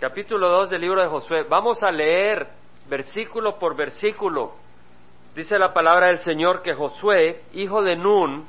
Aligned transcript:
capítulo 0.00 0.48
2 0.48 0.70
del 0.70 0.80
libro 0.80 1.02
de 1.02 1.08
Josué. 1.08 1.42
Vamos 1.42 1.82
a 1.82 1.90
leer 1.90 2.48
versículo 2.88 3.58
por 3.58 3.76
versículo. 3.76 4.54
Dice 5.34 5.58
la 5.58 5.74
palabra 5.74 6.06
del 6.06 6.18
Señor 6.20 6.62
que 6.62 6.72
Josué, 6.72 7.42
hijo 7.52 7.82
de 7.82 7.96
Nun, 7.96 8.46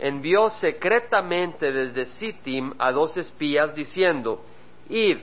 envió 0.00 0.50
secretamente 0.50 1.70
desde 1.70 2.04
Sittim 2.04 2.74
a 2.80 2.90
dos 2.90 3.16
espías 3.16 3.76
diciendo, 3.76 4.42
Id, 4.88 5.18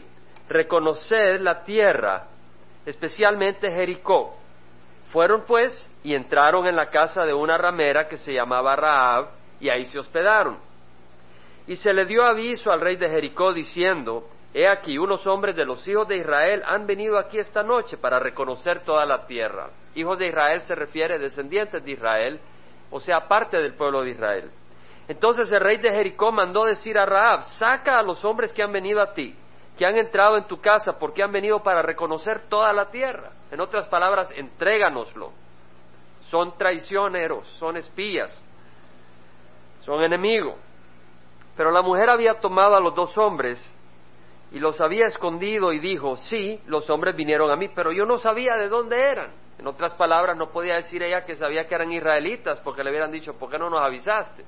reconoced 0.47 1.41
la 1.41 1.63
tierra, 1.63 2.27
especialmente 2.85 3.69
Jericó. 3.69 4.33
Fueron 5.11 5.43
pues 5.45 5.89
y 6.05 6.15
entraron 6.15 6.67
en 6.67 6.77
la 6.77 6.89
casa 6.89 7.25
de 7.25 7.33
una 7.33 7.57
ramera 7.57 8.07
que 8.07 8.15
se 8.15 8.31
llamaba 8.31 8.77
Raab, 8.77 9.27
y 9.59 9.67
ahí 9.67 9.83
se 9.83 9.99
hospedaron. 9.99 10.57
Y 11.67 11.75
se 11.75 11.91
le 11.91 12.05
dio 12.05 12.23
aviso 12.23 12.71
al 12.71 12.79
rey 12.79 12.95
de 12.95 13.09
Jericó 13.09 13.51
diciendo, 13.51 14.29
He 14.57 14.69
aquí, 14.69 14.97
unos 14.97 15.27
hombres 15.27 15.53
de 15.57 15.65
los 15.65 15.85
hijos 15.85 16.07
de 16.07 16.15
Israel 16.15 16.63
han 16.65 16.87
venido 16.87 17.19
aquí 17.19 17.37
esta 17.37 17.61
noche 17.61 17.97
para 17.97 18.19
reconocer 18.19 18.85
toda 18.85 19.05
la 19.05 19.27
tierra. 19.27 19.67
Hijos 19.95 20.17
de 20.17 20.27
Israel 20.27 20.61
se 20.61 20.73
refiere 20.73 21.15
a 21.15 21.17
descendientes 21.17 21.83
de 21.83 21.91
Israel, 21.91 22.39
o 22.89 23.01
sea, 23.01 23.27
parte 23.27 23.57
del 23.57 23.73
pueblo 23.73 24.03
de 24.03 24.11
Israel. 24.11 24.49
Entonces 25.09 25.51
el 25.51 25.59
rey 25.59 25.75
de 25.79 25.91
Jericó 25.91 26.31
mandó 26.31 26.63
decir 26.63 26.97
a 26.97 27.05
Raab, 27.05 27.43
saca 27.59 27.99
a 27.99 28.01
los 28.01 28.23
hombres 28.23 28.53
que 28.53 28.63
han 28.63 28.71
venido 28.71 29.01
a 29.01 29.13
ti, 29.13 29.35
que 29.77 29.85
han 29.85 29.97
entrado 29.97 30.37
en 30.37 30.45
tu 30.45 30.61
casa, 30.61 30.97
porque 30.97 31.21
han 31.21 31.33
venido 31.33 31.61
para 31.61 31.81
reconocer 31.81 32.47
toda 32.47 32.71
la 32.71 32.89
tierra. 32.89 33.31
En 33.51 33.59
otras 33.59 33.87
palabras, 33.87 34.31
entréganoslo. 34.37 35.33
Son 36.29 36.57
traicioneros, 36.57 37.45
son 37.59 37.75
espías, 37.75 38.41
son 39.81 40.01
enemigos. 40.01 40.55
Pero 41.57 41.71
la 41.71 41.81
mujer 41.81 42.09
había 42.09 42.39
tomado 42.39 42.77
a 42.77 42.79
los 42.79 42.95
dos 42.95 43.17
hombres 43.17 43.61
y 44.55 44.59
los 44.59 44.79
había 44.79 45.07
escondido 45.07 45.73
y 45.73 45.79
dijo, 45.79 46.15
sí, 46.15 46.61
los 46.67 46.89
hombres 46.89 47.13
vinieron 47.13 47.51
a 47.51 47.57
mí, 47.57 47.67
pero 47.75 47.91
yo 47.91 48.05
no 48.05 48.17
sabía 48.17 48.55
de 48.55 48.69
dónde 48.69 48.97
eran. 48.97 49.33
En 49.59 49.67
otras 49.67 49.93
palabras, 49.95 50.37
no 50.37 50.49
podía 50.49 50.75
decir 50.75 51.03
ella 51.03 51.25
que 51.25 51.35
sabía 51.35 51.67
que 51.67 51.75
eran 51.75 51.91
israelitas 51.91 52.61
porque 52.61 52.81
le 52.81 52.89
hubieran 52.89 53.11
dicho, 53.11 53.33
¿por 53.33 53.49
qué 53.49 53.59
no 53.59 53.69
nos 53.69 53.81
avisaste? 53.81 54.45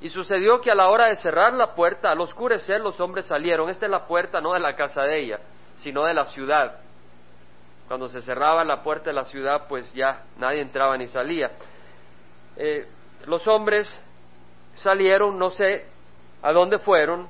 Y 0.00 0.08
sucedió 0.08 0.60
que 0.60 0.72
a 0.72 0.74
la 0.74 0.88
hora 0.88 1.06
de 1.06 1.14
cerrar 1.14 1.52
la 1.52 1.72
puerta, 1.76 2.10
al 2.10 2.20
oscurecer, 2.20 2.80
los 2.80 2.98
hombres 2.98 3.26
salieron. 3.26 3.70
Esta 3.70 3.86
es 3.86 3.92
la 3.92 4.08
puerta 4.08 4.40
no 4.40 4.54
de 4.54 4.60
la 4.60 4.74
casa 4.74 5.02
de 5.02 5.20
ella, 5.20 5.38
sino 5.76 6.04
de 6.04 6.14
la 6.14 6.24
ciudad. 6.24 6.80
Cuando 7.86 8.08
se 8.08 8.20
cerraba 8.20 8.64
la 8.64 8.82
puerta 8.82 9.10
de 9.10 9.14
la 9.14 9.24
ciudad, 9.24 9.68
pues 9.68 9.94
ya 9.94 10.24
nadie 10.36 10.62
entraba 10.62 10.96
ni 10.96 11.06
salía. 11.06 11.52
Eh, 12.56 12.88
los 13.26 13.46
hombres 13.46 13.88
salieron, 14.74 15.38
no 15.38 15.50
sé 15.50 15.86
a 16.42 16.52
dónde 16.52 16.80
fueron, 16.80 17.28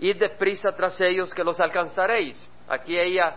id 0.00 0.16
deprisa 0.16 0.72
tras 0.72 1.00
ellos 1.00 1.32
que 1.34 1.44
los 1.44 1.60
alcanzaréis. 1.60 2.48
Aquí 2.68 2.98
ella 2.98 3.36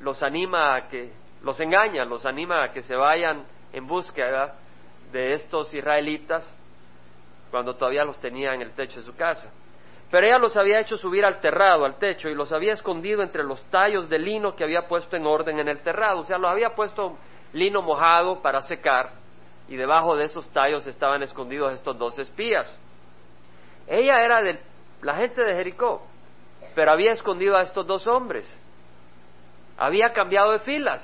los 0.00 0.22
anima 0.22 0.74
a 0.74 0.88
que, 0.88 1.12
los 1.42 1.60
engaña, 1.60 2.04
los 2.04 2.26
anima 2.26 2.64
a 2.64 2.72
que 2.72 2.82
se 2.82 2.96
vayan 2.96 3.44
en 3.72 3.86
búsqueda 3.86 4.54
de 5.12 5.32
estos 5.32 5.72
israelitas 5.74 6.56
cuando 7.50 7.74
todavía 7.74 8.04
los 8.04 8.20
tenía 8.20 8.54
en 8.54 8.62
el 8.62 8.72
techo 8.72 9.00
de 9.00 9.06
su 9.06 9.14
casa. 9.14 9.52
Pero 10.10 10.26
ella 10.26 10.38
los 10.38 10.56
había 10.56 10.80
hecho 10.80 10.96
subir 10.96 11.24
al 11.24 11.40
terrado, 11.40 11.84
al 11.84 11.98
techo, 11.98 12.28
y 12.28 12.34
los 12.34 12.52
había 12.52 12.72
escondido 12.72 13.22
entre 13.22 13.44
los 13.44 13.62
tallos 13.66 14.08
de 14.08 14.18
lino 14.18 14.56
que 14.56 14.64
había 14.64 14.88
puesto 14.88 15.16
en 15.16 15.24
orden 15.24 15.58
en 15.60 15.68
el 15.68 15.82
terrado. 15.82 16.20
O 16.20 16.24
sea, 16.24 16.36
los 16.36 16.50
había 16.50 16.74
puesto 16.74 17.16
lino 17.52 17.82
mojado 17.82 18.42
para 18.42 18.60
secar, 18.62 19.12
y 19.68 19.76
debajo 19.76 20.16
de 20.16 20.24
esos 20.24 20.50
tallos 20.50 20.86
estaban 20.86 21.22
escondidos 21.22 21.74
estos 21.74 21.96
dos 21.96 22.18
espías. 22.18 22.76
Ella 23.86 24.24
era 24.24 24.42
de 24.42 24.58
la 25.02 25.14
gente 25.14 25.42
de 25.42 25.54
Jericó, 25.54 26.02
pero 26.74 26.92
había 26.92 27.12
escondido 27.12 27.56
a 27.56 27.62
estos 27.62 27.86
dos 27.86 28.06
hombres. 28.06 28.46
Había 29.76 30.12
cambiado 30.12 30.52
de 30.52 30.58
filas. 30.60 31.02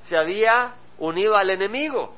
Se 0.00 0.16
había 0.16 0.74
unido 0.98 1.36
al 1.36 1.50
enemigo. 1.50 2.14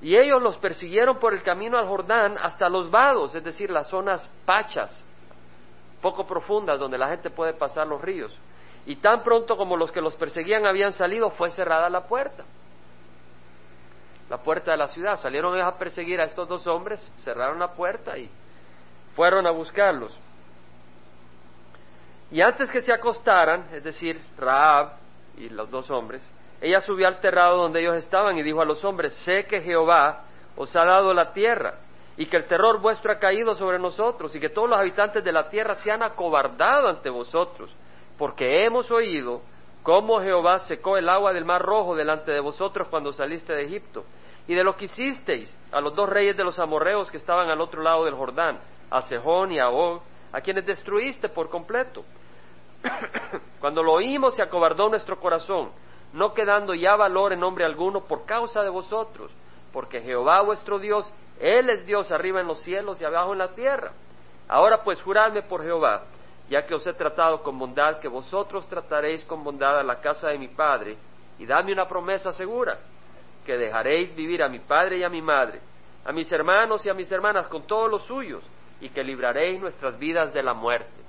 Y 0.00 0.16
ellos 0.16 0.42
los 0.42 0.56
persiguieron 0.56 1.18
por 1.18 1.32
el 1.32 1.42
camino 1.42 1.78
al 1.78 1.86
Jordán 1.86 2.36
hasta 2.40 2.68
los 2.68 2.90
vados, 2.90 3.34
es 3.34 3.44
decir, 3.44 3.70
las 3.70 3.88
zonas 3.88 4.28
pachas, 4.44 5.04
poco 6.00 6.26
profundas, 6.26 6.80
donde 6.80 6.98
la 6.98 7.08
gente 7.08 7.30
puede 7.30 7.52
pasar 7.52 7.86
los 7.86 8.02
ríos. 8.02 8.36
Y 8.84 8.96
tan 8.96 9.22
pronto 9.22 9.56
como 9.56 9.76
los 9.76 9.92
que 9.92 10.00
los 10.00 10.16
perseguían 10.16 10.66
habían 10.66 10.92
salido, 10.92 11.30
fue 11.30 11.50
cerrada 11.50 11.88
la 11.88 12.08
puerta. 12.08 12.44
La 14.32 14.38
puerta 14.38 14.70
de 14.70 14.78
la 14.78 14.88
ciudad. 14.88 15.16
Salieron 15.16 15.60
a 15.60 15.76
perseguir 15.76 16.18
a 16.18 16.24
estos 16.24 16.48
dos 16.48 16.66
hombres, 16.66 16.98
cerraron 17.18 17.58
la 17.58 17.74
puerta 17.74 18.16
y 18.16 18.30
fueron 19.14 19.46
a 19.46 19.50
buscarlos. 19.50 20.18
Y 22.30 22.40
antes 22.40 22.70
que 22.70 22.80
se 22.80 22.94
acostaran, 22.94 23.66
es 23.74 23.84
decir, 23.84 24.18
Raab 24.38 24.92
y 25.36 25.50
los 25.50 25.70
dos 25.70 25.90
hombres, 25.90 26.26
ella 26.62 26.80
subió 26.80 27.08
al 27.08 27.20
terrado 27.20 27.58
donde 27.58 27.80
ellos 27.80 27.96
estaban 27.96 28.38
y 28.38 28.42
dijo 28.42 28.62
a 28.62 28.64
los 28.64 28.82
hombres, 28.86 29.12
sé 29.22 29.44
que 29.44 29.60
Jehová 29.60 30.22
os 30.56 30.74
ha 30.76 30.84
dado 30.86 31.12
la 31.12 31.34
tierra 31.34 31.74
y 32.16 32.24
que 32.24 32.38
el 32.38 32.46
terror 32.46 32.80
vuestro 32.80 33.12
ha 33.12 33.18
caído 33.18 33.54
sobre 33.54 33.78
nosotros 33.78 34.34
y 34.34 34.40
que 34.40 34.48
todos 34.48 34.70
los 34.70 34.78
habitantes 34.78 35.22
de 35.22 35.32
la 35.32 35.50
tierra 35.50 35.74
se 35.74 35.92
han 35.92 36.02
acobardado 36.02 36.88
ante 36.88 37.10
vosotros, 37.10 37.70
porque 38.16 38.64
hemos 38.64 38.90
oído 38.90 39.42
cómo 39.82 40.22
Jehová 40.22 40.60
secó 40.60 40.96
el 40.96 41.10
agua 41.10 41.34
del 41.34 41.44
mar 41.44 41.60
rojo 41.60 41.94
delante 41.94 42.32
de 42.32 42.40
vosotros 42.40 42.88
cuando 42.88 43.12
saliste 43.12 43.52
de 43.52 43.64
Egipto, 43.64 44.06
y 44.46 44.54
de 44.54 44.64
lo 44.64 44.76
que 44.76 44.86
hicisteis 44.86 45.56
a 45.70 45.80
los 45.80 45.94
dos 45.94 46.08
reyes 46.08 46.36
de 46.36 46.44
los 46.44 46.58
amorreos 46.58 47.10
que 47.10 47.16
estaban 47.16 47.48
al 47.48 47.60
otro 47.60 47.82
lado 47.82 48.04
del 48.04 48.14
Jordán, 48.14 48.58
a 48.90 49.02
Sejón 49.02 49.52
y 49.52 49.58
a 49.58 49.70
Og, 49.70 50.02
a 50.32 50.40
quienes 50.40 50.66
destruiste 50.66 51.28
por 51.28 51.48
completo. 51.48 52.04
cuando 53.60 53.82
lo 53.82 53.92
oímos 53.92 54.36
se 54.36 54.42
acobardó 54.42 54.88
nuestro 54.88 55.20
corazón, 55.20 55.70
no 56.12 56.34
quedando 56.34 56.74
ya 56.74 56.96
valor 56.96 57.32
en 57.32 57.40
nombre 57.40 57.64
alguno 57.64 58.04
por 58.04 58.26
causa 58.26 58.62
de 58.62 58.68
vosotros, 58.68 59.30
porque 59.72 60.00
Jehová 60.00 60.42
vuestro 60.42 60.78
Dios, 60.78 61.10
Él 61.40 61.70
es 61.70 61.86
Dios 61.86 62.12
arriba 62.12 62.40
en 62.40 62.46
los 62.46 62.60
cielos 62.60 63.00
y 63.00 63.04
abajo 63.04 63.32
en 63.32 63.38
la 63.38 63.54
tierra. 63.54 63.92
Ahora 64.48 64.82
pues 64.82 65.00
juradme 65.00 65.42
por 65.42 65.62
Jehová, 65.62 66.02
ya 66.50 66.66
que 66.66 66.74
os 66.74 66.86
he 66.86 66.92
tratado 66.92 67.42
con 67.42 67.58
bondad, 67.58 68.00
que 68.00 68.08
vosotros 68.08 68.66
trataréis 68.68 69.24
con 69.24 69.42
bondad 69.42 69.78
a 69.78 69.82
la 69.82 70.00
casa 70.00 70.28
de 70.28 70.38
mi 70.38 70.48
padre, 70.48 70.98
y 71.38 71.46
dadme 71.46 71.72
una 71.72 71.88
promesa 71.88 72.32
segura, 72.32 72.78
que 73.44 73.58
dejaréis 73.58 74.14
vivir 74.14 74.42
a 74.42 74.48
mi 74.48 74.58
padre 74.58 74.98
y 74.98 75.04
a 75.04 75.08
mi 75.08 75.22
madre, 75.22 75.60
a 76.04 76.12
mis 76.12 76.30
hermanos 76.32 76.84
y 76.86 76.88
a 76.88 76.94
mis 76.94 77.10
hermanas 77.10 77.46
con 77.48 77.66
todos 77.66 77.90
los 77.90 78.02
suyos, 78.04 78.42
y 78.80 78.88
que 78.88 79.04
libraréis 79.04 79.60
nuestras 79.60 79.98
vidas 79.98 80.32
de 80.32 80.42
la 80.42 80.54
muerte 80.54 81.02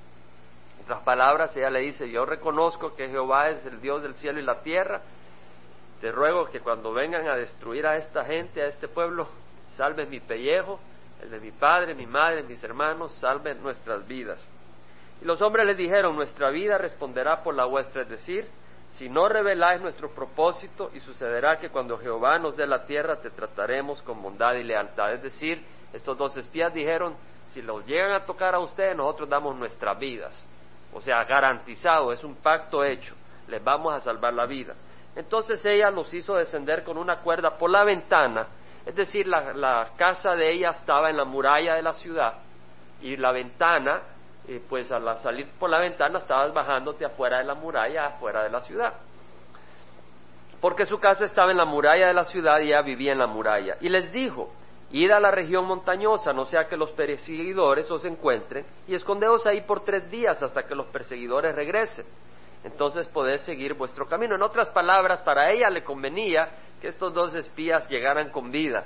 otras 0.83 1.01
palabras, 1.03 1.55
ella 1.55 1.69
le 1.69 1.79
dice, 1.79 2.09
yo 2.09 2.25
reconozco 2.25 2.93
que 2.95 3.07
Jehová 3.07 3.49
es 3.49 3.65
el 3.65 3.79
Dios 3.79 4.03
del 4.03 4.15
cielo 4.15 4.39
y 4.39 4.43
la 4.43 4.61
tierra, 4.61 5.01
te 6.01 6.11
ruego 6.11 6.49
que 6.49 6.59
cuando 6.59 6.91
vengan 6.91 7.25
a 7.27 7.37
destruir 7.37 7.87
a 7.87 7.95
esta 7.95 8.25
gente, 8.25 8.61
a 8.61 8.67
este 8.67 8.89
pueblo, 8.89 9.27
salven 9.77 10.09
mi 10.09 10.19
pellejo, 10.19 10.79
el 11.21 11.31
de 11.31 11.39
mi 11.39 11.51
padre, 11.51 11.95
mi 11.95 12.05
madre, 12.05 12.43
mis 12.43 12.61
hermanos, 12.63 13.13
salven 13.13 13.63
nuestras 13.63 14.05
vidas. 14.05 14.45
Y 15.21 15.25
los 15.25 15.41
hombres 15.41 15.65
le 15.65 15.75
dijeron, 15.75 16.17
nuestra 16.17 16.49
vida 16.49 16.77
responderá 16.77 17.43
por 17.43 17.55
la 17.55 17.63
vuestra, 17.63 18.01
es 18.01 18.09
decir, 18.09 18.45
si 18.93 19.09
no 19.09 19.27
reveláis 19.27 19.81
nuestro 19.81 20.09
propósito, 20.09 20.89
y 20.93 20.99
sucederá 20.99 21.59
que 21.59 21.69
cuando 21.69 21.97
Jehová 21.97 22.39
nos 22.39 22.55
dé 22.55 22.65
la 22.65 22.85
tierra, 22.85 23.17
te 23.17 23.29
trataremos 23.29 24.01
con 24.01 24.21
bondad 24.21 24.53
y 24.55 24.63
lealtad. 24.63 25.13
Es 25.13 25.21
decir, 25.21 25.63
estos 25.93 26.17
dos 26.17 26.35
espías 26.37 26.73
dijeron, 26.73 27.15
si 27.51 27.61
los 27.61 27.85
llegan 27.85 28.13
a 28.13 28.25
tocar 28.25 28.55
a 28.55 28.59
ustedes, 28.59 28.95
nosotros 28.95 29.29
damos 29.29 29.55
nuestras 29.55 29.99
vidas 29.99 30.45
o 30.93 31.01
sea, 31.01 31.23
garantizado, 31.23 32.11
es 32.11 32.23
un 32.23 32.35
pacto 32.35 32.83
hecho, 32.83 33.15
les 33.47 33.63
vamos 33.63 33.93
a 33.93 33.99
salvar 33.99 34.33
la 34.33 34.45
vida. 34.45 34.75
Entonces 35.15 35.63
ella 35.65 35.89
los 35.89 36.13
hizo 36.13 36.35
descender 36.35 36.83
con 36.83 36.97
una 36.97 37.17
cuerda 37.17 37.57
por 37.57 37.69
la 37.69 37.83
ventana, 37.83 38.47
es 38.85 38.95
decir, 38.95 39.27
la, 39.27 39.91
casa 39.97 40.35
de 40.35 40.51
ella 40.51 40.71
estaba 40.71 41.09
en 41.09 41.17
la 41.17 41.25
muralla 41.25 41.75
de 41.75 41.81
la 41.81 41.93
ciudad 41.93 42.35
y 43.01 43.15
la 43.17 43.31
ventana, 43.31 44.01
eh, 44.47 44.61
pues 44.67 44.91
al 44.91 45.17
salir 45.19 45.47
por 45.59 45.69
la 45.69 45.79
ventana 45.79 46.19
estabas 46.19 46.53
bajándote 46.53 47.05
afuera 47.05 47.37
de 47.37 47.45
la 47.45 47.55
muralla, 47.55 48.07
afuera 48.07 48.43
de 48.43 48.49
la 48.49 48.61
ciudad. 48.61 48.93
Porque 50.59 50.85
su 50.85 50.99
casa 50.99 51.25
estaba 51.25 51.51
en 51.51 51.57
la 51.57 51.65
muralla 51.65 52.07
de 52.07 52.13
la 52.13 52.25
ciudad 52.25 52.59
y 52.59 52.67
ella 52.67 52.81
vivía 52.81 53.11
en 53.11 53.19
la 53.19 53.27
muralla. 53.27 53.77
Y 53.81 53.89
les 53.89 54.11
dijo, 54.11 54.49
Id 54.93 55.09
a 55.09 55.19
la 55.19 55.31
región 55.31 55.65
montañosa, 55.65 56.33
no 56.33 56.45
sea 56.45 56.67
que 56.67 56.77
los 56.77 56.91
perseguidores 56.91 57.89
os 57.89 58.05
encuentren, 58.05 58.63
y 58.87 58.93
escondeos 58.93 59.45
ahí 59.47 59.61
por 59.61 59.83
tres 59.83 60.09
días 60.11 60.41
hasta 60.43 60.63
que 60.63 60.75
los 60.75 60.85
perseguidores 60.87 61.55
regresen. 61.55 62.05
Entonces 62.63 63.07
podéis 63.07 63.41
seguir 63.41 63.73
vuestro 63.73 64.05
camino. 64.05 64.35
En 64.35 64.43
otras 64.43 64.69
palabras, 64.69 65.21
para 65.21 65.51
ella 65.51 65.69
le 65.71 65.83
convenía 65.83 66.47
que 66.79 66.89
estos 66.89 67.11
dos 67.11 67.33
espías 67.33 67.89
llegaran 67.89 68.29
con 68.29 68.51
vida, 68.51 68.85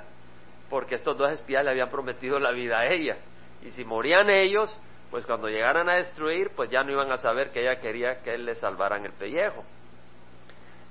porque 0.70 0.94
estos 0.94 1.16
dos 1.18 1.30
espías 1.30 1.62
le 1.62 1.72
habían 1.72 1.90
prometido 1.90 2.38
la 2.38 2.52
vida 2.52 2.78
a 2.78 2.86
ella. 2.86 3.18
Y 3.62 3.70
si 3.70 3.84
morían 3.84 4.30
ellos, 4.30 4.74
pues 5.10 5.24
cuando 5.26 5.48
llegaran 5.48 5.88
a 5.88 5.94
destruir, 5.94 6.50
pues 6.54 6.70
ya 6.70 6.82
no 6.82 6.92
iban 6.92 7.10
a 7.10 7.16
saber 7.16 7.50
que 7.50 7.62
ella 7.62 7.80
quería 7.80 8.22
que 8.22 8.34
él 8.34 8.44
les 8.44 8.58
salvaran 8.58 9.04
el 9.04 9.12
pellejo. 9.12 9.64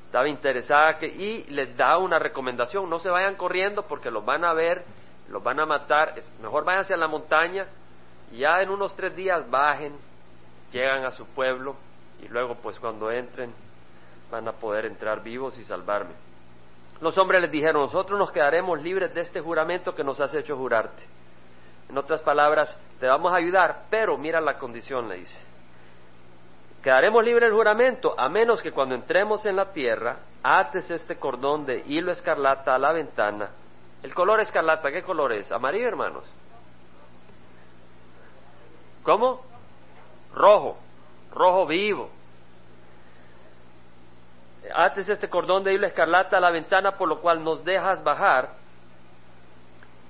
Estaba 0.05 0.27
interesada 0.27 0.97
que, 0.97 1.07
y 1.07 1.43
les 1.45 1.75
da 1.75 1.97
una 1.97 2.17
recomendación, 2.17 2.89
no 2.89 2.99
se 2.99 3.09
vayan 3.09 3.35
corriendo 3.35 3.83
porque 3.83 4.09
los 4.09 4.25
van 4.25 4.45
a 4.45 4.53
ver 4.53 4.83
los 5.29 5.43
van 5.43 5.59
a 5.59 5.65
matar, 5.65 6.15
mejor 6.41 6.63
váyanse 6.63 6.93
a 6.93 6.97
la 6.97 7.07
montaña 7.07 7.67
y 8.31 8.39
ya 8.39 8.61
en 8.61 8.69
unos 8.69 8.95
tres 8.95 9.15
días 9.15 9.49
bajen 9.49 9.93
llegan 10.71 11.05
a 11.05 11.11
su 11.11 11.25
pueblo 11.27 11.75
y 12.21 12.27
luego 12.27 12.55
pues 12.55 12.79
cuando 12.79 13.11
entren 13.11 13.53
van 14.31 14.47
a 14.47 14.53
poder 14.53 14.85
entrar 14.85 15.21
vivos 15.23 15.57
y 15.57 15.65
salvarme. 15.65 16.13
Los 16.99 17.17
hombres 17.17 17.41
les 17.41 17.51
dijeron, 17.51 17.83
nosotros 17.83 18.17
nos 18.17 18.31
quedaremos 18.31 18.81
libres 18.81 19.13
de 19.13 19.21
este 19.21 19.39
juramento 19.39 19.93
que 19.93 20.03
nos 20.03 20.19
has 20.19 20.33
hecho 20.33 20.57
jurarte. 20.57 21.03
En 21.89 21.97
otras 21.97 22.21
palabras, 22.21 22.77
te 22.99 23.07
vamos 23.07 23.31
a 23.31 23.37
ayudar, 23.37 23.85
pero 23.89 24.17
mira 24.17 24.41
la 24.41 24.57
condición, 24.57 25.07
le 25.07 25.17
dice. 25.17 25.47
Quedaremos 26.83 27.23
libres 27.23 27.49
del 27.49 27.57
juramento, 27.57 28.13
a 28.17 28.29
menos 28.29 28.61
que 28.61 28.71
cuando 28.71 28.95
entremos 28.95 29.45
en 29.45 29.55
la 29.55 29.71
tierra, 29.71 30.17
ates 30.43 30.89
este 30.91 31.17
cordón 31.17 31.65
de 31.65 31.83
hilo 31.85 32.11
escarlata 32.11 32.75
a 32.75 32.79
la 32.79 32.91
ventana. 32.91 33.49
El 34.03 34.13
color 34.13 34.39
escarlata, 34.39 34.91
¿qué 34.91 35.03
color 35.03 35.33
es? 35.33 35.51
Amarillo, 35.51 35.87
hermanos. 35.87 36.23
¿Cómo? 39.03 39.41
Rojo, 40.33 40.77
rojo 41.33 41.65
vivo. 41.65 42.09
Ates 44.73 45.07
este 45.09 45.29
cordón 45.29 45.63
de 45.63 45.73
hilo 45.73 45.87
escarlata 45.87 46.37
a 46.37 46.41
la 46.41 46.51
ventana, 46.51 46.97
por 46.97 47.07
lo 47.07 47.21
cual 47.21 47.43
nos 47.43 47.63
dejas 47.63 48.03
bajar 48.03 48.66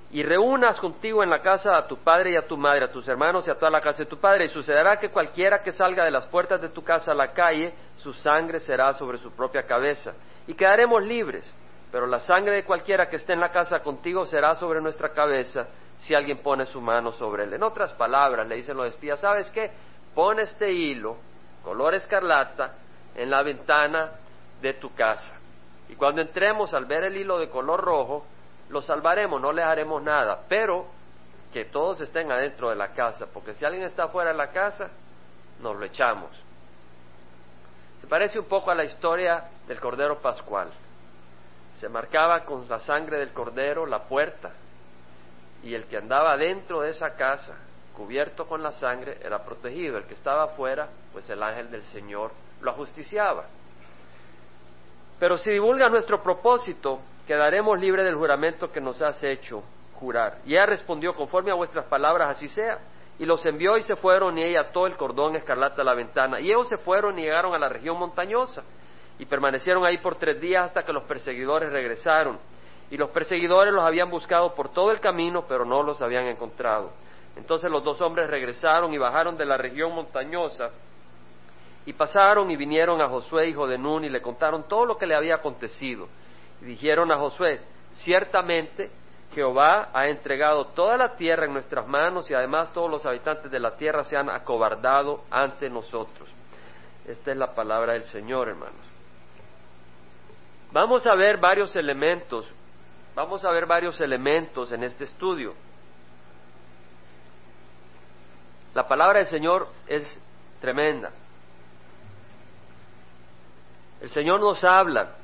y 0.09 0.23
reúnas 0.23 0.79
contigo 0.79 1.21
en 1.21 1.29
la 1.29 1.41
casa 1.41 1.77
a 1.77 1.85
tu 1.85 1.97
padre 1.97 2.31
y 2.31 2.35
a 2.37 2.47
tu 2.47 2.55
madre, 2.55 2.85
a 2.85 2.91
tus 2.91 3.07
hermanos 3.07 3.47
y 3.47 3.51
a 3.51 3.55
toda 3.55 3.69
la 3.69 3.81
casa 3.81 4.03
de 4.03 4.09
tu 4.09 4.17
padre, 4.17 4.45
y 4.45 4.49
sucederá 4.49 4.97
que 4.97 5.09
cualquiera 5.09 5.61
que 5.61 5.71
salga 5.71 6.05
de 6.05 6.11
las 6.11 6.25
puertas 6.27 6.61
de 6.61 6.69
tu 6.69 6.83
casa 6.83 7.11
a 7.11 7.15
la 7.15 7.33
calle, 7.33 7.73
su 7.95 8.13
sangre 8.13 8.59
será 8.59 8.93
sobre 8.93 9.17
su 9.17 9.31
propia 9.31 9.63
cabeza, 9.63 10.13
y 10.47 10.53
quedaremos 10.53 11.03
libres, 11.03 11.53
pero 11.91 12.07
la 12.07 12.19
sangre 12.19 12.53
de 12.55 12.63
cualquiera 12.63 13.09
que 13.09 13.17
esté 13.17 13.33
en 13.33 13.41
la 13.41 13.51
casa 13.51 13.79
contigo 13.79 14.25
será 14.25 14.55
sobre 14.55 14.81
nuestra 14.81 15.09
cabeza 15.09 15.67
si 15.97 16.13
alguien 16.13 16.37
pone 16.39 16.65
su 16.65 16.79
mano 16.79 17.11
sobre 17.11 17.43
él. 17.43 17.53
En 17.53 17.63
otras 17.63 17.93
palabras, 17.93 18.47
le 18.47 18.55
dicen 18.55 18.77
los 18.77 18.87
espías, 18.87 19.19
¿sabes 19.19 19.49
qué? 19.49 19.71
Pon 20.13 20.39
este 20.39 20.71
hilo, 20.71 21.17
color 21.63 21.95
escarlata, 21.95 22.75
en 23.15 23.29
la 23.29 23.41
ventana 23.41 24.11
de 24.61 24.73
tu 24.75 24.93
casa. 24.93 25.33
Y 25.89 25.95
cuando 25.95 26.21
entremos 26.21 26.73
al 26.73 26.85
ver 26.85 27.05
el 27.05 27.17
hilo 27.17 27.39
de 27.39 27.49
color 27.49 27.81
rojo, 27.81 28.25
lo 28.69 28.81
salvaremos, 28.81 29.41
no 29.41 29.51
le 29.51 29.63
haremos 29.63 30.01
nada, 30.01 30.43
pero 30.47 30.85
que 31.53 31.65
todos 31.65 32.01
estén 32.01 32.31
adentro 32.31 32.69
de 32.69 32.75
la 32.75 32.89
casa, 32.93 33.27
porque 33.33 33.53
si 33.53 33.65
alguien 33.65 33.83
está 33.83 34.09
fuera 34.09 34.31
de 34.31 34.37
la 34.37 34.49
casa, 34.49 34.89
nos 35.59 35.75
lo 35.75 35.85
echamos. 35.85 36.29
Se 38.01 38.07
parece 38.07 38.37
un 38.39 38.45
poco 38.45 38.69
a 38.69 38.75
la 38.75 38.83
historia 38.83 39.45
del 39.67 39.79
Cordero 39.79 40.19
Pascual. 40.19 40.69
Se 41.79 41.89
marcaba 41.89 42.43
con 42.45 42.67
la 42.67 42.79
sangre 42.79 43.17
del 43.17 43.33
Cordero 43.33 43.85
la 43.85 44.03
puerta, 44.03 44.51
y 45.63 45.73
el 45.73 45.85
que 45.85 45.97
andaba 45.97 46.37
dentro 46.37 46.81
de 46.81 46.91
esa 46.91 47.15
casa, 47.15 47.55
cubierto 47.95 48.47
con 48.47 48.61
la 48.61 48.71
sangre, 48.71 49.17
era 49.23 49.43
protegido. 49.43 49.97
El 49.97 50.05
que 50.05 50.13
estaba 50.13 50.43
afuera, 50.43 50.87
pues 51.11 51.29
el 51.29 51.41
ángel 51.41 51.71
del 51.71 51.83
Señor 51.83 52.31
lo 52.61 52.71
ajusticiaba. 52.71 53.45
Pero 55.19 55.37
si 55.37 55.49
divulga 55.49 55.89
nuestro 55.89 56.21
propósito, 56.21 56.99
quedaremos 57.27 57.79
libres 57.79 58.05
del 58.05 58.15
juramento 58.15 58.71
que 58.71 58.81
nos 58.81 59.01
has 59.01 59.21
hecho 59.23 59.61
jurar. 59.95 60.39
Y 60.45 60.53
ella 60.53 60.65
respondió, 60.65 61.13
conforme 61.13 61.51
a 61.51 61.55
vuestras 61.55 61.85
palabras, 61.85 62.29
así 62.29 62.47
sea. 62.47 62.79
Y 63.19 63.25
los 63.25 63.45
envió 63.45 63.77
y 63.77 63.81
se 63.81 63.95
fueron, 63.95 64.37
y 64.37 64.43
ella 64.43 64.61
ató 64.61 64.87
el 64.87 64.95
cordón 64.95 65.35
escarlata 65.35 65.81
a 65.81 65.85
la 65.85 65.93
ventana. 65.93 66.39
Y 66.39 66.47
ellos 66.47 66.67
se 66.69 66.77
fueron 66.77 67.19
y 67.19 67.23
llegaron 67.23 67.53
a 67.53 67.59
la 67.59 67.67
región 67.67 67.99
montañosa. 67.99 68.63
Y 69.19 69.25
permanecieron 69.25 69.83
ahí 69.85 69.97
por 69.97 70.15
tres 70.15 70.39
días 70.39 70.65
hasta 70.65 70.83
que 70.83 70.93
los 70.93 71.03
perseguidores 71.03 71.71
regresaron. 71.71 72.39
Y 72.89 72.97
los 72.97 73.09
perseguidores 73.09 73.73
los 73.73 73.83
habían 73.83 74.09
buscado 74.09 74.53
por 74.55 74.69
todo 74.69 74.91
el 74.91 74.99
camino, 74.99 75.45
pero 75.47 75.65
no 75.65 75.83
los 75.83 76.01
habían 76.01 76.27
encontrado. 76.27 76.91
Entonces 77.35 77.69
los 77.69 77.83
dos 77.83 77.99
hombres 78.01 78.29
regresaron 78.29 78.93
y 78.93 78.97
bajaron 78.97 79.35
de 79.35 79.45
la 79.45 79.57
región 79.57 79.93
montañosa. 79.93 80.69
Y 81.85 81.93
pasaron 81.93 82.49
y 82.51 82.55
vinieron 82.55 83.01
a 83.01 83.09
Josué, 83.09 83.47
hijo 83.47 83.67
de 83.67 83.77
Nun, 83.77 84.05
y 84.05 84.09
le 84.09 84.21
contaron 84.21 84.67
todo 84.67 84.85
lo 84.85 84.97
que 84.97 85.07
le 85.07 85.15
había 85.15 85.35
acontecido. 85.35 86.07
Y 86.61 86.65
dijeron 86.65 87.11
a 87.11 87.17
Josué, 87.17 87.61
ciertamente 87.93 88.91
Jehová 89.33 89.89
ha 89.93 90.07
entregado 90.07 90.67
toda 90.67 90.97
la 90.97 91.15
tierra 91.15 91.45
en 91.45 91.53
nuestras 91.53 91.87
manos 91.87 92.29
y 92.29 92.33
además 92.33 92.71
todos 92.73 92.89
los 92.89 93.05
habitantes 93.05 93.51
de 93.51 93.59
la 93.59 93.75
tierra 93.75 94.03
se 94.03 94.17
han 94.17 94.29
acobardado 94.29 95.23
ante 95.29 95.69
nosotros. 95.69 96.29
Esta 97.05 97.31
es 97.31 97.37
la 97.37 97.53
palabra 97.53 97.93
del 97.93 98.03
Señor, 98.03 98.49
hermanos. 98.49 98.85
Vamos 100.71 101.05
a 101.07 101.15
ver 101.15 101.37
varios 101.37 101.75
elementos, 101.75 102.51
vamos 103.15 103.45
a 103.45 103.51
ver 103.51 103.65
varios 103.65 103.99
elementos 104.01 104.71
en 104.71 104.83
este 104.83 105.05
estudio. 105.05 105.53
La 108.73 108.87
palabra 108.87 109.19
del 109.19 109.27
Señor 109.27 109.69
es 109.87 110.21
tremenda. 110.59 111.11
El 114.01 114.09
Señor 114.09 114.39
nos 114.39 114.63
habla 114.63 115.15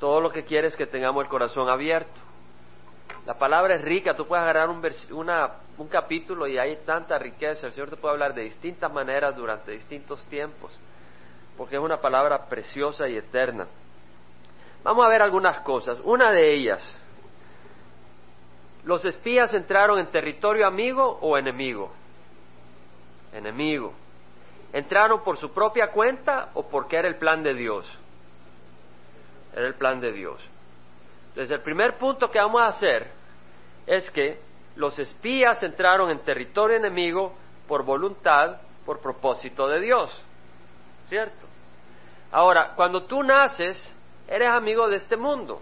todo 0.00 0.20
lo 0.20 0.32
que 0.32 0.44
quiere 0.44 0.66
es 0.66 0.76
que 0.76 0.86
tengamos 0.86 1.22
el 1.22 1.28
corazón 1.28 1.68
abierto. 1.68 2.18
La 3.26 3.34
palabra 3.34 3.76
es 3.76 3.82
rica, 3.82 4.16
tú 4.16 4.26
puedes 4.26 4.42
agarrar 4.42 4.70
un, 4.70 4.82
un 5.78 5.88
capítulo 5.88 6.46
y 6.46 6.58
hay 6.58 6.76
tanta 6.86 7.18
riqueza. 7.18 7.66
El 7.66 7.72
Señor 7.72 7.90
te 7.90 7.96
puede 7.96 8.14
hablar 8.14 8.34
de 8.34 8.42
distintas 8.42 8.90
maneras 8.90 9.36
durante 9.36 9.72
distintos 9.72 10.24
tiempos, 10.26 10.76
porque 11.56 11.76
es 11.76 11.80
una 11.80 12.00
palabra 12.00 12.46
preciosa 12.46 13.08
y 13.08 13.16
eterna. 13.16 13.66
Vamos 14.82 15.04
a 15.04 15.08
ver 15.10 15.20
algunas 15.20 15.60
cosas. 15.60 15.98
Una 16.02 16.32
de 16.32 16.54
ellas, 16.54 16.82
¿los 18.84 19.04
espías 19.04 19.52
entraron 19.52 19.98
en 19.98 20.10
territorio 20.10 20.66
amigo 20.66 21.18
o 21.20 21.36
enemigo? 21.36 21.92
Enemigo. 23.34 23.92
¿Entraron 24.72 25.22
por 25.22 25.36
su 25.36 25.52
propia 25.52 25.88
cuenta 25.90 26.50
o 26.54 26.66
porque 26.68 26.96
era 26.96 27.08
el 27.08 27.16
plan 27.16 27.42
de 27.42 27.52
Dios? 27.52 27.86
Era 29.54 29.66
el 29.66 29.74
plan 29.74 30.00
de 30.00 30.12
Dios. 30.12 30.40
Desde 31.34 31.54
el 31.54 31.60
primer 31.60 31.98
punto 31.98 32.30
que 32.30 32.38
vamos 32.38 32.62
a 32.62 32.68
hacer 32.68 33.10
es 33.86 34.10
que 34.10 34.40
los 34.76 34.98
espías 34.98 35.62
entraron 35.62 36.10
en 36.10 36.20
territorio 36.20 36.76
enemigo 36.76 37.34
por 37.66 37.84
voluntad, 37.84 38.60
por 38.84 39.00
propósito 39.00 39.68
de 39.68 39.80
Dios. 39.80 40.24
¿Cierto? 41.06 41.46
Ahora, 42.32 42.72
cuando 42.76 43.04
tú 43.04 43.22
naces, 43.22 43.76
eres 44.28 44.48
amigo 44.48 44.88
de 44.88 44.96
este 44.96 45.16
mundo. 45.16 45.60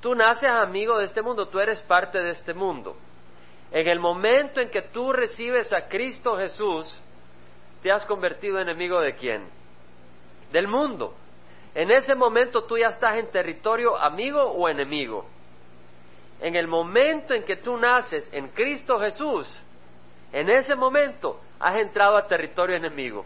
Tú 0.00 0.14
naces 0.14 0.50
amigo 0.50 0.98
de 0.98 1.06
este 1.06 1.22
mundo, 1.22 1.48
tú 1.48 1.60
eres 1.60 1.80
parte 1.82 2.18
de 2.18 2.30
este 2.30 2.52
mundo. 2.52 2.96
En 3.70 3.88
el 3.88 3.98
momento 3.98 4.60
en 4.60 4.70
que 4.70 4.82
tú 4.82 5.12
recibes 5.12 5.72
a 5.72 5.88
Cristo 5.88 6.36
Jesús, 6.36 6.94
te 7.82 7.90
has 7.90 8.04
convertido 8.04 8.56
en 8.56 8.68
enemigo 8.68 9.00
de 9.00 9.14
quién? 9.14 9.48
Del 10.52 10.68
mundo. 10.68 11.14
En 11.74 11.90
ese 11.90 12.14
momento 12.14 12.64
tú 12.64 12.78
ya 12.78 12.88
estás 12.88 13.16
en 13.16 13.30
territorio 13.30 13.96
amigo 13.96 14.42
o 14.42 14.68
enemigo. 14.68 15.26
En 16.40 16.54
el 16.54 16.68
momento 16.68 17.34
en 17.34 17.44
que 17.44 17.56
tú 17.56 17.76
naces 17.76 18.28
en 18.32 18.48
Cristo 18.48 19.00
Jesús, 19.00 19.48
en 20.32 20.50
ese 20.50 20.74
momento 20.76 21.40
has 21.58 21.76
entrado 21.76 22.16
a 22.16 22.26
territorio 22.26 22.76
enemigo. 22.76 23.24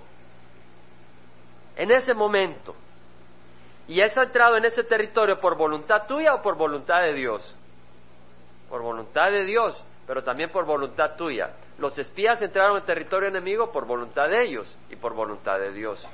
En 1.76 1.90
ese 1.90 2.14
momento. 2.14 2.74
Y 3.86 4.00
has 4.00 4.16
entrado 4.16 4.56
en 4.56 4.64
ese 4.64 4.84
territorio 4.84 5.40
por 5.40 5.56
voluntad 5.56 6.06
tuya 6.06 6.34
o 6.34 6.42
por 6.42 6.56
voluntad 6.56 7.02
de 7.02 7.14
Dios. 7.14 7.56
Por 8.68 8.82
voluntad 8.82 9.30
de 9.30 9.44
Dios, 9.44 9.82
pero 10.06 10.22
también 10.22 10.50
por 10.50 10.64
voluntad 10.64 11.16
tuya. 11.16 11.54
Los 11.78 11.98
espías 11.98 12.40
entraron 12.42 12.78
en 12.78 12.84
territorio 12.84 13.28
enemigo 13.28 13.72
por 13.72 13.86
voluntad 13.86 14.28
de 14.28 14.42
ellos 14.44 14.78
y 14.90 14.96
por 14.96 15.14
voluntad 15.14 15.58
de 15.58 15.72
Dios. 15.72 16.06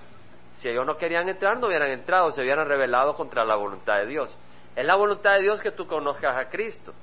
Si 0.64 0.70
ellos 0.70 0.86
no 0.86 0.96
querían 0.96 1.28
entrar, 1.28 1.58
no 1.58 1.66
hubieran 1.66 1.90
entrado, 1.90 2.30
se 2.30 2.40
hubieran 2.40 2.66
rebelado 2.66 3.14
contra 3.14 3.44
la 3.44 3.54
voluntad 3.54 3.98
de 3.98 4.06
Dios. 4.06 4.34
Es 4.74 4.86
la 4.86 4.94
voluntad 4.94 5.34
de 5.34 5.42
Dios 5.42 5.60
que 5.60 5.72
tú 5.72 5.86
conozcas 5.86 6.34
a 6.38 6.48
Cristo. 6.48 6.94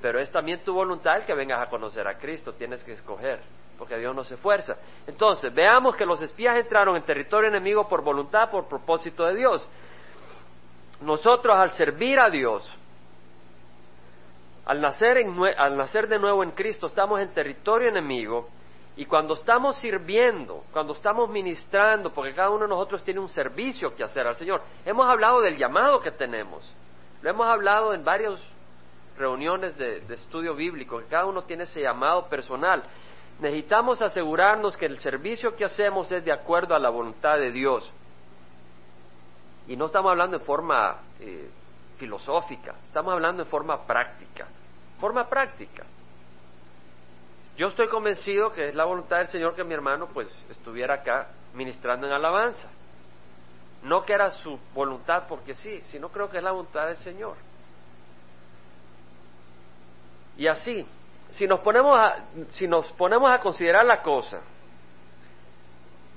Pero 0.00 0.18
es 0.18 0.32
también 0.32 0.64
tu 0.64 0.72
voluntad 0.72 1.18
el 1.18 1.26
que 1.26 1.34
vengas 1.34 1.60
a 1.60 1.68
conocer 1.68 2.08
a 2.08 2.16
Cristo. 2.16 2.54
Tienes 2.54 2.82
que 2.82 2.92
escoger, 2.92 3.42
porque 3.76 3.98
Dios 3.98 4.16
no 4.16 4.24
se 4.24 4.38
fuerza. 4.38 4.78
Entonces, 5.06 5.52
veamos 5.52 5.94
que 5.96 6.06
los 6.06 6.22
espías 6.22 6.56
entraron 6.56 6.96
en 6.96 7.02
territorio 7.02 7.50
enemigo 7.50 7.86
por 7.86 8.02
voluntad, 8.02 8.50
por 8.50 8.66
propósito 8.66 9.26
de 9.26 9.34
Dios. 9.34 9.68
Nosotros, 11.02 11.54
al 11.54 11.74
servir 11.74 12.18
a 12.18 12.30
Dios, 12.30 12.66
al 14.64 14.80
nacer, 14.80 15.26
al 15.58 15.76
nacer 15.76 16.08
de 16.08 16.18
nuevo 16.18 16.42
en 16.42 16.52
Cristo, 16.52 16.86
estamos 16.86 17.20
en 17.20 17.34
territorio 17.34 17.90
enemigo 17.90 18.48
y 18.96 19.06
cuando 19.06 19.34
estamos 19.34 19.76
sirviendo, 19.76 20.64
cuando 20.72 20.92
estamos 20.92 21.30
ministrando, 21.30 22.12
porque 22.12 22.34
cada 22.34 22.50
uno 22.50 22.64
de 22.64 22.68
nosotros 22.68 23.02
tiene 23.04 23.20
un 23.20 23.28
servicio 23.28 23.94
que 23.94 24.02
hacer 24.02 24.26
al 24.26 24.36
Señor, 24.36 24.62
hemos 24.84 25.08
hablado 25.08 25.40
del 25.40 25.56
llamado 25.56 26.00
que 26.00 26.10
tenemos. 26.10 26.70
Lo 27.22 27.30
hemos 27.30 27.46
hablado 27.46 27.94
en 27.94 28.04
varias 28.04 28.40
reuniones 29.16 29.76
de, 29.76 30.02
estudio 30.12 30.54
bíblico, 30.54 30.98
que 30.98 31.06
cada 31.06 31.26
uno 31.26 31.44
tiene 31.44 31.64
ese 31.64 31.82
llamado 31.82 32.26
personal. 32.28 32.82
Necesitamos 33.38 34.02
asegurarnos 34.02 34.76
que 34.76 34.86
el 34.86 34.98
servicio 34.98 35.54
que 35.54 35.64
hacemos 35.64 36.10
es 36.10 36.24
de 36.24 36.32
acuerdo 36.32 36.74
a 36.74 36.78
la 36.78 36.90
voluntad 36.90 37.38
de 37.38 37.52
Dios. 37.52 37.90
Y 39.68 39.76
no 39.76 39.86
estamos 39.86 40.10
hablando 40.10 40.36
en 40.36 40.42
forma 40.42 40.98
eh, 41.20 41.48
filosófica, 41.96 42.74
estamos 42.84 43.12
hablando 43.12 43.42
en 43.42 43.48
forma 43.48 43.86
práctica. 43.86 44.48
Forma 44.98 45.28
práctica. 45.28 45.84
Yo 47.56 47.68
estoy 47.68 47.88
convencido 47.88 48.52
que 48.52 48.68
es 48.68 48.74
la 48.74 48.84
voluntad 48.84 49.18
del 49.18 49.28
Señor 49.28 49.54
que 49.54 49.64
mi 49.64 49.74
hermano 49.74 50.08
pues 50.12 50.28
estuviera 50.48 50.94
acá 50.94 51.28
ministrando 51.54 52.06
en 52.06 52.12
alabanza. 52.12 52.68
No 53.82 54.04
que 54.04 54.12
era 54.12 54.30
su 54.30 54.58
voluntad 54.74 55.24
porque 55.28 55.54
sí, 55.54 55.80
sino 55.84 56.10
creo 56.10 56.30
que 56.30 56.38
es 56.38 56.42
la 56.42 56.52
voluntad 56.52 56.86
del 56.86 56.96
Señor. 56.98 57.36
Y 60.36 60.46
así, 60.46 60.86
si 61.30 61.46
nos 61.46 61.60
ponemos 61.60 61.98
a, 61.98 62.24
si 62.50 62.66
nos 62.66 62.90
ponemos 62.92 63.30
a 63.30 63.40
considerar 63.40 63.84
la 63.84 64.02
cosa, 64.02 64.40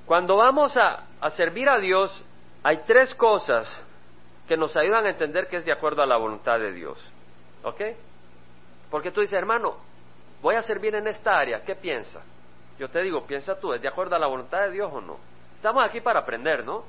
cuando 0.05 0.37
vamos 0.37 0.75
a, 0.77 1.03
a 1.19 1.29
servir 1.31 1.69
a 1.69 1.79
Dios, 1.79 2.23
hay 2.63 2.83
tres 2.85 3.13
cosas 3.15 3.69
que 4.47 4.57
nos 4.57 4.75
ayudan 4.75 5.05
a 5.05 5.09
entender 5.09 5.47
que 5.47 5.57
es 5.57 5.65
de 5.65 5.71
acuerdo 5.71 6.01
a 6.01 6.05
la 6.05 6.17
voluntad 6.17 6.59
de 6.59 6.71
Dios. 6.73 6.97
¿Ok? 7.63 7.81
Porque 8.89 9.11
tú 9.11 9.21
dices, 9.21 9.37
hermano, 9.37 9.77
voy 10.43 10.55
a 10.55 10.61
servir 10.61 10.93
en 10.93 11.07
esta 11.07 11.39
área, 11.39 11.63
¿qué 11.63 11.73
piensa? 11.75 12.21
Yo 12.77 12.89
te 12.89 13.01
digo, 13.01 13.25
piensa 13.25 13.57
tú, 13.57 13.73
¿es 13.73 13.81
de 13.81 13.87
acuerdo 13.87 14.15
a 14.15 14.19
la 14.19 14.27
voluntad 14.27 14.63
de 14.63 14.71
Dios 14.71 14.91
o 14.93 14.99
no? 14.99 15.17
Estamos 15.55 15.83
aquí 15.83 16.01
para 16.01 16.19
aprender, 16.19 16.65
¿no? 16.65 16.83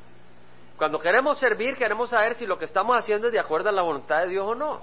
Cuando 0.77 0.99
queremos 0.99 1.39
servir, 1.39 1.77
queremos 1.77 2.11
saber 2.11 2.35
si 2.35 2.47
lo 2.47 2.59
que 2.59 2.65
estamos 2.65 2.99
haciendo 2.99 3.29
es 3.29 3.33
de 3.33 3.39
acuerdo 3.39 3.69
a 3.69 3.73
la 3.73 3.83
voluntad 3.83 4.23
de 4.23 4.31
Dios 4.31 4.45
o 4.45 4.57
no. 4.57 4.81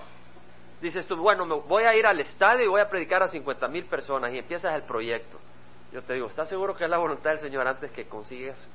Dices 0.82 1.06
tú, 1.06 1.18
bueno, 1.18 1.46
voy 1.64 1.84
a 1.84 1.94
ir 1.96 2.08
al 2.08 2.22
estadio 2.22 2.64
y 2.64 2.68
voy 2.70 2.80
a 2.80 2.88
predicar 2.88 3.22
a 3.22 3.28
cincuenta 3.28 3.68
mil 3.68 3.86
personas 3.86 4.34
y 4.34 4.38
empiezas 4.38 4.74
el 4.74 4.84
proyecto. 4.84 5.38
Yo 5.92 6.02
te 6.02 6.14
digo, 6.14 6.28
¿estás 6.28 6.48
seguro 6.48 6.74
que 6.74 6.86
es 6.86 6.90
la 6.90 6.98
voluntad 6.98 7.32
del 7.32 7.40
Señor 7.40 7.68
antes 7.68 7.92
que 7.92 8.08
consigas 8.08 8.66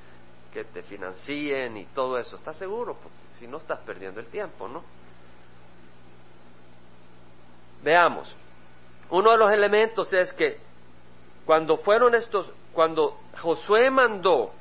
que 0.53 0.65
te 0.65 0.83
financien 0.83 1.75
y 1.79 1.87
todo 1.87 2.19
eso? 2.19 2.37
¿Estás 2.37 2.59
seguro? 2.59 2.95
Porque 2.95 3.17
si 3.31 3.47
no 3.47 3.57
estás 3.57 3.79
perdiendo 3.79 4.21
el 4.21 4.27
tiempo, 4.27 4.69
¿no? 4.69 4.85
Veamos. 7.83 8.37
Uno 9.11 9.31
de 9.31 9.39
los 9.39 9.51
elementos 9.53 10.13
es 10.13 10.33
que 10.33 10.59
cuando 11.45 11.79
fueron 11.79 12.15
estos, 12.15 12.51
cuando 12.73 13.19
Josué 13.41 13.91
mandó 13.91 14.53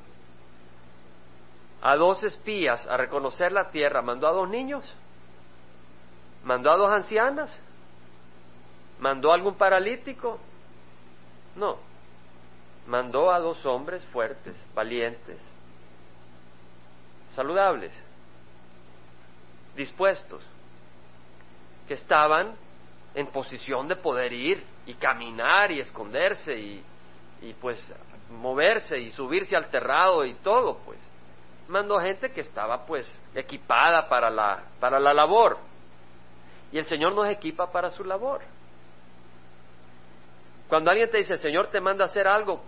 a 1.81 1.95
dos 1.95 2.23
espías 2.23 2.85
a 2.87 2.97
reconocer 2.97 3.51
la 3.51 3.69
tierra, 3.69 4.01
mandó 4.01 4.27
a 4.27 4.31
dos 4.31 4.49
niños, 4.49 4.93
mandó 6.43 6.71
a 6.71 6.77
dos 6.77 6.93
ancianas, 6.93 7.55
mandó 8.99 9.31
a 9.31 9.35
algún 9.35 9.55
paralítico, 9.55 10.39
no, 11.55 11.77
mandó 12.87 13.31
a 13.31 13.39
dos 13.39 13.65
hombres 13.65 14.05
fuertes, 14.05 14.55
valientes, 14.75 15.41
saludables, 17.33 17.91
dispuestos, 19.75 20.43
que 21.87 21.95
estaban 21.95 22.55
en 23.15 23.27
posición 23.27 23.87
de 23.87 23.95
poder 23.95 24.31
ir 24.33 24.63
y 24.85 24.93
caminar 24.93 25.71
y 25.71 25.79
esconderse 25.79 26.53
y, 26.53 26.83
y 27.41 27.53
pues 27.53 27.93
moverse 28.29 28.99
y 28.99 29.09
subirse 29.11 29.55
al 29.55 29.69
terrado 29.69 30.25
y 30.25 30.33
todo, 30.35 30.77
pues. 30.85 30.99
Mandó 31.67 31.97
gente 31.99 32.31
que 32.31 32.41
estaba 32.41 32.85
pues 32.85 33.11
equipada 33.33 34.07
para 34.07 34.29
la, 34.29 34.63
para 34.79 34.99
la 34.99 35.13
labor. 35.13 35.57
Y 36.71 36.77
el 36.77 36.85
Señor 36.85 37.13
nos 37.15 37.27
equipa 37.27 37.71
para 37.71 37.89
su 37.89 38.03
labor. 38.03 38.41
Cuando 40.67 40.91
alguien 40.91 41.09
te 41.09 41.17
dice, 41.17 41.33
el 41.33 41.39
Señor 41.39 41.67
te 41.67 41.79
manda 41.79 42.03
a 42.03 42.07
hacer 42.07 42.27
algo, 42.27 42.61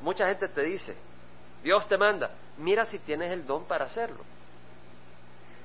mucha 0.00 0.26
gente 0.26 0.48
te 0.48 0.62
dice, 0.62 0.96
Dios 1.62 1.86
te 1.88 1.98
manda, 1.98 2.30
mira 2.56 2.84
si 2.84 2.98
tienes 3.00 3.30
el 3.32 3.46
don 3.46 3.64
para 3.64 3.84
hacerlo. 3.84 4.24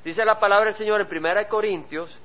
Dice 0.03 0.25
la 0.25 0.39
palabra 0.39 0.65
del 0.65 0.75
Señor 0.75 0.99
en 0.99 1.07
Primera 1.07 1.39
de 1.39 1.47
Corintios 1.47 2.17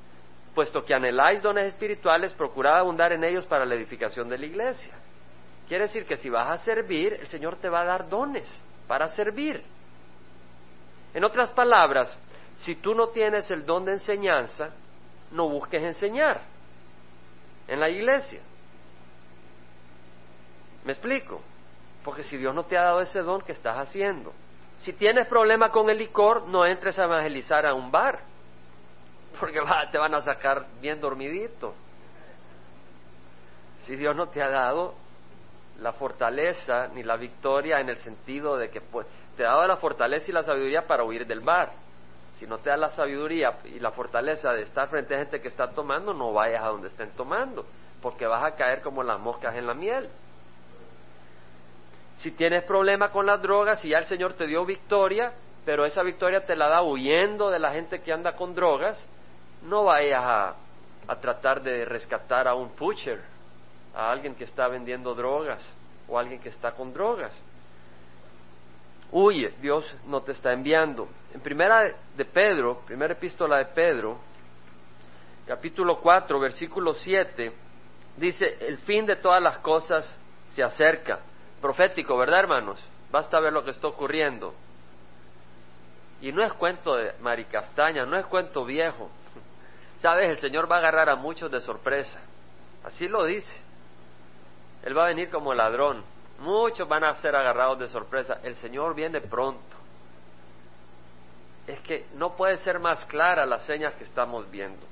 puesto 0.56 0.82
que 0.82 0.94
anheláis 0.94 1.42
dones 1.42 1.66
espirituales, 1.66 2.32
procurad 2.32 2.78
abundar 2.78 3.12
en 3.12 3.22
ellos 3.22 3.44
para 3.44 3.66
la 3.66 3.74
edificación 3.74 4.26
de 4.26 4.38
la 4.38 4.46
iglesia. 4.46 4.94
Quiere 5.68 5.84
decir 5.84 6.06
que 6.06 6.16
si 6.16 6.30
vas 6.30 6.48
a 6.48 6.56
servir, 6.64 7.12
el 7.12 7.26
Señor 7.26 7.56
te 7.56 7.68
va 7.68 7.82
a 7.82 7.84
dar 7.84 8.08
dones 8.08 8.48
para 8.88 9.06
servir. 9.08 9.62
En 11.12 11.24
otras 11.24 11.50
palabras, 11.50 12.18
si 12.56 12.74
tú 12.76 12.94
no 12.94 13.08
tienes 13.08 13.50
el 13.50 13.66
don 13.66 13.84
de 13.84 13.92
enseñanza, 13.92 14.70
no 15.30 15.46
busques 15.46 15.82
enseñar 15.82 16.40
en 17.68 17.78
la 17.78 17.90
iglesia. 17.90 18.40
¿Me 20.86 20.92
explico? 20.92 21.42
Porque 22.02 22.22
si 22.22 22.38
Dios 22.38 22.54
no 22.54 22.64
te 22.64 22.78
ha 22.78 22.82
dado 22.84 23.02
ese 23.02 23.20
don, 23.20 23.42
¿qué 23.42 23.52
estás 23.52 23.76
haciendo? 23.76 24.32
Si 24.78 24.94
tienes 24.94 25.26
problema 25.26 25.70
con 25.70 25.90
el 25.90 25.98
licor, 25.98 26.48
no 26.48 26.64
entres 26.64 26.98
a 26.98 27.04
evangelizar 27.04 27.66
a 27.66 27.74
un 27.74 27.90
bar 27.90 28.35
porque 29.38 29.60
te 29.90 29.98
van 29.98 30.14
a 30.14 30.20
sacar 30.22 30.66
bien 30.80 31.00
dormidito. 31.00 31.74
Si 33.80 33.96
Dios 33.96 34.16
no 34.16 34.28
te 34.28 34.42
ha 34.42 34.48
dado 34.48 34.94
la 35.80 35.92
fortaleza 35.92 36.88
ni 36.88 37.02
la 37.02 37.16
victoria 37.16 37.80
en 37.80 37.88
el 37.88 37.98
sentido 37.98 38.56
de 38.56 38.70
que 38.70 38.80
pues, 38.80 39.06
te 39.36 39.44
ha 39.44 39.50
dado 39.50 39.66
la 39.66 39.76
fortaleza 39.76 40.30
y 40.30 40.34
la 40.34 40.42
sabiduría 40.42 40.86
para 40.86 41.04
huir 41.04 41.26
del 41.26 41.42
mar. 41.42 41.72
Si 42.36 42.46
no 42.46 42.58
te 42.58 42.70
da 42.70 42.76
la 42.76 42.90
sabiduría 42.90 43.58
y 43.64 43.78
la 43.78 43.92
fortaleza 43.92 44.52
de 44.52 44.62
estar 44.62 44.88
frente 44.88 45.14
a 45.14 45.18
gente 45.18 45.40
que 45.40 45.48
está 45.48 45.70
tomando, 45.70 46.12
no 46.12 46.32
vayas 46.32 46.62
a 46.62 46.68
donde 46.68 46.88
estén 46.88 47.10
tomando, 47.12 47.64
porque 48.02 48.26
vas 48.26 48.44
a 48.44 48.54
caer 48.56 48.82
como 48.82 49.02
las 49.02 49.18
moscas 49.18 49.54
en 49.56 49.66
la 49.66 49.74
miel. 49.74 50.08
Si 52.16 52.30
tienes 52.32 52.64
problema 52.64 53.10
con 53.10 53.26
las 53.26 53.40
drogas 53.40 53.84
y 53.84 53.90
ya 53.90 53.98
el 53.98 54.06
Señor 54.06 54.34
te 54.34 54.46
dio 54.46 54.64
victoria, 54.64 55.32
pero 55.64 55.84
esa 55.84 56.02
victoria 56.02 56.44
te 56.44 56.56
la 56.56 56.68
da 56.68 56.82
huyendo 56.82 57.50
de 57.50 57.58
la 57.58 57.72
gente 57.72 58.00
que 58.00 58.12
anda 58.12 58.36
con 58.36 58.54
drogas, 58.54 59.04
no 59.62 59.84
vayas 59.84 60.22
a, 60.22 60.54
a 61.08 61.16
tratar 61.16 61.62
de 61.62 61.84
rescatar 61.84 62.48
a 62.48 62.54
un 62.54 62.70
pusher, 62.70 63.20
a 63.94 64.10
alguien 64.10 64.34
que 64.34 64.44
está 64.44 64.68
vendiendo 64.68 65.14
drogas 65.14 65.66
o 66.08 66.18
a 66.18 66.20
alguien 66.20 66.40
que 66.40 66.48
está 66.48 66.72
con 66.72 66.92
drogas. 66.92 67.32
Huye, 69.12 69.54
Dios 69.60 69.94
no 70.06 70.22
te 70.22 70.32
está 70.32 70.52
enviando. 70.52 71.08
En 71.32 71.40
primera 71.40 71.94
de 72.16 72.24
Pedro, 72.24 72.82
primera 72.86 73.14
epístola 73.14 73.58
de 73.58 73.66
Pedro, 73.66 74.18
capítulo 75.46 76.00
4, 76.00 76.40
versículo 76.40 76.94
7, 76.94 77.52
dice, 78.16 78.56
el 78.60 78.78
fin 78.78 79.06
de 79.06 79.16
todas 79.16 79.42
las 79.42 79.58
cosas 79.58 80.18
se 80.48 80.62
acerca. 80.62 81.20
Profético, 81.60 82.16
¿verdad, 82.16 82.40
hermanos? 82.40 82.84
Basta 83.10 83.38
ver 83.40 83.52
lo 83.52 83.64
que 83.64 83.70
está 83.70 83.86
ocurriendo. 83.86 84.54
Y 86.20 86.32
no 86.32 86.42
es 86.42 86.52
cuento 86.54 86.96
de 86.96 87.12
Maricastaña, 87.20 88.04
no 88.04 88.16
es 88.16 88.26
cuento 88.26 88.64
viejo. 88.64 89.10
Sabes, 89.98 90.30
el 90.30 90.38
Señor 90.38 90.70
va 90.70 90.76
a 90.76 90.78
agarrar 90.78 91.08
a 91.08 91.16
muchos 91.16 91.50
de 91.50 91.60
sorpresa. 91.60 92.20
Así 92.84 93.08
lo 93.08 93.24
dice. 93.24 93.52
Él 94.82 94.96
va 94.96 95.04
a 95.04 95.08
venir 95.08 95.30
como 95.30 95.54
ladrón. 95.54 96.04
Muchos 96.38 96.86
van 96.86 97.04
a 97.04 97.14
ser 97.16 97.34
agarrados 97.34 97.78
de 97.78 97.88
sorpresa. 97.88 98.40
El 98.42 98.54
Señor 98.56 98.94
viene 98.94 99.20
pronto. 99.20 99.76
Es 101.66 101.80
que 101.80 102.06
no 102.14 102.36
puede 102.36 102.58
ser 102.58 102.78
más 102.78 103.04
clara 103.06 103.46
las 103.46 103.64
señas 103.64 103.94
que 103.94 104.04
estamos 104.04 104.48
viendo. 104.50 104.86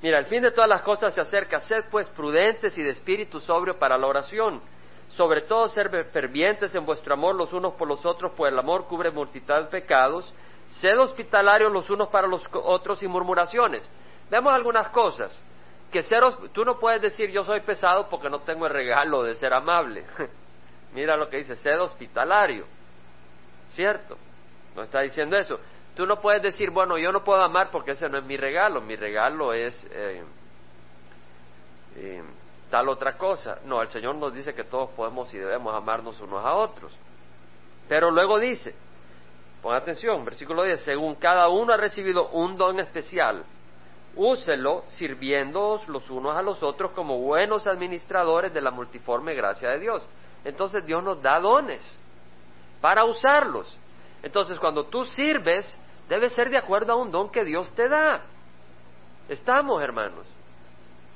Mira, 0.00 0.18
el 0.18 0.26
fin 0.26 0.42
de 0.42 0.52
todas 0.52 0.68
las 0.68 0.82
cosas 0.82 1.12
se 1.12 1.20
acerca. 1.20 1.60
Sed 1.60 1.86
pues 1.90 2.08
prudentes 2.10 2.78
y 2.78 2.82
de 2.82 2.90
espíritu 2.90 3.40
sobrio 3.40 3.78
para 3.78 3.98
la 3.98 4.06
oración. 4.06 4.62
Sobre 5.10 5.42
todo 5.42 5.68
ser 5.68 5.90
fervientes 6.12 6.74
en 6.74 6.86
vuestro 6.86 7.14
amor 7.14 7.34
los 7.34 7.52
unos 7.52 7.74
por 7.74 7.88
los 7.88 8.04
otros, 8.06 8.32
pues 8.36 8.52
el 8.52 8.58
amor 8.58 8.86
cubre 8.86 9.10
multitud 9.10 9.54
de 9.54 9.64
pecados. 9.64 10.32
Sed 10.80 10.98
hospitalarios 10.98 11.72
los 11.72 11.90
unos 11.90 12.08
para 12.08 12.28
los 12.28 12.42
otros 12.52 13.02
y 13.02 13.08
murmuraciones. 13.08 13.88
Vemos 14.30 14.52
algunas 14.52 14.88
cosas. 14.88 15.38
Que 15.90 16.02
ser, 16.02 16.22
tú 16.52 16.64
no 16.64 16.78
puedes 16.78 17.00
decir 17.00 17.30
yo 17.30 17.44
soy 17.44 17.60
pesado 17.60 18.08
porque 18.08 18.28
no 18.28 18.40
tengo 18.40 18.66
el 18.66 18.72
regalo 18.72 19.22
de 19.22 19.34
ser 19.34 19.54
amable. 19.54 20.04
Mira 20.92 21.16
lo 21.16 21.28
que 21.28 21.38
dice, 21.38 21.56
sed 21.56 21.80
hospitalario. 21.80 22.66
¿Cierto? 23.68 24.16
No 24.74 24.82
está 24.82 25.00
diciendo 25.00 25.36
eso. 25.36 25.58
Tú 25.96 26.06
no 26.06 26.20
puedes 26.20 26.42
decir, 26.42 26.70
bueno, 26.70 26.98
yo 26.98 27.10
no 27.10 27.24
puedo 27.24 27.42
amar 27.42 27.70
porque 27.70 27.92
ese 27.92 28.08
no 28.08 28.18
es 28.18 28.24
mi 28.24 28.36
regalo. 28.36 28.80
Mi 28.80 28.96
regalo 28.96 29.52
es 29.52 29.86
eh, 29.90 30.22
eh, 31.96 32.22
tal 32.70 32.88
otra 32.88 33.16
cosa. 33.16 33.58
No, 33.64 33.82
el 33.82 33.88
Señor 33.88 34.14
nos 34.16 34.34
dice 34.34 34.54
que 34.54 34.64
todos 34.64 34.90
podemos 34.90 35.32
y 35.34 35.38
debemos 35.38 35.74
amarnos 35.74 36.20
unos 36.20 36.44
a 36.44 36.54
otros. 36.54 36.94
Pero 37.88 38.10
luego 38.10 38.38
dice, 38.38 38.74
pon 39.62 39.74
atención, 39.74 40.24
versículo 40.24 40.62
10, 40.62 40.82
según 40.82 41.14
cada 41.14 41.48
uno 41.48 41.72
ha 41.72 41.78
recibido 41.78 42.28
un 42.28 42.56
don 42.56 42.78
especial 42.78 43.44
úselo 44.18 44.82
sirviéndoos 44.88 45.88
los 45.88 46.10
unos 46.10 46.36
a 46.36 46.42
los 46.42 46.62
otros 46.62 46.90
como 46.92 47.18
buenos 47.18 47.66
administradores 47.66 48.52
de 48.52 48.60
la 48.60 48.72
multiforme 48.72 49.34
gracia 49.34 49.70
de 49.70 49.78
Dios. 49.78 50.06
Entonces 50.44 50.84
Dios 50.84 51.02
nos 51.02 51.22
da 51.22 51.38
dones 51.38 51.88
para 52.80 53.04
usarlos. 53.04 53.78
Entonces 54.22 54.58
cuando 54.58 54.84
tú 54.84 55.04
sirves, 55.04 55.72
debe 56.08 56.28
ser 56.30 56.50
de 56.50 56.58
acuerdo 56.58 56.92
a 56.92 56.96
un 56.96 57.12
don 57.12 57.30
que 57.30 57.44
Dios 57.44 57.72
te 57.74 57.88
da. 57.88 58.22
Estamos, 59.28 59.80
hermanos. 59.80 60.26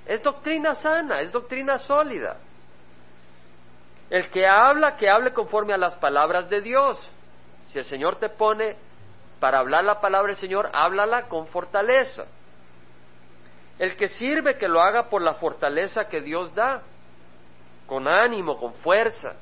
Es 0.07 0.23
doctrina 0.23 0.75
sana, 0.77 1.21
es 1.21 1.33
doctrina 1.33 1.79
sólida. 1.79 2.37
El 4.11 4.31
que 4.31 4.47
habla, 4.47 4.97
que 4.97 5.09
hable 5.11 5.33
conforme 5.33 5.73
a 5.73 5.79
las 5.79 5.97
palabras 5.97 6.49
de 6.49 6.61
Dios. 6.61 7.11
Si 7.65 7.79
el 7.79 7.85
Señor 7.85 8.17
te 8.17 8.29
pone 8.29 8.77
para 9.41 9.59
hablar 9.59 9.85
la 9.85 10.01
palabra 10.01 10.29
del 10.29 10.37
Señor, 10.37 10.71
háblala 10.73 11.29
con 11.29 11.49
fortaleza. 11.49 12.27
El 13.79 13.97
que 13.97 14.09
sirve, 14.09 14.59
que 14.59 14.69
lo 14.69 14.81
haga 14.81 15.09
por 15.09 15.23
la 15.23 15.35
fortaleza 15.35 16.09
que 16.09 16.21
Dios 16.21 16.55
da, 16.55 16.83
con 17.87 18.07
ánimo, 18.07 18.59
con 18.59 18.75
fuerza, 18.75 19.35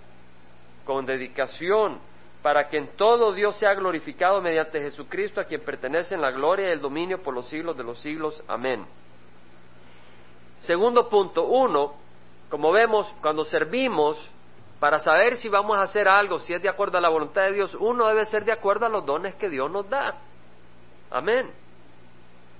con 0.84 1.06
dedicación, 1.06 1.98
para 2.42 2.68
que 2.68 2.78
en 2.78 2.96
todo 2.96 3.32
Dios 3.32 3.56
sea 3.56 3.74
glorificado 3.74 4.40
mediante 4.40 4.80
Jesucristo, 4.80 5.40
a 5.40 5.44
quien 5.44 5.60
pertenecen 5.60 6.20
la 6.20 6.30
gloria 6.30 6.68
y 6.68 6.72
el 6.72 6.80
dominio 6.80 7.22
por 7.22 7.34
los 7.34 7.48
siglos 7.48 7.76
de 7.76 7.84
los 7.84 8.00
siglos. 8.00 8.42
Amén. 8.48 8.86
Segundo 10.60 11.08
punto, 11.08 11.44
uno, 11.44 11.94
como 12.48 12.72
vemos, 12.72 13.12
cuando 13.20 13.44
servimos, 13.44 14.18
para 14.78 14.98
saber 14.98 15.36
si 15.36 15.48
vamos 15.48 15.76
a 15.76 15.82
hacer 15.82 16.08
algo, 16.08 16.38
si 16.38 16.54
es 16.54 16.62
de 16.62 16.68
acuerdo 16.68 16.96
a 16.96 17.00
la 17.02 17.10
voluntad 17.10 17.42
de 17.42 17.52
Dios, 17.52 17.74
uno 17.78 18.06
debe 18.08 18.24
ser 18.26 18.44
de 18.44 18.52
acuerdo 18.52 18.86
a 18.86 18.88
los 18.88 19.04
dones 19.04 19.34
que 19.34 19.50
Dios 19.50 19.70
nos 19.70 19.88
da. 19.88 20.14
Amén. 21.10 21.50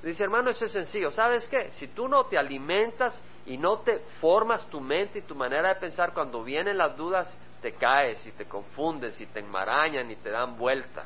Dice, 0.02 0.25
hermano, 0.25 0.50
eso 0.50 0.64
es 0.64 0.73
sencillo. 0.73 1.11
¿Sabes 1.11 1.47
qué? 1.49 1.71
Si 1.73 1.88
tú 1.88 2.09
no 2.09 2.25
te 2.25 2.38
alimentas 2.38 3.23
y 3.45 3.59
no 3.59 3.80
te 3.80 3.99
formas 4.21 4.66
tu 4.71 4.80
mente 4.80 5.19
y 5.19 5.23
tu 5.23 5.35
manera 5.35 5.75
de 5.75 5.80
pensar, 5.80 6.14
cuando 6.14 6.42
vienen 6.42 6.78
las 6.78 6.97
dudas, 6.97 7.37
te 7.61 7.73
caes 7.73 8.26
y 8.26 8.33
te 8.33 8.47
confundes 8.47 9.21
y 9.21 9.26
te 9.26 9.40
enmarañan 9.40 10.11
y 10.11 10.16
te 10.16 10.30
dan 10.30 10.57
vuelta. 10.57 11.04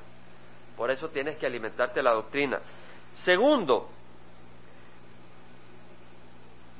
Por 0.76 0.90
eso 0.90 1.08
tienes 1.08 1.36
que 1.36 1.46
alimentarte 1.46 2.02
la 2.02 2.12
doctrina. 2.12 2.60
Segundo, 3.24 3.88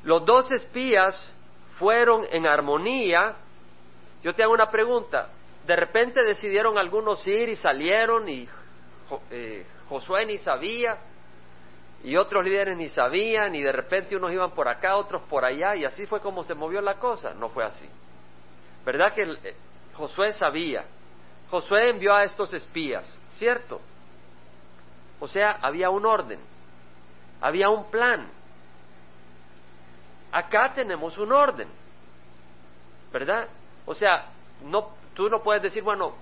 los 0.05 0.25
dos 0.25 0.53
espías 0.53 1.33
fueron 1.79 2.25
en 2.31 2.47
armonía. 2.47 3.35
Yo 4.23 4.35
te 4.35 4.45
hago 4.45 4.53
una 4.53 4.71
pregunta. 4.71 5.31
De 5.67 5.75
repente 5.75 6.23
decidieron 6.23 6.79
algunos 6.79 7.27
ir 7.27 7.49
y 7.49 7.57
salieron 7.57 8.29
y 8.29 8.49
eh, 9.31 9.67
Josué 9.89 10.27
ni 10.27 10.39
sabía 10.39 10.97
y 12.05 12.17
otros 12.17 12.45
líderes 12.45 12.77
ni 12.77 12.89
sabían 12.91 13.55
y 13.55 13.63
de 13.63 13.73
repente 13.73 14.15
unos 14.15 14.31
iban 14.31 14.51
por 14.51 14.69
acá, 14.69 14.97
otros 14.97 15.23
por 15.23 15.43
allá 15.43 15.75
y 15.75 15.87
así 15.87 16.07
fue 16.07 16.21
como 16.21 16.45
se 16.45 16.55
movió 16.55 16.83
la 16.83 16.97
cosa. 16.97 17.33
No 17.33 17.49
fue 17.49 17.65
así. 17.65 17.89
¿Verdad 18.85 19.15
que 19.15 19.23
eh, 19.23 19.57
Josué 19.95 20.35
sabía? 20.35 20.85
Josué 21.51 21.89
envió 21.89 22.15
a 22.15 22.25
estos 22.25 22.53
espías, 22.53 23.07
¿cierto? 23.31 23.81
O 25.19 25.27
sea, 25.27 25.53
había 25.63 25.89
un 25.89 26.05
orden, 26.05 26.41
había 27.41 27.71
un 27.71 27.91
plan. 27.91 28.29
Acá 30.31 30.75
tenemos 30.75 31.17
un 31.17 31.33
orden, 31.33 31.69
¿verdad? 33.11 33.49
O 33.87 33.95
sea, 33.95 34.27
no, 34.63 34.91
tú 35.15 35.31
no 35.31 35.43
puedes 35.43 35.63
decir, 35.63 35.83
bueno, 35.83 36.15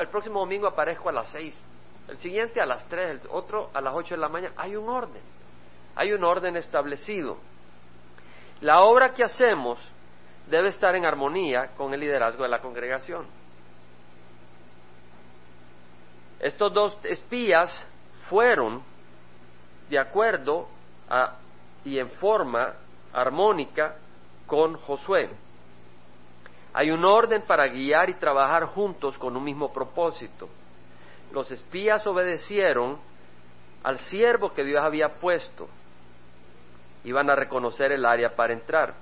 el 0.00 0.08
próximo 0.08 0.40
domingo 0.40 0.66
aparezco 0.68 1.10
a 1.10 1.12
las 1.12 1.28
seis, 1.28 1.60
el 2.08 2.18
siguiente 2.18 2.60
a 2.60 2.66
las 2.66 2.86
tres, 2.88 3.22
el 3.22 3.30
otro 3.30 3.70
a 3.72 3.80
las 3.80 3.94
ocho 3.94 4.14
de 4.14 4.20
la 4.20 4.28
mañana. 4.28 4.54
Hay 4.56 4.76
un 4.76 4.88
orden, 4.88 5.22
hay 5.94 6.12
un 6.12 6.24
orden 6.24 6.56
establecido. 6.56 7.38
La 8.60 8.82
obra 8.82 9.14
que 9.14 9.24
hacemos 9.24 9.78
debe 10.48 10.68
estar 10.68 10.94
en 10.94 11.04
armonía 11.04 11.70
con 11.76 11.94
el 11.94 12.00
liderazgo 12.00 12.42
de 12.42 12.48
la 12.48 12.60
congregación. 12.60 13.26
Estos 16.40 16.72
dos 16.72 16.98
espías 17.04 17.72
fueron 18.28 18.82
de 19.88 19.98
acuerdo 19.98 20.68
a, 21.08 21.36
y 21.84 21.98
en 21.98 22.10
forma 22.10 22.74
armónica 23.12 23.96
con 24.46 24.76
Josué. 24.76 25.30
Hay 26.74 26.90
un 26.90 27.04
orden 27.04 27.42
para 27.42 27.68
guiar 27.68 28.10
y 28.10 28.14
trabajar 28.14 28.64
juntos 28.66 29.18
con 29.18 29.36
un 29.36 29.44
mismo 29.44 29.72
propósito. 29.72 30.48
Los 31.32 31.50
espías 31.50 32.06
obedecieron 32.06 32.98
al 33.82 33.98
siervo 33.98 34.52
que 34.52 34.64
Dios 34.64 34.82
había 34.82 35.14
puesto. 35.14 35.68
Iban 37.04 37.30
a 37.30 37.34
reconocer 37.34 37.90
el 37.92 38.04
área 38.04 38.36
para 38.36 38.52
entrar. 38.52 38.94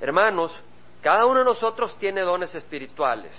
Hermanos, 0.00 0.54
cada 1.02 1.26
uno 1.26 1.40
de 1.40 1.44
nosotros 1.44 1.96
tiene 1.98 2.20
dones 2.20 2.54
espirituales 2.54 3.32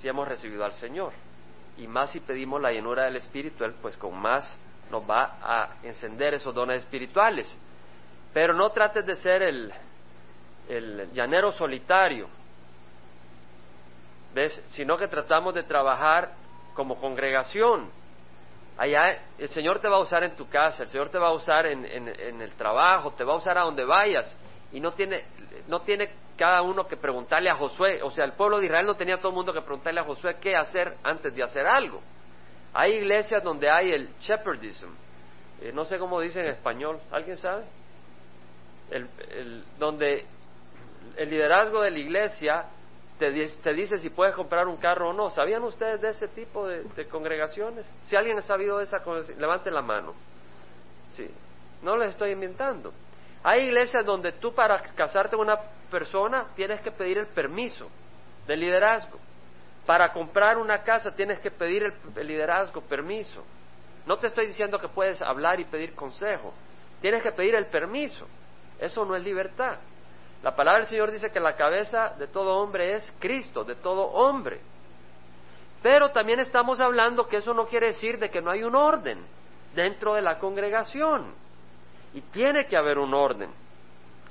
si 0.00 0.08
hemos 0.08 0.26
recibido 0.26 0.64
al 0.64 0.72
Señor. 0.72 1.12
Y 1.76 1.86
más 1.86 2.10
si 2.10 2.20
pedimos 2.20 2.60
la 2.60 2.72
llenura 2.72 3.04
del 3.04 3.16
Espíritu, 3.16 3.64
Él 3.64 3.74
pues 3.82 3.96
con 3.96 4.16
más 4.18 4.56
nos 4.90 5.08
va 5.08 5.38
a 5.42 5.76
encender 5.82 6.34
esos 6.34 6.54
dones 6.54 6.82
espirituales. 6.82 7.54
Pero 8.32 8.54
no 8.54 8.70
trates 8.70 9.04
de 9.04 9.16
ser 9.16 9.42
el, 9.42 9.72
el 10.68 11.12
llanero 11.12 11.52
solitario, 11.52 12.28
¿ves? 14.34 14.62
Sino 14.70 14.96
que 14.96 15.08
tratamos 15.08 15.54
de 15.54 15.64
trabajar 15.64 16.39
como 16.80 16.98
congregación. 16.98 17.90
Allá 18.78 19.18
el 19.36 19.50
Señor 19.50 19.80
te 19.80 19.88
va 19.88 19.96
a 19.96 20.00
usar 20.00 20.24
en 20.24 20.34
tu 20.34 20.48
casa, 20.48 20.84
el 20.84 20.88
Señor 20.88 21.10
te 21.10 21.18
va 21.18 21.28
a 21.28 21.32
usar 21.32 21.66
en, 21.66 21.84
el 21.84 22.52
trabajo, 22.52 23.12
te 23.12 23.22
va 23.22 23.34
a 23.34 23.36
usar 23.36 23.58
a 23.58 23.64
donde 23.64 23.84
vayas. 23.84 24.34
Y 24.72 24.80
no 24.80 24.90
tiene, 24.92 25.24
no 25.68 25.82
tiene 25.82 26.08
cada 26.38 26.62
uno 26.62 26.88
que 26.88 26.96
preguntarle 26.96 27.50
a 27.50 27.54
Josué, 27.56 28.00
o 28.02 28.10
sea, 28.10 28.24
el 28.24 28.32
pueblo 28.32 28.58
de 28.58 28.64
Israel 28.64 28.86
no 28.86 28.94
tenía 28.94 29.18
todo 29.18 29.28
el 29.28 29.34
mundo 29.34 29.52
que 29.52 29.60
preguntarle 29.60 30.00
a 30.00 30.04
Josué 30.04 30.36
qué 30.40 30.56
hacer 30.56 30.96
antes 31.02 31.34
de 31.34 31.42
hacer 31.42 31.66
algo. 31.66 32.00
Hay 32.72 32.94
iglesias 32.94 33.42
donde 33.42 33.68
hay 33.68 33.92
el 33.92 34.08
shepherdism, 34.20 34.88
eh, 35.60 35.72
no 35.74 35.84
sé 35.84 35.98
cómo 35.98 36.18
dice 36.18 36.40
en 36.40 36.46
español, 36.46 36.98
¿alguien 37.10 37.36
sabe? 37.36 37.64
el, 38.90 39.64
donde 39.78 40.24
el 41.18 41.28
liderazgo 41.28 41.82
de 41.82 41.90
la 41.90 41.98
iglesia 41.98 42.64
te, 43.20 43.74
dice 43.74 43.98
si 43.98 44.08
puedes 44.08 44.34
comprar 44.34 44.66
un 44.66 44.78
carro 44.78 45.10
o 45.10 45.12
no. 45.12 45.30
¿Sabían 45.30 45.62
ustedes 45.62 46.00
de 46.00 46.08
ese 46.08 46.28
tipo 46.28 46.66
de, 46.66 47.06
congregaciones? 47.08 47.86
Si 48.04 48.16
alguien 48.16 48.38
ha 48.38 48.42
sabido 48.42 48.78
de 48.78 48.84
esa, 48.84 49.02
levante 49.38 49.70
la 49.70 49.82
mano. 49.82 50.14
Sí, 51.12 51.30
no 51.82 51.96
les 51.96 52.10
estoy 52.10 52.30
inventando. 52.30 52.92
Hay 53.42 53.66
iglesias 53.66 54.04
donde 54.04 54.32
tú 54.32 54.54
para 54.54 54.80
casarte 54.80 55.36
con 55.36 55.46
una 55.46 55.58
persona 55.90 56.46
tienes 56.56 56.80
que 56.80 56.90
pedir 56.90 57.18
el 57.18 57.26
permiso 57.26 57.88
del 58.46 58.60
liderazgo. 58.60 59.18
Para 59.84 60.12
comprar 60.12 60.56
una 60.56 60.82
casa 60.82 61.14
tienes 61.14 61.40
que 61.40 61.50
pedir 61.50 61.92
el 62.16 62.26
liderazgo, 62.26 62.80
permiso. 62.82 63.44
No 64.06 64.18
te 64.18 64.28
estoy 64.28 64.46
diciendo 64.46 64.78
que 64.78 64.88
puedes 64.88 65.20
hablar 65.20 65.60
y 65.60 65.64
pedir 65.64 65.94
consejo. 65.94 66.54
Tienes 67.02 67.22
que 67.22 67.32
pedir 67.32 67.54
el 67.54 67.66
permiso. 67.66 68.26
Eso 68.78 69.04
no 69.04 69.14
es 69.14 69.22
libertad. 69.22 69.78
La 70.42 70.56
palabra 70.56 70.80
del 70.80 70.88
Señor 70.88 71.10
dice 71.10 71.30
que 71.30 71.40
la 71.40 71.54
cabeza 71.54 72.14
de 72.18 72.26
todo 72.26 72.56
hombre 72.56 72.94
es 72.94 73.12
Cristo, 73.18 73.62
de 73.62 73.74
todo 73.74 74.02
hombre. 74.02 74.60
Pero 75.82 76.10
también 76.10 76.40
estamos 76.40 76.80
hablando 76.80 77.26
que 77.26 77.36
eso 77.36 77.52
no 77.52 77.66
quiere 77.66 77.88
decir 77.88 78.18
de 78.18 78.30
que 78.30 78.40
no 78.40 78.50
hay 78.50 78.62
un 78.62 78.74
orden 78.74 79.22
dentro 79.74 80.14
de 80.14 80.22
la 80.22 80.38
congregación. 80.38 81.34
Y 82.14 82.22
tiene 82.22 82.66
que 82.66 82.76
haber 82.76 82.98
un 82.98 83.12
orden. 83.12 83.50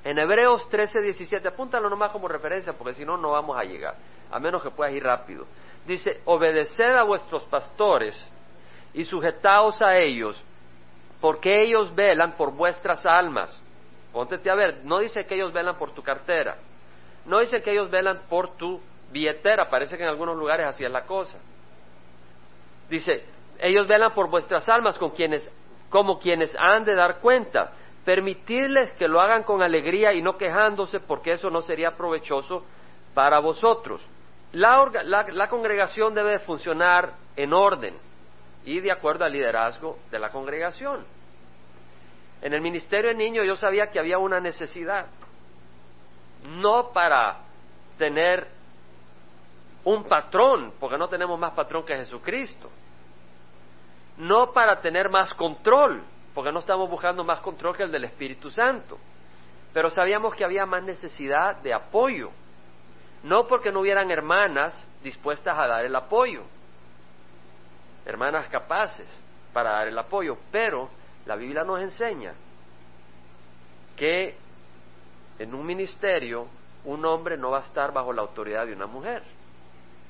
En 0.03 0.17
Hebreos 0.17 0.67
13, 0.69 1.01
17, 1.01 1.47
apúntalo 1.47 1.89
nomás 1.89 2.11
como 2.11 2.27
referencia 2.27 2.73
porque 2.73 2.93
si 2.93 3.05
no, 3.05 3.17
no 3.17 3.31
vamos 3.31 3.57
a 3.57 3.63
llegar, 3.63 3.95
a 4.31 4.39
menos 4.39 4.63
que 4.63 4.71
puedas 4.71 4.93
ir 4.93 5.03
rápido. 5.03 5.45
Dice, 5.85 6.21
obedeced 6.25 6.95
a 6.95 7.03
vuestros 7.03 7.43
pastores 7.43 8.15
y 8.93 9.03
sujetaos 9.03 9.81
a 9.81 9.97
ellos, 9.97 10.41
porque 11.21 11.63
ellos 11.63 11.93
velan 11.93 12.33
por 12.33 12.51
vuestras 12.51 13.05
almas 13.05 13.61
Póntete 14.11 14.49
a 14.49 14.55
ver, 14.55 14.81
no 14.83 14.99
dice 14.99 15.25
que 15.25 15.35
ellos 15.35 15.53
velan 15.53 15.77
por 15.77 15.91
tu 15.91 16.01
cartera, 16.01 16.57
no 17.25 17.39
dice 17.39 17.61
que 17.61 17.71
ellos 17.71 17.89
velan 17.91 18.21
por 18.27 18.57
tu 18.57 18.81
billetera, 19.11 19.69
parece 19.69 19.97
que 19.97 20.03
en 20.03 20.09
algunos 20.09 20.35
lugares 20.35 20.67
así 20.67 20.83
es 20.83 20.91
la 20.91 21.03
cosa. 21.03 21.39
Dice, 22.89 23.23
ellos 23.59 23.87
velan 23.87 24.13
por 24.13 24.29
vuestras 24.29 24.67
almas 24.67 24.97
con 24.97 25.11
quienes, 25.11 25.51
como 25.89 26.19
quienes 26.19 26.55
han 26.57 26.83
de 26.85 26.95
dar 26.95 27.19
cuenta. 27.19 27.73
Permitirles 28.05 28.93
que 28.93 29.07
lo 29.07 29.21
hagan 29.21 29.43
con 29.43 29.61
alegría 29.61 30.13
y 30.13 30.21
no 30.21 30.37
quejándose, 30.37 30.99
porque 30.99 31.33
eso 31.33 31.49
no 31.49 31.61
sería 31.61 31.91
provechoso 31.91 32.63
para 33.13 33.39
vosotros. 33.39 34.01
La, 34.53 34.89
la 35.03 35.47
congregación 35.49 36.15
debe 36.15 36.39
funcionar 36.39 37.13
en 37.35 37.53
orden 37.53 37.95
y 38.65 38.79
de 38.79 38.91
acuerdo 38.91 39.25
al 39.25 39.33
liderazgo 39.33 39.99
de 40.09 40.17
la 40.17 40.31
congregación. 40.31 41.05
En 42.41 42.53
el 42.53 42.61
ministerio 42.61 43.09
de 43.09 43.15
niños 43.15 43.45
yo 43.45 43.55
sabía 43.55 43.87
que 43.87 43.99
había 43.99 44.17
una 44.17 44.39
necesidad, 44.39 45.07
no 46.47 46.91
para 46.93 47.39
tener 47.97 48.47
un 49.83 50.05
patrón, 50.05 50.73
porque 50.79 50.97
no 50.97 51.09
tenemos 51.09 51.37
más 51.39 51.53
patrón 51.53 51.85
que 51.85 51.95
Jesucristo, 51.95 52.69
no 54.17 54.51
para 54.51 54.79
tener 54.81 55.09
más 55.09 55.33
control, 55.33 56.01
porque 56.33 56.51
no 56.51 56.59
estamos 56.59 56.89
buscando 56.89 57.23
más 57.23 57.39
control 57.39 57.75
que 57.75 57.83
el 57.83 57.91
del 57.91 58.05
Espíritu 58.05 58.49
Santo, 58.49 58.97
pero 59.73 59.89
sabíamos 59.89 60.35
que 60.35 60.45
había 60.45 60.65
más 60.65 60.83
necesidad 60.83 61.57
de 61.57 61.73
apoyo, 61.73 62.31
no 63.23 63.47
porque 63.47 63.71
no 63.71 63.81
hubieran 63.81 64.11
hermanas 64.11 64.87
dispuestas 65.03 65.57
a 65.57 65.67
dar 65.67 65.85
el 65.85 65.95
apoyo, 65.95 66.43
hermanas 68.05 68.47
capaces 68.47 69.07
para 69.51 69.71
dar 69.71 69.87
el 69.87 69.97
apoyo, 69.97 70.37
pero 70.51 70.89
la 71.29 71.35
Biblia 71.35 71.63
nos 71.63 71.79
enseña 71.79 72.33
que 73.95 74.35
en 75.37 75.53
un 75.53 75.63
ministerio 75.63 76.47
un 76.85 77.05
hombre 77.05 77.37
no 77.37 77.51
va 77.51 77.59
a 77.59 77.61
estar 77.61 77.93
bajo 77.93 78.11
la 78.11 78.23
autoridad 78.23 78.65
de 78.65 78.73
una 78.73 78.87
mujer. 78.87 79.21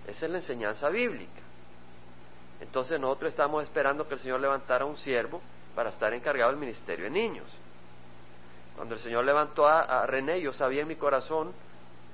Esa 0.07 0.27
es 0.27 0.31
la 0.31 0.37
enseñanza 0.37 0.87
bíblica. 0.87 1.41
Entonces 2.61 3.01
nosotros 3.01 3.33
estamos 3.33 3.63
esperando 3.63 4.07
que 4.07 4.13
el 4.13 4.21
Señor 4.21 4.39
levantara 4.39 4.85
un 4.85 4.95
siervo 4.95 5.41
para 5.75 5.89
estar 5.89 6.13
encargado 6.13 6.51
del 6.51 6.59
ministerio 6.59 7.03
de 7.03 7.11
niños. 7.11 7.53
Cuando 8.77 8.95
el 8.95 9.01
Señor 9.01 9.25
levantó 9.25 9.67
a, 9.67 10.05
René, 10.05 10.39
yo 10.39 10.53
sabía 10.53 10.83
en 10.83 10.87
mi 10.87 10.95
corazón 10.95 11.51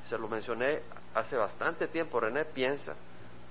se 0.09 0.17
lo 0.17 0.27
mencioné 0.27 0.81
hace 1.13 1.37
bastante 1.37 1.89
tiempo, 1.89 2.19
René, 2.19 2.45
piensa 2.45 2.95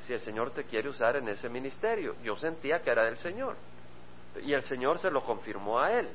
si 0.01 0.15
el 0.15 0.21
Señor 0.21 0.51
te 0.51 0.65
quiere 0.65 0.89
usar 0.89 1.15
en 1.15 1.29
ese 1.29 1.49
ministerio. 1.49 2.17
Yo 2.25 2.37
sentía 2.37 2.83
que 2.83 2.91
era 2.91 3.05
del 3.05 3.19
Señor 3.19 3.55
y 4.43 4.53
el 4.53 4.63
Señor 4.63 4.99
se 4.99 5.11
lo 5.11 5.23
confirmó 5.23 5.79
a 5.79 5.93
él. 5.93 6.09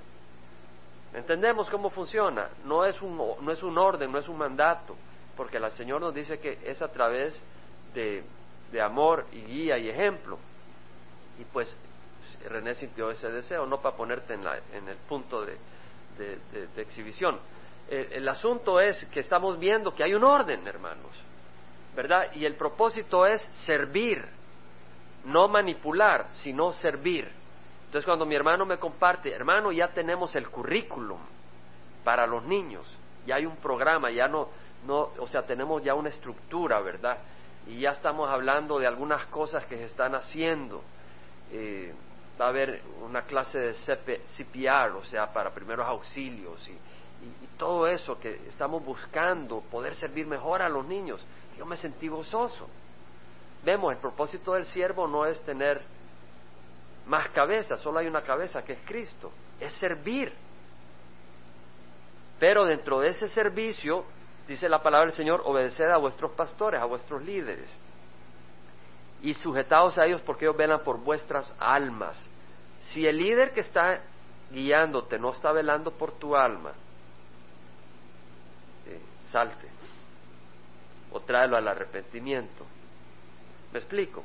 ¿Entendemos 1.13 1.69
cómo 1.69 1.89
funciona? 1.89 2.49
No 2.65 2.85
es 2.85 3.01
un, 3.01 3.17
no 3.17 3.51
es 3.51 3.63
un 3.63 3.77
orden, 3.77 4.11
no 4.11 4.19
es 4.19 4.27
un 4.27 4.37
mandato, 4.37 4.95
porque 5.35 5.57
el 5.57 5.71
Señor 5.71 6.01
nos 6.01 6.13
dice 6.13 6.39
que 6.39 6.59
es 6.63 6.81
a 6.81 6.91
través 6.91 7.41
de, 7.93 8.23
de 8.71 8.81
amor 8.81 9.25
y 9.31 9.41
guía 9.41 9.77
y 9.77 9.89
ejemplo. 9.89 10.37
Y 11.39 11.45
pues 11.45 11.75
René 12.47 12.75
sintió 12.75 13.09
ese 13.09 13.29
deseo, 13.29 13.65
no 13.65 13.81
para 13.81 13.95
ponerte 13.95 14.33
en, 14.33 14.43
la, 14.43 14.57
en 14.73 14.87
el 14.87 14.97
punto 14.97 15.45
de, 15.45 15.57
de, 16.17 16.81
exhibición. 16.81 17.39
el 17.89 18.27
asunto 18.27 18.79
es 18.79 19.05
que 19.05 19.21
estamos 19.21 19.57
viendo 19.57 19.95
que 19.95 20.03
hay 20.03 20.13
un 20.13 20.23
orden, 20.23 20.67
hermanos, 20.67 21.11
¿verdad? 21.95 22.33
Y 22.35 22.45
el 22.45 22.55
propósito 22.55 23.25
es 23.25 23.41
servir, 23.65 24.23
no 25.25 25.47
manipular, 25.47 26.27
sino 26.31 26.73
servir. 26.73 27.38
Entonces 27.89 28.05
cuando 28.05 28.23
mi 28.27 28.35
hermano 28.35 28.67
me 28.67 28.77
comparte, 28.77 29.33
hermano, 29.33 29.71
ya 29.71 29.87
tenemos 29.87 30.35
el 30.35 30.47
currículum 30.47 31.17
para 32.03 32.27
los 32.27 32.43
niños, 32.43 32.85
ya 33.25 33.37
hay 33.37 33.47
un 33.47 33.55
programa, 33.55 34.11
ya 34.11 34.27
no, 34.27 34.49
no, 34.85 35.09
o 35.17 35.25
sea, 35.25 35.41
tenemos 35.41 35.83
ya 35.83 35.95
una 35.95 36.09
estructura, 36.09 36.79
¿verdad? 36.81 37.17
Y 37.65 37.79
ya 37.79 37.89
estamos 37.89 38.29
hablando 38.29 38.77
de 38.77 38.85
algunas 38.85 39.25
cosas 39.25 39.65
que 39.65 39.75
se 39.75 39.85
están 39.85 40.13
haciendo. 40.13 40.83
Eh, 41.51 41.91
va 42.39 42.45
a 42.45 42.49
haber 42.49 42.83
una 43.03 43.23
clase 43.23 43.57
de 43.57 43.73
CPR, 43.73 44.95
o 44.95 45.03
sea, 45.03 45.33
para 45.33 45.49
primeros 45.49 45.87
auxilios 45.87 46.69
y, 46.69 46.73
y, 46.73 47.47
todo 47.57 47.87
eso 47.87 48.19
que 48.19 48.35
estamos 48.47 48.85
buscando, 48.85 49.61
poder 49.61 49.95
servir 49.95 50.27
mejor 50.27 50.61
a 50.61 50.69
los 50.69 50.85
niños. 50.85 51.19
Yo 51.57 51.65
me 51.65 51.75
sentí 51.75 52.07
gozoso. 52.07 52.67
Vemos, 53.65 53.93
el 53.93 53.99
propósito 53.99 54.53
del 54.53 54.65
siervo 54.65 55.07
no 55.07 55.25
es 55.25 55.41
tener 55.41 55.81
más 57.09 57.29
cabezas, 57.29 57.81
solo 57.81 57.99
hay 57.99 58.07
una 58.07 58.21
cabeza 58.21 58.63
que 58.63 58.73
es 58.73 58.79
Cristo, 58.85 59.31
es 59.59 59.73
servir. 59.73 60.31
Pero 62.39 62.65
dentro 62.65 62.99
de 62.99 63.09
ese 63.09 63.27
servicio, 63.27 64.05
dice 64.47 64.69
la 64.69 64.81
palabra 64.81 65.07
del 65.07 65.15
Señor, 65.15 65.41
obedeced 65.43 65.89
a 65.89 65.97
vuestros 65.97 66.31
pastores, 66.31 66.79
a 66.79 66.85
vuestros 66.85 67.23
líderes, 67.23 67.69
y 69.21 69.33
sujetaos 69.33 69.97
a 69.97 70.05
ellos 70.05 70.21
porque 70.21 70.45
ellos 70.45 70.55
velan 70.55 70.83
por 70.83 70.99
vuestras 70.99 71.53
almas. 71.59 72.23
Si 72.81 73.05
el 73.05 73.17
líder 73.17 73.53
que 73.53 73.61
está 73.61 74.01
guiándote 74.51 75.17
no 75.17 75.31
está 75.31 75.51
velando 75.51 75.91
por 75.91 76.13
tu 76.13 76.35
alma, 76.35 76.71
eh, 78.87 79.01
salte 79.31 79.67
o 81.11 81.19
tráelo 81.21 81.57
al 81.57 81.67
arrepentimiento. 81.67 82.65
¿Me 83.73 83.79
explico? 83.79 84.23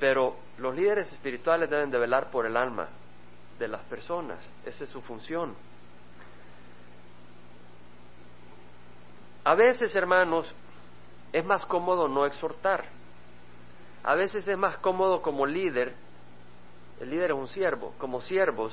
Pero 0.00 0.36
los 0.58 0.74
líderes 0.74 1.10
espirituales 1.12 1.70
deben 1.70 1.90
de 1.90 1.98
velar 1.98 2.30
por 2.30 2.46
el 2.46 2.56
alma 2.56 2.88
de 3.58 3.68
las 3.68 3.82
personas. 3.82 4.38
Esa 4.64 4.84
es 4.84 4.90
su 4.90 5.00
función. 5.00 5.54
A 9.44 9.54
veces, 9.54 9.94
hermanos, 9.94 10.52
es 11.32 11.44
más 11.44 11.64
cómodo 11.66 12.08
no 12.08 12.26
exhortar. 12.26 12.84
A 14.02 14.14
veces 14.14 14.46
es 14.46 14.58
más 14.58 14.76
cómodo 14.78 15.22
como 15.22 15.46
líder, 15.46 15.94
el 17.00 17.10
líder 17.10 17.30
es 17.30 17.36
un 17.36 17.48
siervo, 17.48 17.94
como 17.98 18.20
siervos, 18.20 18.72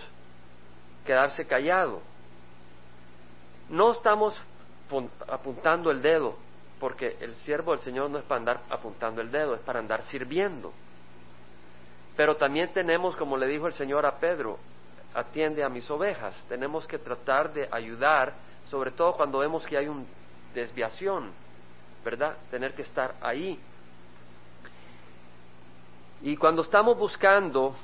quedarse 1.06 1.48
callado. 1.48 2.02
No 3.70 3.94
estamos 3.94 4.36
apuntando 5.28 5.90
el 5.90 6.02
dedo, 6.02 6.36
porque 6.80 7.18
el 7.22 7.36
siervo 7.36 7.72
del 7.72 7.80
Señor 7.80 8.10
no 8.10 8.18
es 8.18 8.26
para 8.26 8.40
andar 8.40 8.62
apuntando 8.70 9.22
el 9.22 9.32
dedo, 9.32 9.56
es 9.56 9.62
para 9.62 9.80
andar 9.80 10.04
sirviendo. 10.04 10.74
Pero 12.16 12.36
también 12.36 12.72
tenemos, 12.74 13.16
como 13.16 13.38
le 13.38 13.48
dijo 13.48 13.68
el 13.68 13.74
Señor 13.74 14.06
a 14.06 14.18
Pedro, 14.20 14.60
atiende 15.14 15.64
a 15.64 15.70
mis 15.70 15.90
ovejas. 15.90 16.36
Tenemos 16.48 16.86
que 16.88 16.98
tratar 16.98 17.54
de 17.54 17.68
ayudar, 17.72 18.34
sobre 18.66 18.92
todo 18.92 19.14
cuando 19.14 19.40
vemos 19.40 19.66
que 19.66 19.78
hay 19.78 19.88
una 19.88 20.06
desviación, 20.54 21.32
¿verdad? 22.04 22.36
Tener 22.50 22.74
que 22.74 22.82
estar 22.82 23.16
ahí. 23.22 23.60
Y 26.22 26.38
cuando 26.38 26.62
estamos 26.62 26.98
buscando 26.98 27.76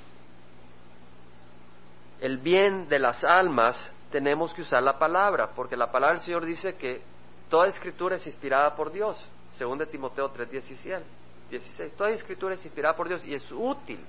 el 2.22 2.38
bien 2.38 2.88
de 2.88 3.00
las 3.00 3.24
almas, 3.24 3.92
tenemos 4.12 4.54
que 4.54 4.62
usar 4.62 4.82
la 4.84 4.98
palabra, 4.98 5.52
porque 5.56 5.76
la 5.76 5.92
palabra 5.92 6.16
del 6.16 6.26
Señor 6.26 6.46
dice 6.46 6.76
que 6.76 7.02
toda 7.50 7.68
escritura 7.68 8.16
es 8.16 8.28
inspirada 8.28 8.76
por 8.76 8.92
Dios, 8.92 9.24
según 9.54 9.78
de 9.78 9.86
Timoteo 9.86 10.32
3:16. 10.32 11.02
16. 11.50 11.94
Toda 11.94 12.10
escritura 12.12 12.56
es 12.56 12.66
inspirada 12.66 12.96
por 12.96 13.08
Dios 13.08 13.24
y 13.26 13.34
es 13.34 13.52
útil 13.52 14.00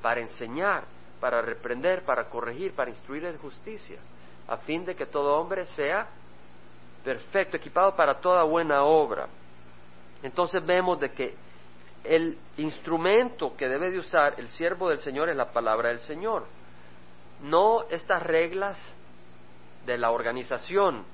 para 0.00 0.20
enseñar, 0.20 0.84
para 1.20 1.42
reprender, 1.42 2.04
para 2.04 2.28
corregir, 2.28 2.72
para 2.74 2.90
instruir 2.90 3.24
en 3.24 3.38
justicia, 3.38 3.98
a 4.46 4.56
fin 4.58 4.84
de 4.84 4.94
que 4.94 5.06
todo 5.06 5.36
hombre 5.36 5.66
sea 5.66 6.08
perfecto, 7.02 7.56
equipado 7.56 7.94
para 7.96 8.14
toda 8.20 8.42
buena 8.44 8.84
obra. 8.84 9.28
Entonces 10.22 10.64
vemos 10.64 11.00
de 11.00 11.10
que 11.12 11.34
el 12.04 12.38
instrumento 12.58 13.56
que 13.56 13.68
debe 13.68 13.90
de 13.90 13.98
usar 13.98 14.34
el 14.38 14.48
siervo 14.48 14.90
del 14.90 14.98
Señor 14.98 15.28
es 15.28 15.36
la 15.36 15.52
palabra 15.52 15.88
del 15.88 16.00
Señor, 16.00 16.44
no 17.42 17.84
estas 17.90 18.22
reglas 18.22 18.78
de 19.86 19.98
la 19.98 20.10
organización, 20.10 21.04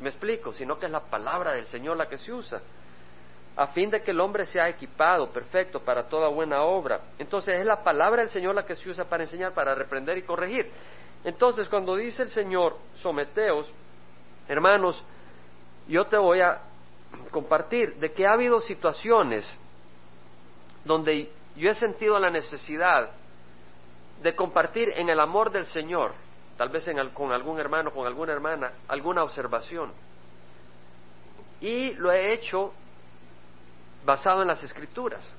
me 0.00 0.08
explico, 0.08 0.52
sino 0.52 0.78
que 0.78 0.86
es 0.86 0.92
la 0.92 1.00
palabra 1.00 1.52
del 1.52 1.66
Señor 1.66 1.96
la 1.96 2.08
que 2.08 2.18
se 2.18 2.32
usa 2.32 2.60
a 3.58 3.66
fin 3.66 3.90
de 3.90 4.00
que 4.00 4.12
el 4.12 4.20
hombre 4.20 4.46
sea 4.46 4.68
equipado, 4.68 5.30
perfecto, 5.30 5.80
para 5.80 6.08
toda 6.08 6.28
buena 6.28 6.62
obra. 6.62 7.00
Entonces 7.18 7.56
es 7.56 7.66
la 7.66 7.82
palabra 7.82 8.22
del 8.22 8.30
Señor 8.30 8.54
la 8.54 8.64
que 8.64 8.76
se 8.76 8.88
usa 8.88 9.04
para 9.06 9.24
enseñar, 9.24 9.52
para 9.52 9.74
reprender 9.74 10.16
y 10.16 10.22
corregir. 10.22 10.70
Entonces 11.24 11.68
cuando 11.68 11.96
dice 11.96 12.22
el 12.22 12.28
Señor, 12.28 12.76
someteos, 12.98 13.68
hermanos, 14.46 15.04
yo 15.88 16.06
te 16.06 16.16
voy 16.16 16.40
a 16.40 16.60
compartir 17.32 17.96
de 17.96 18.12
que 18.12 18.28
ha 18.28 18.34
habido 18.34 18.60
situaciones 18.60 19.44
donde 20.84 21.28
yo 21.56 21.68
he 21.68 21.74
sentido 21.74 22.16
la 22.20 22.30
necesidad 22.30 23.10
de 24.22 24.36
compartir 24.36 24.92
en 24.94 25.08
el 25.08 25.18
amor 25.18 25.50
del 25.50 25.66
Señor, 25.66 26.12
tal 26.56 26.68
vez 26.68 26.88
con 27.12 27.32
algún 27.32 27.58
hermano, 27.58 27.90
con 27.90 28.06
alguna 28.06 28.34
hermana, 28.34 28.70
alguna 28.86 29.24
observación. 29.24 29.92
Y 31.60 31.94
lo 31.94 32.12
he 32.12 32.32
hecho 32.32 32.72
basado 34.08 34.40
en 34.40 34.48
las 34.48 34.64
escrituras. 34.64 35.30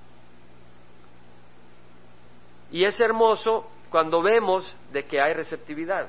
Y 2.70 2.84
es 2.84 3.00
hermoso 3.00 3.68
cuando 3.90 4.22
vemos 4.22 4.76
de 4.92 5.06
que 5.06 5.20
hay 5.20 5.34
receptividad. 5.34 6.08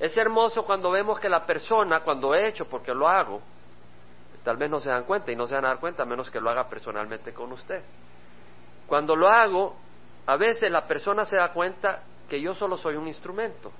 Es 0.00 0.16
hermoso 0.16 0.64
cuando 0.64 0.90
vemos 0.90 1.20
que 1.20 1.28
la 1.28 1.46
persona, 1.46 2.00
cuando 2.00 2.34
he 2.34 2.48
hecho, 2.48 2.64
porque 2.68 2.92
lo 2.92 3.06
hago, 3.06 3.40
tal 4.42 4.56
vez 4.56 4.68
no 4.68 4.80
se 4.80 4.90
dan 4.90 5.04
cuenta 5.04 5.30
y 5.30 5.36
no 5.36 5.46
se 5.46 5.54
van 5.54 5.66
a 5.66 5.68
dar 5.68 5.78
cuenta 5.78 6.02
a 6.02 6.06
menos 6.06 6.28
que 6.32 6.40
lo 6.40 6.50
haga 6.50 6.68
personalmente 6.68 7.32
con 7.32 7.52
usted. 7.52 7.80
Cuando 8.88 9.14
lo 9.14 9.28
hago, 9.28 9.76
a 10.26 10.36
veces 10.36 10.68
la 10.68 10.84
persona 10.88 11.24
se 11.24 11.36
da 11.36 11.52
cuenta 11.52 12.02
que 12.28 12.40
yo 12.40 12.54
solo 12.54 12.76
soy 12.76 12.96
un 12.96 13.06
instrumento 13.06 13.70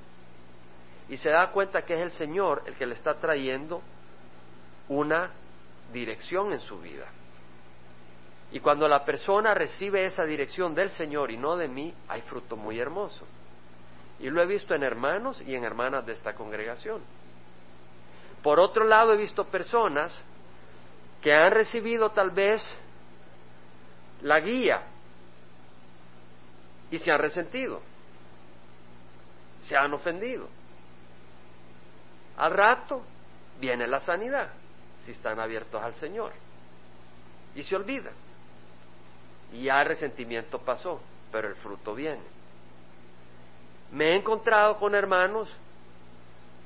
y 1.09 1.17
se 1.17 1.31
da 1.31 1.51
cuenta 1.51 1.83
que 1.83 1.95
es 1.95 2.01
el 2.01 2.13
Señor 2.13 2.63
el 2.67 2.75
que 2.75 2.87
le 2.87 2.95
está 2.95 3.15
trayendo 3.15 3.83
una 4.89 5.33
dirección 5.93 6.53
en 6.53 6.61
su 6.61 6.79
vida. 6.79 7.07
Y 8.53 8.61
cuando 8.61 8.87
la 8.87 9.05
persona 9.05 9.55
recibe 9.55 10.05
esa 10.05 10.25
dirección 10.25 10.75
del 10.75 10.91
Señor 10.91 11.31
y 11.31 11.37
no 11.37 11.57
de 11.57 11.69
mí, 11.69 11.93
hay 12.09 12.23
fruto 12.23 12.57
muy 12.57 12.79
hermoso. 12.79 13.27
Y 14.21 14.31
lo 14.31 14.41
he 14.41 14.47
visto 14.47 14.75
en 14.75 14.83
hermanos 14.83 15.43
y 15.43 15.55
en 15.55 15.65
hermanas 15.65 16.07
de 16.07 16.13
esta 16.13 16.35
congregación. 16.35 17.03
Por 18.43 18.61
otro 18.61 18.85
lado, 18.85 19.13
he 19.13 19.17
visto 19.17 19.45
personas 19.45 20.17
que 21.21 21.35
han 21.35 21.51
recibido 21.51 22.11
tal 22.11 22.31
vez 22.31 22.63
la 24.23 24.41
guía 24.41 24.83
y 26.91 26.99
se 26.99 27.11
han 27.11 27.19
resentido, 27.19 27.83
se 29.59 29.77
han 29.77 29.93
ofendido. 29.93 30.49
Al 32.37 32.53
rato 32.53 33.03
viene 33.59 33.87
la 33.87 33.99
sanidad, 33.99 34.51
si 35.03 35.11
están 35.11 35.41
abiertos 35.41 35.83
al 35.83 35.95
Señor, 35.97 36.33
y 37.55 37.63
se 37.63 37.75
olvidan. 37.75 38.26
Y 39.53 39.65
ya 39.65 39.81
el 39.81 39.89
resentimiento 39.89 40.59
pasó, 40.59 41.01
pero 41.31 41.49
el 41.49 41.55
fruto 41.57 41.95
viene. 41.95 42.23
Me 43.93 44.11
he 44.11 44.17
encontrado 44.17 44.79
con 44.79 44.95
hermanos 44.95 45.49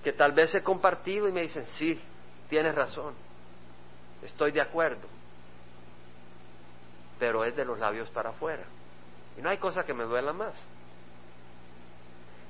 que 0.02 0.12
tal 0.12 0.32
vez 0.32 0.54
he 0.54 0.62
compartido 0.62 1.28
y 1.28 1.32
me 1.32 1.42
dicen, 1.42 1.66
sí, 1.66 2.00
tienes 2.48 2.74
razón, 2.74 3.14
estoy 4.22 4.50
de 4.52 4.62
acuerdo, 4.62 5.06
pero 7.18 7.44
es 7.44 7.54
de 7.54 7.64
los 7.64 7.78
labios 7.78 8.08
para 8.10 8.30
afuera. 8.30 8.64
Y 9.36 9.42
no 9.42 9.50
hay 9.50 9.58
cosa 9.58 9.84
que 9.84 9.92
me 9.92 10.04
duela 10.04 10.32
más. 10.32 10.54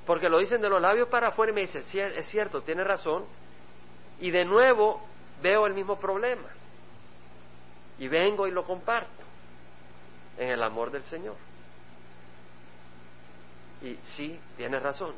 Porque 0.05 0.29
lo 0.29 0.39
dicen 0.39 0.61
de 0.61 0.69
los 0.69 0.81
labios 0.81 1.09
para 1.09 1.27
afuera 1.27 1.51
y 1.51 1.55
me 1.55 1.61
dicen, 1.61 1.83
sí, 1.83 1.99
es 1.99 2.25
cierto, 2.27 2.61
tienes 2.61 2.87
razón. 2.87 3.25
Y 4.19 4.31
de 4.31 4.45
nuevo 4.45 5.01
veo 5.41 5.67
el 5.67 5.73
mismo 5.73 5.99
problema 5.99 6.47
y 7.97 8.07
vengo 8.07 8.47
y 8.47 8.51
lo 8.51 8.65
comparto 8.65 9.09
en 10.41 10.49
el 10.49 10.63
amor 10.63 10.89
del 10.89 11.03
Señor. 11.03 11.35
Y 13.83 13.95
sí, 14.15 14.39
tiene 14.57 14.79
razón. 14.79 15.13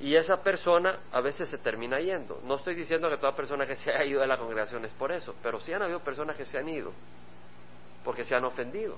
Y 0.00 0.16
esa 0.16 0.42
persona 0.42 0.98
a 1.12 1.20
veces 1.20 1.50
se 1.50 1.58
termina 1.58 2.00
yendo. 2.00 2.40
No 2.44 2.56
estoy 2.56 2.74
diciendo 2.74 3.10
que 3.10 3.18
toda 3.18 3.36
persona 3.36 3.66
que 3.66 3.76
se 3.76 3.92
haya 3.92 4.04
ido 4.04 4.20
de 4.22 4.26
la 4.26 4.38
congregación 4.38 4.84
es 4.86 4.92
por 4.94 5.12
eso, 5.12 5.34
pero 5.42 5.60
sí 5.60 5.72
han 5.72 5.82
habido 5.82 6.00
personas 6.00 6.34
que 6.34 6.46
se 6.46 6.58
han 6.58 6.68
ido 6.68 6.92
porque 8.04 8.24
se 8.24 8.34
han 8.34 8.44
ofendido, 8.44 8.96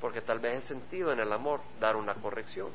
porque 0.00 0.20
tal 0.20 0.38
vez 0.38 0.58
es 0.58 0.64
sentido 0.66 1.12
en 1.12 1.18
el 1.18 1.32
amor 1.32 1.60
dar 1.80 1.96
una 1.96 2.14
corrección. 2.14 2.68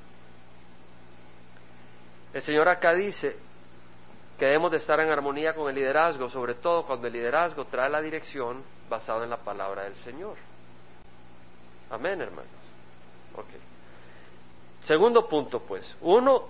El 2.34 2.42
Señor 2.42 2.68
acá 2.68 2.94
dice 2.94 3.38
que 4.38 4.46
debemos 4.46 4.72
de 4.72 4.78
estar 4.78 5.00
en 5.00 5.10
armonía 5.10 5.56
con 5.56 5.70
el 5.70 5.76
liderazgo, 5.76 6.30
sobre 6.30 6.56
todo 6.56 6.86
cuando 6.86 7.08
el 7.08 7.14
liderazgo 7.14 7.66
trae 7.66 7.90
la 7.90 8.02
dirección 8.02 8.64
basada 8.90 9.24
en 9.24 9.32
la 9.32 9.38
palabra 9.38 9.84
del 9.84 9.96
Señor. 9.96 10.36
Amén, 11.90 12.22
hermanos. 12.22 12.52
Okay. 13.34 13.60
Segundo 14.84 15.28
punto, 15.28 15.62
pues. 15.62 15.96
Uno, 16.02 16.50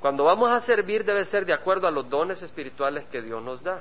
cuando 0.00 0.24
vamos 0.24 0.50
a 0.50 0.60
servir 0.60 1.04
debe 1.04 1.24
ser 1.24 1.46
de 1.46 1.54
acuerdo 1.54 1.86
a 1.86 1.90
los 1.90 2.08
dones 2.10 2.42
espirituales 2.42 3.06
que 3.06 3.22
Dios 3.22 3.42
nos 3.42 3.62
da. 3.62 3.80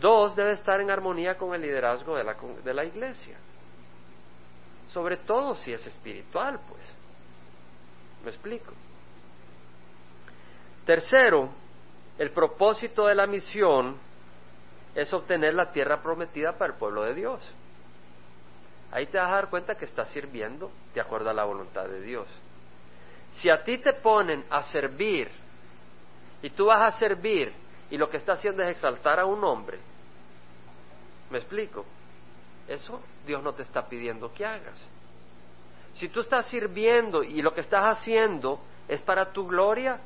Dos, 0.00 0.36
debe 0.36 0.52
estar 0.52 0.80
en 0.80 0.90
armonía 0.90 1.36
con 1.36 1.54
el 1.54 1.62
liderazgo 1.62 2.16
de 2.16 2.24
la, 2.24 2.36
de 2.64 2.74
la 2.74 2.84
iglesia. 2.84 3.36
Sobre 4.88 5.16
todo 5.16 5.56
si 5.56 5.72
es 5.72 5.84
espiritual, 5.86 6.60
pues. 6.68 6.82
¿Me 8.24 8.30
explico? 8.30 8.72
Tercero, 10.84 11.50
el 12.22 12.30
propósito 12.30 13.06
de 13.08 13.16
la 13.16 13.26
misión 13.26 13.96
es 14.94 15.12
obtener 15.12 15.54
la 15.54 15.72
tierra 15.72 16.00
prometida 16.00 16.52
para 16.52 16.72
el 16.72 16.78
pueblo 16.78 17.02
de 17.02 17.14
Dios. 17.14 17.42
Ahí 18.92 19.06
te 19.06 19.18
vas 19.18 19.28
a 19.28 19.34
dar 19.34 19.50
cuenta 19.50 19.74
que 19.74 19.86
estás 19.86 20.08
sirviendo 20.10 20.70
de 20.94 21.00
acuerdo 21.00 21.30
a 21.30 21.34
la 21.34 21.42
voluntad 21.42 21.84
de 21.86 22.00
Dios. 22.00 22.28
Si 23.32 23.50
a 23.50 23.64
ti 23.64 23.78
te 23.78 23.94
ponen 23.94 24.44
a 24.50 24.62
servir 24.62 25.32
y 26.42 26.50
tú 26.50 26.66
vas 26.66 26.94
a 26.94 26.96
servir 26.96 27.52
y 27.90 27.98
lo 27.98 28.08
que 28.08 28.18
está 28.18 28.34
haciendo 28.34 28.62
es 28.62 28.68
exaltar 28.68 29.18
a 29.18 29.26
un 29.26 29.42
hombre, 29.42 29.80
¿me 31.28 31.38
explico? 31.38 31.84
Eso 32.68 33.02
Dios 33.26 33.42
no 33.42 33.52
te 33.52 33.64
está 33.64 33.88
pidiendo 33.88 34.32
que 34.32 34.46
hagas. 34.46 34.80
Si 35.94 36.08
tú 36.08 36.20
estás 36.20 36.46
sirviendo 36.46 37.24
y 37.24 37.42
lo 37.42 37.52
que 37.52 37.62
estás 37.62 37.82
haciendo 37.82 38.60
es 38.86 39.02
para 39.02 39.32
tu 39.32 39.44
gloria, 39.44 39.98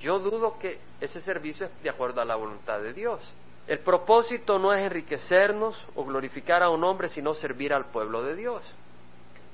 yo 0.00 0.18
dudo 0.18 0.58
que 0.58 0.78
ese 1.00 1.20
servicio 1.20 1.66
es 1.66 1.82
de 1.82 1.90
acuerdo 1.90 2.20
a 2.20 2.24
la 2.24 2.36
voluntad 2.36 2.80
de 2.80 2.92
Dios. 2.92 3.20
El 3.66 3.80
propósito 3.80 4.58
no 4.58 4.72
es 4.72 4.84
enriquecernos 4.84 5.80
o 5.94 6.04
glorificar 6.04 6.62
a 6.62 6.70
un 6.70 6.84
hombre, 6.84 7.08
sino 7.08 7.34
servir 7.34 7.72
al 7.72 7.86
pueblo 7.86 8.22
de 8.22 8.36
Dios. 8.36 8.62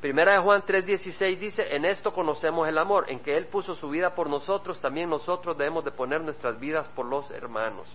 Primera 0.00 0.33
de 0.33 0.40
Juan 0.40 0.62
3:16 0.62 1.38
dice, 1.38 1.74
en 1.74 1.85
esto 1.85 2.12
conocemos 2.12 2.68
el 2.68 2.76
amor, 2.76 3.09
en 3.09 3.20
que 3.20 3.37
Él 3.37 3.46
puso 3.46 3.74
su 3.74 3.88
vida 3.88 4.14
por 4.14 4.28
nosotros, 4.28 4.81
también 4.81 5.09
nosotros 5.09 5.57
debemos 5.57 5.85
de 5.85 5.92
poner 5.92 6.20
nuestras 6.20 6.59
vidas 6.59 6.88
por 6.88 7.07
los 7.07 7.31
hermanos. 7.31 7.87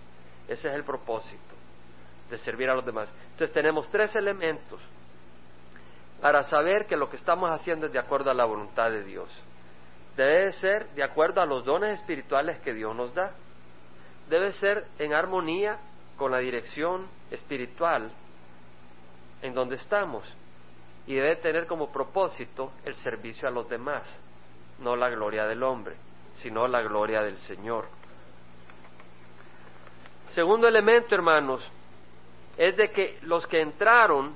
Ese 0.48 0.68
es 0.68 0.74
el 0.74 0.84
propósito, 0.84 1.54
de 2.30 2.38
servir 2.38 2.70
a 2.70 2.74
los 2.74 2.86
demás. 2.86 3.12
Entonces 3.32 3.52
tenemos 3.52 3.88
tres 3.90 4.16
elementos 4.16 4.80
para 6.22 6.42
saber 6.42 6.86
que 6.86 6.96
lo 6.96 7.10
que 7.10 7.16
estamos 7.16 7.50
haciendo 7.50 7.86
es 7.86 7.92
de 7.92 7.98
acuerdo 7.98 8.30
a 8.30 8.34
la 8.34 8.46
voluntad 8.46 8.90
de 8.90 9.04
Dios 9.04 9.30
debe 10.24 10.52
ser 10.54 10.88
de 10.90 11.04
acuerdo 11.04 11.40
a 11.40 11.46
los 11.46 11.64
dones 11.64 12.00
espirituales 12.00 12.58
que 12.60 12.74
Dios 12.74 12.94
nos 12.94 13.14
da. 13.14 13.32
Debe 14.28 14.52
ser 14.52 14.86
en 14.98 15.14
armonía 15.14 15.78
con 16.16 16.32
la 16.32 16.38
dirección 16.38 17.06
espiritual 17.30 18.10
en 19.42 19.54
donde 19.54 19.76
estamos 19.76 20.24
y 21.06 21.14
debe 21.14 21.36
tener 21.36 21.66
como 21.66 21.92
propósito 21.92 22.72
el 22.84 22.94
servicio 22.96 23.46
a 23.46 23.52
los 23.52 23.68
demás, 23.68 24.02
no 24.80 24.96
la 24.96 25.08
gloria 25.08 25.46
del 25.46 25.62
hombre, 25.62 25.94
sino 26.34 26.66
la 26.66 26.82
gloria 26.82 27.22
del 27.22 27.38
Señor. 27.38 27.86
Segundo 30.30 30.66
elemento, 30.66 31.14
hermanos, 31.14 31.66
es 32.56 32.76
de 32.76 32.90
que 32.90 33.18
los 33.22 33.46
que 33.46 33.60
entraron, 33.60 34.34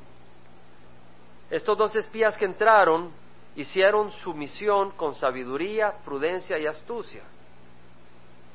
estos 1.50 1.76
dos 1.76 1.94
espías 1.96 2.38
que 2.38 2.44
entraron, 2.44 3.12
hicieron 3.56 4.10
su 4.12 4.34
misión 4.34 4.92
con 4.92 5.14
sabiduría, 5.14 5.92
prudencia 6.04 6.58
y 6.58 6.66
astucia. 6.66 7.22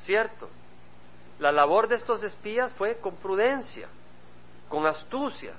¿Cierto? 0.00 0.48
La 1.38 1.52
labor 1.52 1.88
de 1.88 1.96
estos 1.96 2.22
espías 2.22 2.72
fue 2.74 2.96
con 2.96 3.16
prudencia, 3.16 3.88
con 4.68 4.86
astucia. 4.86 5.52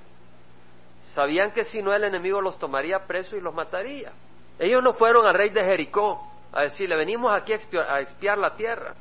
Sabían 1.14 1.52
que 1.52 1.64
si 1.64 1.82
no 1.82 1.92
el 1.92 2.04
enemigo 2.04 2.40
los 2.40 2.58
tomaría 2.58 3.06
preso 3.06 3.36
y 3.36 3.40
los 3.40 3.54
mataría. 3.54 4.12
Ellos 4.58 4.82
no 4.82 4.92
fueron 4.94 5.26
al 5.26 5.34
rey 5.34 5.50
de 5.50 5.64
Jericó 5.64 6.20
a 6.52 6.62
decirle, 6.62 6.96
venimos 6.96 7.32
aquí 7.32 7.52
a 7.52 8.00
expiar, 8.00 8.36
la 8.38 8.54
tierra, 8.56 8.94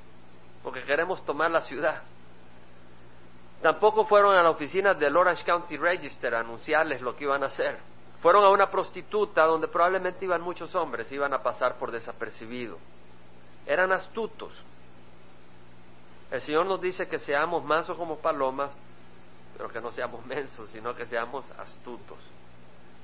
porque 0.63 0.83
queremos 0.83 1.23
tomar 1.25 1.51
la 1.51 1.61
ciudad. 1.61 2.01
Tampoco 3.61 4.05
fueron 4.05 4.35
a 4.35 4.43
la 4.43 4.51
oficina 4.51 4.93
del 4.93 5.17
Orange 5.17 5.43
County 5.43 5.75
Register 5.75 6.33
a 6.33 6.39
anunciarles 6.39 7.01
lo 7.01 7.15
que 7.15 7.25
iban 7.25 7.43
a 7.43 7.47
hacer. 7.47 7.77
Fueron 8.21 8.43
a 8.43 8.49
una 8.49 8.69
prostituta 8.69 9.45
donde 9.45 9.67
probablemente 9.67 10.25
iban 10.25 10.41
muchos 10.41 10.75
hombres, 10.75 11.11
iban 11.11 11.33
a 11.33 11.41
pasar 11.41 11.75
por 11.75 11.91
desapercibido. 11.91 12.77
Eran 13.65 13.91
astutos. 13.91 14.51
El 16.29 16.41
Señor 16.41 16.65
nos 16.65 16.81
dice 16.81 17.07
que 17.07 17.17
seamos 17.17 17.63
mansos 17.63 17.97
como 17.97 18.17
palomas, 18.17 18.71
pero 19.55 19.69
que 19.69 19.79
no 19.79 19.91
seamos 19.91 20.25
mensos, 20.27 20.69
sino 20.69 20.95
que 20.95 21.05
seamos 21.05 21.49
astutos 21.51 22.17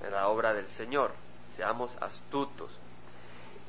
en 0.03 0.11
la 0.11 0.27
obra 0.27 0.53
del 0.53 0.67
Señor. 0.69 1.11
Seamos 1.55 1.95
astutos. 2.01 2.69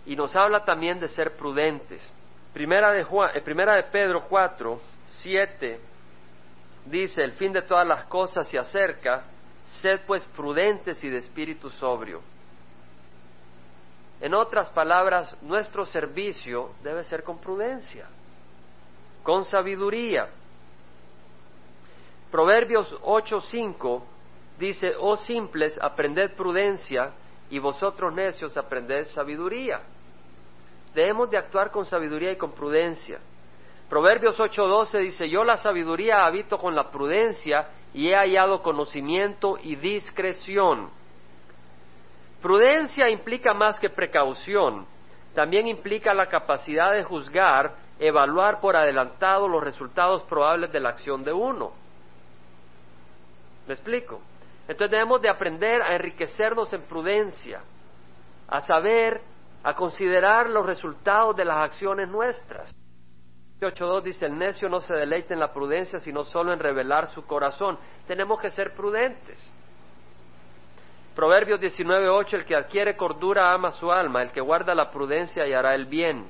Y 0.04 0.16
nos 0.16 0.34
habla 0.34 0.64
también 0.64 0.98
de 0.98 1.08
ser 1.08 1.36
prudentes. 1.36 2.08
Primera 2.52 2.90
de, 2.90 3.02
eh, 3.02 3.40
primera 3.42 3.74
de 3.74 3.84
Pedro 3.84 4.24
4, 4.28 4.80
7 5.06 5.80
dice, 6.86 7.22
el 7.22 7.32
fin 7.32 7.52
de 7.52 7.62
todas 7.62 7.86
las 7.86 8.04
cosas 8.06 8.48
se 8.48 8.58
acerca, 8.58 9.24
Sed 9.80 10.00
pues 10.06 10.22
prudentes 10.36 11.02
y 11.04 11.10
de 11.10 11.18
espíritu 11.18 11.70
sobrio. 11.70 12.22
En 14.20 14.32
otras 14.32 14.70
palabras, 14.70 15.36
nuestro 15.42 15.84
servicio 15.84 16.70
debe 16.82 17.04
ser 17.04 17.22
con 17.22 17.38
prudencia, 17.38 18.06
con 19.22 19.44
sabiduría. 19.44 20.28
Proverbios 22.30 22.94
8:5 23.02 24.02
dice, 24.58 24.92
oh 24.98 25.16
simples, 25.16 25.78
aprended 25.80 26.32
prudencia 26.32 27.12
y 27.50 27.58
vosotros 27.58 28.12
necios 28.14 28.56
aprended 28.56 29.04
sabiduría. 29.06 29.80
Debemos 30.94 31.30
de 31.30 31.36
actuar 31.36 31.70
con 31.70 31.84
sabiduría 31.84 32.32
y 32.32 32.36
con 32.36 32.52
prudencia. 32.52 33.18
Proverbios 33.88 34.38
8:12 34.38 34.98
dice, 34.98 35.28
yo 35.28 35.44
la 35.44 35.56
sabiduría 35.56 36.26
habito 36.26 36.58
con 36.58 36.74
la 36.74 36.90
prudencia 36.90 37.68
y 37.94 38.08
he 38.08 38.16
hallado 38.16 38.62
conocimiento 38.62 39.58
y 39.62 39.76
discreción. 39.76 40.90
Prudencia 42.42 43.08
implica 43.08 43.54
más 43.54 43.78
que 43.78 43.88
precaución, 43.88 44.86
también 45.34 45.68
implica 45.68 46.12
la 46.14 46.26
capacidad 46.26 46.92
de 46.92 47.04
juzgar, 47.04 47.74
evaluar 47.98 48.60
por 48.60 48.76
adelantado 48.76 49.48
los 49.48 49.62
resultados 49.62 50.22
probables 50.24 50.72
de 50.72 50.80
la 50.80 50.90
acción 50.90 51.22
de 51.24 51.32
uno. 51.32 51.72
¿Me 53.66 53.74
explico? 53.74 54.20
Entonces 54.68 54.90
debemos 54.90 55.22
de 55.22 55.28
aprender 55.28 55.80
a 55.80 55.94
enriquecernos 55.94 56.72
en 56.72 56.82
prudencia, 56.82 57.60
a 58.48 58.60
saber, 58.62 59.20
a 59.62 59.74
considerar 59.74 60.50
los 60.50 60.66
resultados 60.66 61.36
de 61.36 61.44
las 61.44 61.58
acciones 61.58 62.08
nuestras. 62.08 62.74
8.2 63.60 64.02
dice, 64.02 64.26
el 64.26 64.36
necio 64.36 64.68
no 64.68 64.80
se 64.80 64.94
deleita 64.94 65.32
en 65.32 65.40
la 65.40 65.52
prudencia, 65.52 65.98
sino 65.98 66.24
solo 66.24 66.52
en 66.52 66.58
revelar 66.58 67.06
su 67.08 67.24
corazón. 67.24 67.78
Tenemos 68.06 68.38
que 68.40 68.50
ser 68.50 68.74
prudentes. 68.74 69.50
Proverbios 71.14 71.58
19.8, 71.60 72.34
el 72.34 72.44
que 72.44 72.54
adquiere 72.54 72.96
cordura 72.96 73.54
ama 73.54 73.72
su 73.72 73.90
alma, 73.90 74.22
el 74.22 74.30
que 74.32 74.42
guarda 74.42 74.74
la 74.74 74.90
prudencia 74.90 75.46
y 75.46 75.54
hará 75.54 75.74
el 75.74 75.86
bien. 75.86 76.28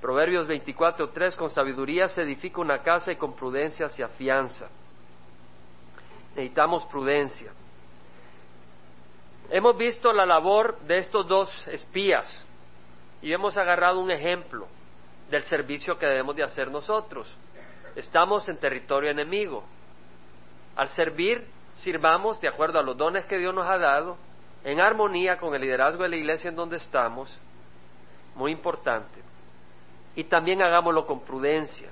Proverbios 0.00 0.48
24.3, 0.48 1.36
con 1.36 1.50
sabiduría 1.50 2.08
se 2.08 2.22
edifica 2.22 2.62
una 2.62 2.78
casa 2.78 3.12
y 3.12 3.16
con 3.16 3.36
prudencia 3.36 3.90
se 3.90 4.02
afianza. 4.02 4.68
Necesitamos 6.34 6.86
prudencia. 6.86 7.52
Hemos 9.50 9.76
visto 9.76 10.10
la 10.14 10.24
labor 10.24 10.78
de 10.80 10.98
estos 10.98 11.28
dos 11.28 11.68
espías 11.68 12.26
y 13.20 13.32
hemos 13.32 13.58
agarrado 13.58 14.00
un 14.00 14.10
ejemplo 14.10 14.66
del 15.30 15.42
servicio 15.44 15.98
que 15.98 16.06
debemos 16.06 16.36
de 16.36 16.42
hacer 16.42 16.70
nosotros. 16.70 17.32
Estamos 17.94 18.48
en 18.48 18.58
territorio 18.58 19.10
enemigo. 19.10 19.64
Al 20.76 20.88
servir, 20.90 21.46
sirvamos 21.76 22.40
de 22.40 22.48
acuerdo 22.48 22.78
a 22.78 22.82
los 22.82 22.96
dones 22.96 23.24
que 23.26 23.38
Dios 23.38 23.54
nos 23.54 23.66
ha 23.66 23.78
dado, 23.78 24.16
en 24.64 24.80
armonía 24.80 25.38
con 25.38 25.54
el 25.54 25.62
liderazgo 25.62 26.02
de 26.02 26.08
la 26.10 26.16
iglesia 26.16 26.50
en 26.50 26.56
donde 26.56 26.76
estamos, 26.76 27.36
muy 28.34 28.52
importante. 28.52 29.20
Y 30.14 30.24
también 30.24 30.62
hagámoslo 30.62 31.06
con 31.06 31.20
prudencia. 31.20 31.88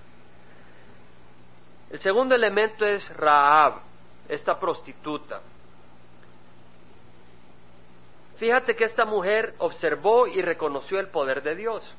El 1.91 1.99
segundo 1.99 2.35
elemento 2.35 2.85
es 2.85 3.09
Raab, 3.17 3.81
esta 4.29 4.59
prostituta. 4.59 5.41
Fíjate 8.37 8.75
que 8.75 8.85
esta 8.85 9.05
mujer 9.05 9.55
observó 9.59 10.27
y 10.27 10.43
reconoció 10.43 10.99
el 10.99 11.09
poder 11.09 11.43
de 11.43 11.55
Dios. 11.55 11.95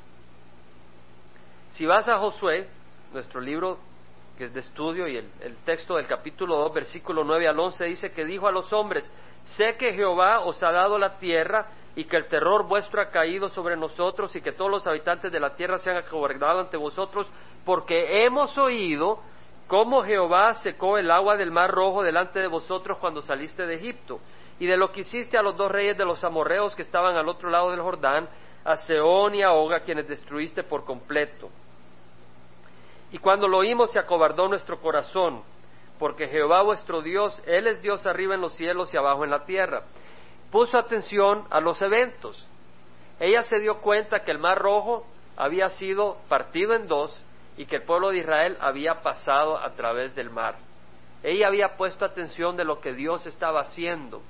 Si 1.75 1.85
vas 1.85 2.07
a 2.07 2.19
Josué, 2.19 2.69
nuestro 3.11 3.41
libro 3.41 3.77
que 4.37 4.45
es 4.45 4.53
de 4.53 4.61
estudio, 4.61 5.09
y 5.09 5.17
el, 5.17 5.57
texto 5.65 5.97
del 5.97 6.07
capítulo 6.07 6.55
2, 6.55 6.73
versículo 6.73 7.25
9 7.25 7.49
al 7.49 7.59
11, 7.59 7.83
dice 7.83 8.11
que 8.13 8.23
dijo 8.23 8.47
a 8.47 8.51
los 8.51 8.71
hombres, 8.71 9.11
sé 9.43 9.75
que 9.75 9.91
Jehová 9.91 10.39
os 10.39 10.63
ha 10.63 10.71
dado 10.71 10.97
la 10.97 11.17
tierra 11.17 11.67
y 11.97 12.05
que 12.05 12.15
el 12.15 12.27
terror 12.27 12.65
vuestro 12.65 13.01
ha 13.01 13.09
caído 13.09 13.49
sobre 13.49 13.75
nosotros 13.75 14.33
y 14.37 14.41
que 14.41 14.53
todos 14.53 14.71
los 14.71 14.87
habitantes 14.87 15.33
de 15.33 15.39
la 15.39 15.53
tierra 15.55 15.77
se 15.77 15.89
han 15.89 15.97
acobardado 15.97 16.61
ante 16.61 16.77
vosotros, 16.77 17.29
porque 17.65 18.23
hemos 18.23 18.57
oído 18.57 19.19
cómo 19.67 20.01
Jehová 20.03 20.53
secó 20.53 20.97
el 20.97 21.11
agua 21.11 21.35
del 21.35 21.51
mar 21.51 21.71
rojo 21.71 22.03
delante 22.03 22.39
de 22.39 22.47
vosotros 22.47 22.99
cuando 22.99 23.21
saliste 23.21 23.65
de 23.65 23.75
Egipto, 23.75 24.21
y 24.59 24.65
de 24.65 24.77
lo 24.77 24.93
que 24.93 25.01
hiciste 25.01 25.37
a 25.37 25.41
los 25.41 25.57
dos 25.57 25.69
reyes 25.69 25.97
de 25.97 26.05
los 26.05 26.23
amorreos 26.23 26.73
que 26.73 26.83
estaban 26.83 27.17
al 27.17 27.27
otro 27.27 27.49
lado 27.49 27.71
del 27.71 27.81
Jordán, 27.81 28.29
a 28.63 28.77
Seón 28.77 29.35
y 29.35 29.43
a 29.43 29.51
Oga, 29.51 29.81
quienes 29.81 30.07
destruiste 30.07 30.63
por 30.63 30.85
completo. 30.85 31.49
Y 33.15 33.17
cuando 33.17 33.47
lo 33.47 33.59
oímos 33.59 33.91
se 33.91 33.99
acobardó 33.99 34.49
nuestro 34.49 34.81
corazón, 34.81 35.41
porque 35.97 36.27
Jehová 36.27 36.63
vuestro 36.63 37.01
Dios, 37.01 37.41
Él 37.45 37.65
es 37.65 37.81
Dios 37.81 38.05
arriba 38.05 38.35
en 38.35 38.41
los 38.41 38.55
cielos 38.55 38.93
y 38.93 38.97
abajo 38.97 39.23
en 39.23 39.29
la 39.29 39.45
tierra. 39.45 39.83
Puso 40.51 40.77
atención 40.77 41.45
a 41.49 41.61
los 41.61 41.81
eventos. 41.81 42.45
Ella 43.17 43.41
se 43.43 43.59
dio 43.59 43.79
cuenta 43.79 44.25
que 44.25 44.31
el 44.31 44.39
mar 44.39 44.57
rojo 44.57 45.07
había 45.37 45.69
sido 45.69 46.17
partido 46.27 46.73
en 46.73 46.89
dos 46.89 47.23
y 47.55 47.67
que 47.67 47.77
el 47.77 47.83
pueblo 47.83 48.09
de 48.09 48.17
Israel 48.17 48.57
había 48.59 49.01
pasado 49.01 49.59
a 49.59 49.71
través 49.75 50.13
del 50.13 50.29
mar. 50.29 50.55
Ella 51.23 51.47
había 51.47 51.77
puesto 51.77 52.03
atención 52.03 52.57
de 52.57 52.65
lo 52.65 52.81
que 52.81 52.91
Dios 52.91 53.25
estaba 53.27 53.61
haciendo, 53.61 54.21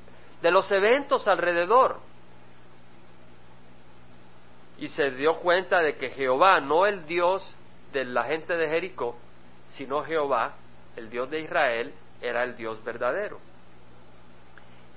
de 0.44 0.52
los 0.52 0.72
eventos 0.72 1.28
alrededor. 1.28 2.02
Y 4.78 4.90
se 4.90 5.10
dio 5.10 5.40
cuenta 5.40 5.80
de 5.80 5.98
que 5.98 6.12
Jehová, 6.12 6.60
no 6.60 6.86
el 6.86 7.08
Dios 7.08 7.55
de 7.96 8.06
la 8.06 8.26
gente 8.26 8.56
de 8.58 8.68
Jericó, 8.68 9.16
sino 9.70 10.04
Jehová, 10.04 10.54
el 10.98 11.10
Dios 11.10 11.30
de 11.30 11.40
Israel, 11.40 11.94
era 12.22 12.44
el 12.44 12.58
Dios 12.58 12.84
verdadero. 12.84 13.40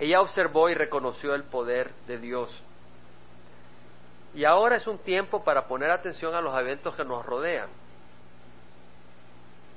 Ella 0.00 0.20
observó 0.20 0.68
y 0.68 0.74
reconoció 0.74 1.34
el 1.34 1.44
poder 1.44 1.92
de 2.06 2.18
Dios. 2.18 2.50
Y 4.34 4.44
ahora 4.44 4.76
es 4.76 4.86
un 4.86 4.98
tiempo 4.98 5.44
para 5.44 5.66
poner 5.66 5.90
atención 5.90 6.34
a 6.34 6.40
los 6.40 6.56
eventos 6.58 6.94
que 6.94 7.04
nos 7.04 7.24
rodean 7.24 7.68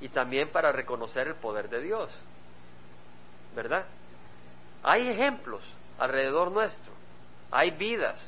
y 0.00 0.08
también 0.08 0.50
para 0.50 0.72
reconocer 0.72 1.28
el 1.28 1.36
poder 1.36 1.68
de 1.68 1.80
Dios. 1.80 2.12
¿Verdad? 3.54 3.84
Hay 4.82 5.08
ejemplos 5.08 5.62
alrededor 5.98 6.50
nuestro, 6.50 6.92
hay 7.52 7.70
vidas 7.70 8.20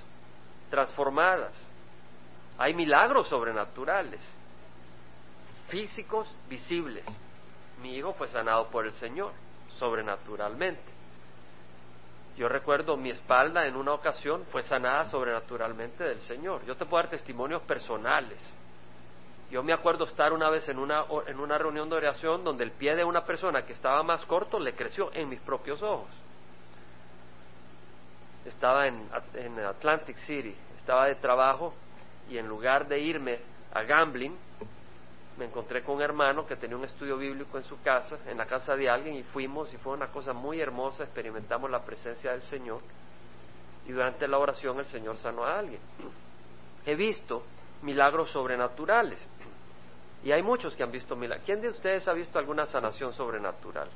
transformadas, 0.71 1.53
hay 2.59 2.75
milagros 2.75 3.29
sobrenaturales, 3.29 4.21
físicos 5.75 6.33
visibles. 6.49 7.05
Mi 7.83 7.97
hijo 7.97 8.15
fue 8.15 8.29
sanado 8.29 8.69
por 8.69 8.87
el 8.87 8.93
Señor, 8.93 9.33
sobrenaturalmente. 9.81 10.93
Yo 12.37 12.49
recuerdo 12.49 12.97
mi 12.97 13.11
espalda 13.11 13.67
en 13.67 13.75
una 13.75 13.93
ocasión 13.93 14.45
fue 14.53 14.63
sanada 14.63 15.07
sobrenaturalmente 15.07 16.05
del 16.05 16.21
Señor. 16.21 16.65
Yo 16.65 16.77
te 16.77 16.85
puedo 16.85 17.03
dar 17.03 17.11
testimonios 17.11 17.61
personales 17.63 18.41
yo 19.51 19.63
me 19.63 19.73
acuerdo 19.73 20.05
estar 20.05 20.33
una 20.33 20.51
vez 20.51 20.69
en 20.69 20.79
una, 20.79 21.05
en 21.27 21.39
una 21.39 21.59
reunión 21.59 21.89
de 21.89 21.95
oración 21.95 22.43
donde 22.43 22.65
el 22.65 22.73
pie 22.73 22.97
de 22.97 23.05
una 23.05 23.25
persona 23.25 23.65
que 23.65 23.73
estaba 23.73 24.03
más 24.03 24.25
corto 24.25 24.59
le 24.59 24.75
creció 24.75 25.13
en 25.13 25.29
mis 25.29 25.39
propios 25.41 25.81
ojos. 25.81 26.11
Estaba 28.47 28.89
en, 28.89 29.09
en 29.35 29.61
Atlantic 29.61 30.17
City, 30.17 30.57
estaba 30.77 31.07
de 31.07 31.15
trabajo 31.17 31.73
y 32.29 32.39
en 32.39 32.49
lugar 32.49 32.89
de 32.89 32.99
irme 32.99 33.39
a 33.73 33.83
gambling, 33.83 34.37
me 35.39 35.47
encontré 35.47 35.83
con 35.83 35.97
un 35.97 36.03
hermano 36.03 36.47
que 36.47 36.57
tenía 36.57 36.77
un 36.77 36.85
estudio 36.85 37.17
bíblico 37.17 37.59
en 37.59 37.65
su 37.65 37.81
casa, 37.83 38.19
en 38.27 38.39
la 38.39 38.47
casa 38.47 38.77
de 38.77 38.89
alguien, 38.89 39.17
y 39.17 39.23
fuimos 39.23 39.73
y 39.73 39.77
fue 39.79 39.93
una 39.93 40.09
cosa 40.09 40.33
muy 40.33 40.61
hermosa, 40.61 41.05
experimentamos 41.05 41.71
la 41.71 41.85
presencia 41.85 42.33
del 42.33 42.43
Señor 42.43 42.81
y 43.87 43.93
durante 43.93 44.27
la 44.27 44.39
oración 44.39 44.79
el 44.79 44.87
Señor 44.87 45.17
sanó 45.19 45.45
a 45.45 45.59
alguien. 45.59 45.81
He 46.87 46.95
visto 46.95 47.43
milagros 47.83 48.31
sobrenaturales. 48.31 49.21
Y 50.23 50.33
hay 50.33 50.43
muchos 50.43 50.75
que 50.75 50.83
han 50.83 50.91
visto 50.91 51.17
milagros. 51.17 51.45
¿Quién 51.45 51.61
de 51.61 51.69
ustedes 51.69 52.09
ha 52.09 52.15
visto 52.15 52.39
alguna 52.39 52.65
sanación 52.65 53.13
sobrenatural? 53.13 53.89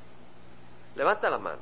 Levanta 0.95 1.29
la 1.29 1.39
mano. 1.39 1.61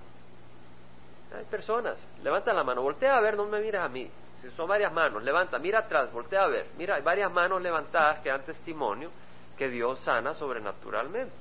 Hay 1.33 1.45
personas. 1.45 2.05
Levanta 2.21 2.51
la 2.51 2.65
mano. 2.65 2.81
Voltea 2.81 3.15
a 3.15 3.21
ver, 3.21 3.37
no 3.37 3.45
me 3.45 3.61
mires 3.61 3.79
a 3.79 3.87
mí. 3.87 4.09
Son 4.55 4.67
varias 4.67 4.93
manos, 4.93 5.23
levanta, 5.23 5.57
mira 5.57 5.79
atrás, 5.79 6.11
voltea 6.13 6.43
a 6.43 6.47
ver. 6.47 6.67
Mira, 6.77 6.95
hay 6.95 7.01
varias 7.01 7.31
manos 7.31 7.61
levantadas 7.61 8.19
que 8.19 8.29
dan 8.29 8.43
testimonio 8.43 9.09
que 9.57 9.69
Dios 9.69 9.99
sana 10.01 10.33
sobrenaturalmente. 10.33 11.35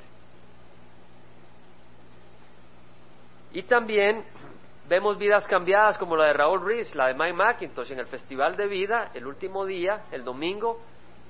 Y 3.52 3.62
también 3.62 4.24
vemos 4.88 5.18
vidas 5.18 5.46
cambiadas 5.46 5.96
como 5.98 6.16
la 6.16 6.26
de 6.26 6.32
Raúl 6.32 6.64
Reese, 6.64 6.94
la 6.94 7.08
de 7.08 7.14
Mike 7.14 7.32
McIntosh 7.32 7.92
en 7.92 7.98
el 7.98 8.06
Festival 8.06 8.56
de 8.56 8.66
Vida, 8.66 9.10
el 9.14 9.26
último 9.26 9.64
día, 9.64 10.04
el 10.10 10.24
domingo, 10.24 10.80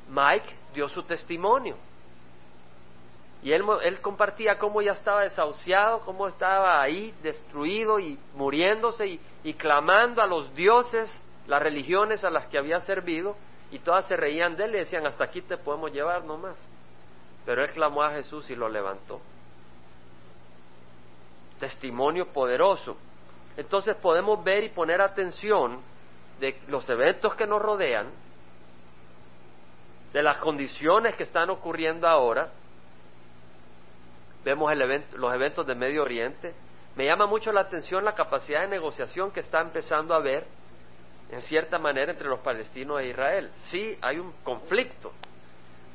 Mike 0.08 0.54
dio 0.74 0.88
su 0.88 1.02
testimonio. 1.04 1.76
Y 3.42 3.52
él, 3.52 3.62
él 3.82 4.00
compartía 4.00 4.58
cómo 4.58 4.82
ya 4.82 4.92
estaba 4.92 5.22
desahuciado, 5.22 6.00
cómo 6.00 6.26
estaba 6.26 6.80
ahí 6.82 7.14
destruido 7.22 8.00
y 8.00 8.18
muriéndose 8.34 9.06
y, 9.06 9.20
y 9.44 9.54
clamando 9.54 10.20
a 10.20 10.26
los 10.26 10.54
dioses, 10.54 11.22
las 11.46 11.62
religiones 11.62 12.24
a 12.24 12.30
las 12.30 12.46
que 12.48 12.58
había 12.58 12.80
servido, 12.80 13.36
y 13.70 13.78
todas 13.78 14.06
se 14.06 14.16
reían 14.16 14.56
de 14.56 14.64
él 14.64 14.74
y 14.74 14.78
decían, 14.78 15.06
hasta 15.06 15.24
aquí 15.24 15.42
te 15.42 15.56
podemos 15.58 15.92
llevar 15.92 16.24
nomás. 16.24 16.56
Pero 17.46 17.64
él 17.64 17.70
clamó 17.70 18.02
a 18.02 18.10
Jesús 18.10 18.50
y 18.50 18.56
lo 18.56 18.68
levantó. 18.68 19.20
Testimonio 21.60 22.26
poderoso. 22.32 22.96
Entonces 23.56 23.96
podemos 23.96 24.44
ver 24.44 24.64
y 24.64 24.68
poner 24.68 25.00
atención 25.00 25.80
de 26.40 26.60
los 26.66 26.86
eventos 26.90 27.34
que 27.34 27.46
nos 27.46 27.62
rodean, 27.62 28.08
de 30.12 30.22
las 30.22 30.38
condiciones 30.38 31.14
que 31.14 31.22
están 31.22 31.48
ocurriendo 31.48 32.06
ahora. 32.06 32.50
Vemos 34.44 34.72
los 35.14 35.34
eventos 35.34 35.66
de 35.66 35.74
Medio 35.74 36.02
Oriente. 36.02 36.54
Me 36.96 37.06
llama 37.06 37.26
mucho 37.26 37.52
la 37.52 37.62
atención 37.62 38.04
la 38.04 38.14
capacidad 38.14 38.62
de 38.62 38.68
negociación 38.68 39.30
que 39.30 39.40
está 39.40 39.60
empezando 39.60 40.14
a 40.14 40.18
haber, 40.18 40.46
en 41.30 41.42
cierta 41.42 41.78
manera, 41.78 42.12
entre 42.12 42.28
los 42.28 42.40
palestinos 42.40 43.00
e 43.00 43.08
Israel. 43.08 43.52
Sí, 43.70 43.98
hay 44.02 44.18
un 44.18 44.32
conflicto, 44.42 45.12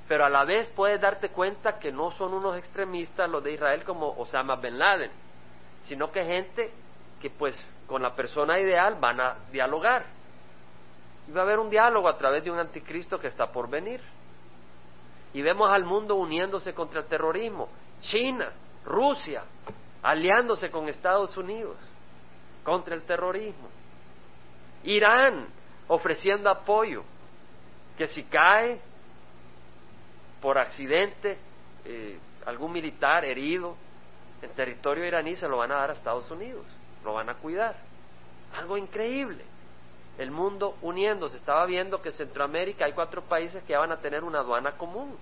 pero 0.08 0.26
a 0.26 0.30
la 0.30 0.44
vez 0.44 0.68
puedes 0.76 1.00
darte 1.00 1.30
cuenta 1.30 1.80
que 1.80 1.92
no 1.92 2.12
son 2.12 2.34
unos 2.34 2.58
extremistas 2.58 3.30
los 3.30 3.44
de 3.44 3.54
Israel 3.54 3.84
como 3.84 4.10
Osama 4.18 4.56
bin 4.58 4.78
Laden, 4.78 5.12
sino 5.84 6.12
que 6.12 6.26
gente 6.26 6.72
que 7.22 7.30
pues 7.30 7.58
con 7.88 8.02
la 8.02 8.16
persona 8.16 8.60
ideal 8.60 8.98
van 9.00 9.22
a 9.22 9.36
dialogar. 9.52 10.06
Y 11.28 11.32
va 11.32 11.42
a 11.42 11.44
haber 11.44 11.60
un 11.60 11.70
diálogo 11.70 12.10
a 12.10 12.18
través 12.18 12.44
de 12.44 12.52
un 12.52 12.60
anticristo 12.60 13.20
que 13.20 13.28
está 13.28 13.52
por 13.52 13.70
venir. 13.70 14.02
Y 15.34 15.42
vemos 15.42 15.70
al 15.72 15.86
mundo 15.86 16.16
uniéndose 16.16 16.74
contra 16.74 17.02
el 17.02 17.06
terrorismo. 17.06 17.70
China, 18.02 18.52
Rusia, 18.84 19.44
aliándose 20.02 20.70
con 20.72 20.90
Estados 20.90 21.38
Unidos 21.38 21.78
contra 22.64 22.96
el 22.96 23.04
terrorismo. 23.04 23.70
Irán 24.84 25.48
ofreciendo 25.88 26.50
apoyo, 26.50 27.04
que 27.98 28.08
si 28.08 28.24
cae 28.24 28.80
por 30.42 30.58
accidente 30.58 31.38
eh, 31.86 32.20
algún 32.46 32.72
militar 32.72 33.26
herido 33.26 33.76
en 34.42 34.50
territorio 34.52 35.06
iraní 35.06 35.36
se 35.36 35.48
lo 35.48 35.58
van 35.58 35.72
a 35.72 35.76
dar 35.76 35.92
a 35.92 35.94
Estados 35.94 36.30
Unidos 36.32 36.66
lo 37.04 37.14
van 37.14 37.30
a 37.30 37.36
cuidar. 37.36 37.76
Algo 38.58 38.78
increíble. 38.78 39.44
El 40.18 40.32
mundo 40.32 40.78
uniéndose. 40.82 41.38
Estaba 41.38 41.66
viendo 41.66 42.02
que 42.02 42.10
en 42.10 42.16
Centroamérica 42.16 42.86
hay 42.86 42.94
cuatro 42.94 43.24
países 43.24 43.64
que 43.64 43.76
van 43.76 43.92
a 43.92 43.98
tener 43.98 44.24
una 44.24 44.40
aduana 44.40 44.74
común. 44.74 45.18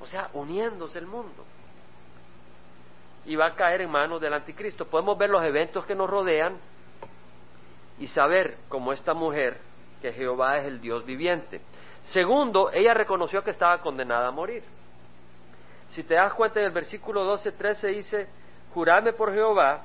O 0.00 0.06
sea, 0.06 0.30
uniéndose 0.32 0.98
el 0.98 1.06
mundo. 1.06 1.44
Y 3.26 3.36
va 3.36 3.46
a 3.46 3.54
caer 3.54 3.82
en 3.82 3.90
manos 3.90 4.20
del 4.20 4.32
anticristo. 4.32 4.86
Podemos 4.86 5.18
ver 5.18 5.30
los 5.30 5.42
eventos 5.44 5.84
que 5.86 5.94
nos 5.94 6.08
rodean 6.08 6.56
y 7.98 8.06
saber, 8.06 8.56
como 8.68 8.92
esta 8.92 9.12
mujer, 9.12 9.58
que 10.00 10.12
Jehová 10.12 10.58
es 10.58 10.66
el 10.66 10.80
Dios 10.80 11.04
viviente. 11.04 11.60
Segundo, 12.12 12.70
ella 12.72 12.94
reconoció 12.94 13.42
que 13.42 13.50
estaba 13.50 13.80
condenada 13.80 14.28
a 14.28 14.32
morir. 14.32 14.62
Si 15.90 16.02
te 16.04 16.14
das 16.14 16.34
cuenta 16.34 16.60
en 16.60 16.66
el 16.66 16.72
versículo 16.72 17.24
12, 17.24 17.52
13 17.52 17.88
dice, 17.88 18.28
juradme 18.72 19.12
por 19.12 19.32
Jehová 19.32 19.82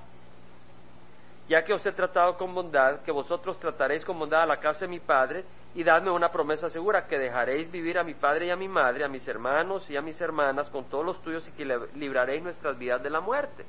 ya 1.48 1.64
que 1.64 1.74
os 1.74 1.86
he 1.86 1.92
tratado 1.92 2.38
con 2.38 2.54
bondad, 2.54 3.02
que 3.02 3.12
vosotros 3.12 3.60
trataréis 3.60 4.06
con 4.06 4.18
bondad 4.18 4.44
a 4.44 4.46
la 4.46 4.60
casa 4.60 4.82
de 4.82 4.88
mi 4.88 5.00
padre, 5.00 5.44
y 5.76 5.84
dadme 5.84 6.12
una 6.12 6.32
promesa 6.32 6.70
segura, 6.70 7.08
que 7.08 7.18
dejaréis 7.18 7.70
vivir 7.72 7.98
a 7.98 8.04
mi 8.04 8.14
padre 8.14 8.48
y 8.48 8.50
a 8.52 8.56
mi 8.56 8.68
madre, 8.68 9.04
a 9.04 9.08
mis 9.08 9.28
hermanos 9.28 9.90
y 9.90 9.98
a 9.98 10.02
mis 10.02 10.20
hermanas, 10.22 10.70
con 10.70 10.86
todos 10.86 11.06
los 11.06 11.22
tuyos, 11.22 11.48
y 11.48 11.52
que 11.52 11.66
libraréis 11.96 12.44
nuestras 12.44 12.78
vidas 12.78 13.02
de 13.04 13.10
la 13.10 13.20
muerte. 13.20 13.66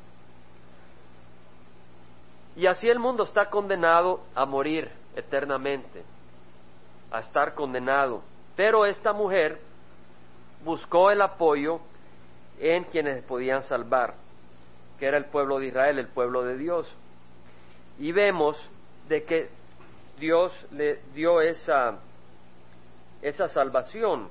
Y 2.56 2.66
así 2.66 2.88
el 2.88 3.00
mundo 3.00 3.24
está 3.24 3.50
condenado 3.50 4.20
a 4.34 4.44
morir 4.44 4.90
eternamente, 5.16 6.04
a 7.10 7.18
estar 7.20 7.54
condenado. 7.54 8.22
Pero 8.56 8.86
esta 8.86 9.12
mujer 9.12 9.58
buscó 10.64 11.10
el 11.10 11.20
apoyo 11.22 11.80
en 12.58 12.84
quienes 12.84 13.22
podían 13.24 13.62
salvar, 13.64 14.14
que 14.98 15.06
era 15.06 15.16
el 15.16 15.26
pueblo 15.26 15.58
de 15.58 15.66
Israel, 15.66 15.98
el 15.98 16.08
pueblo 16.08 16.44
de 16.44 16.56
Dios. 16.56 16.92
Y 17.98 18.12
vemos 18.12 18.56
de 19.08 19.24
que 19.24 19.48
Dios 20.18 20.52
le 20.70 21.00
dio 21.14 21.40
esa, 21.40 21.98
esa 23.22 23.48
salvación. 23.48 24.28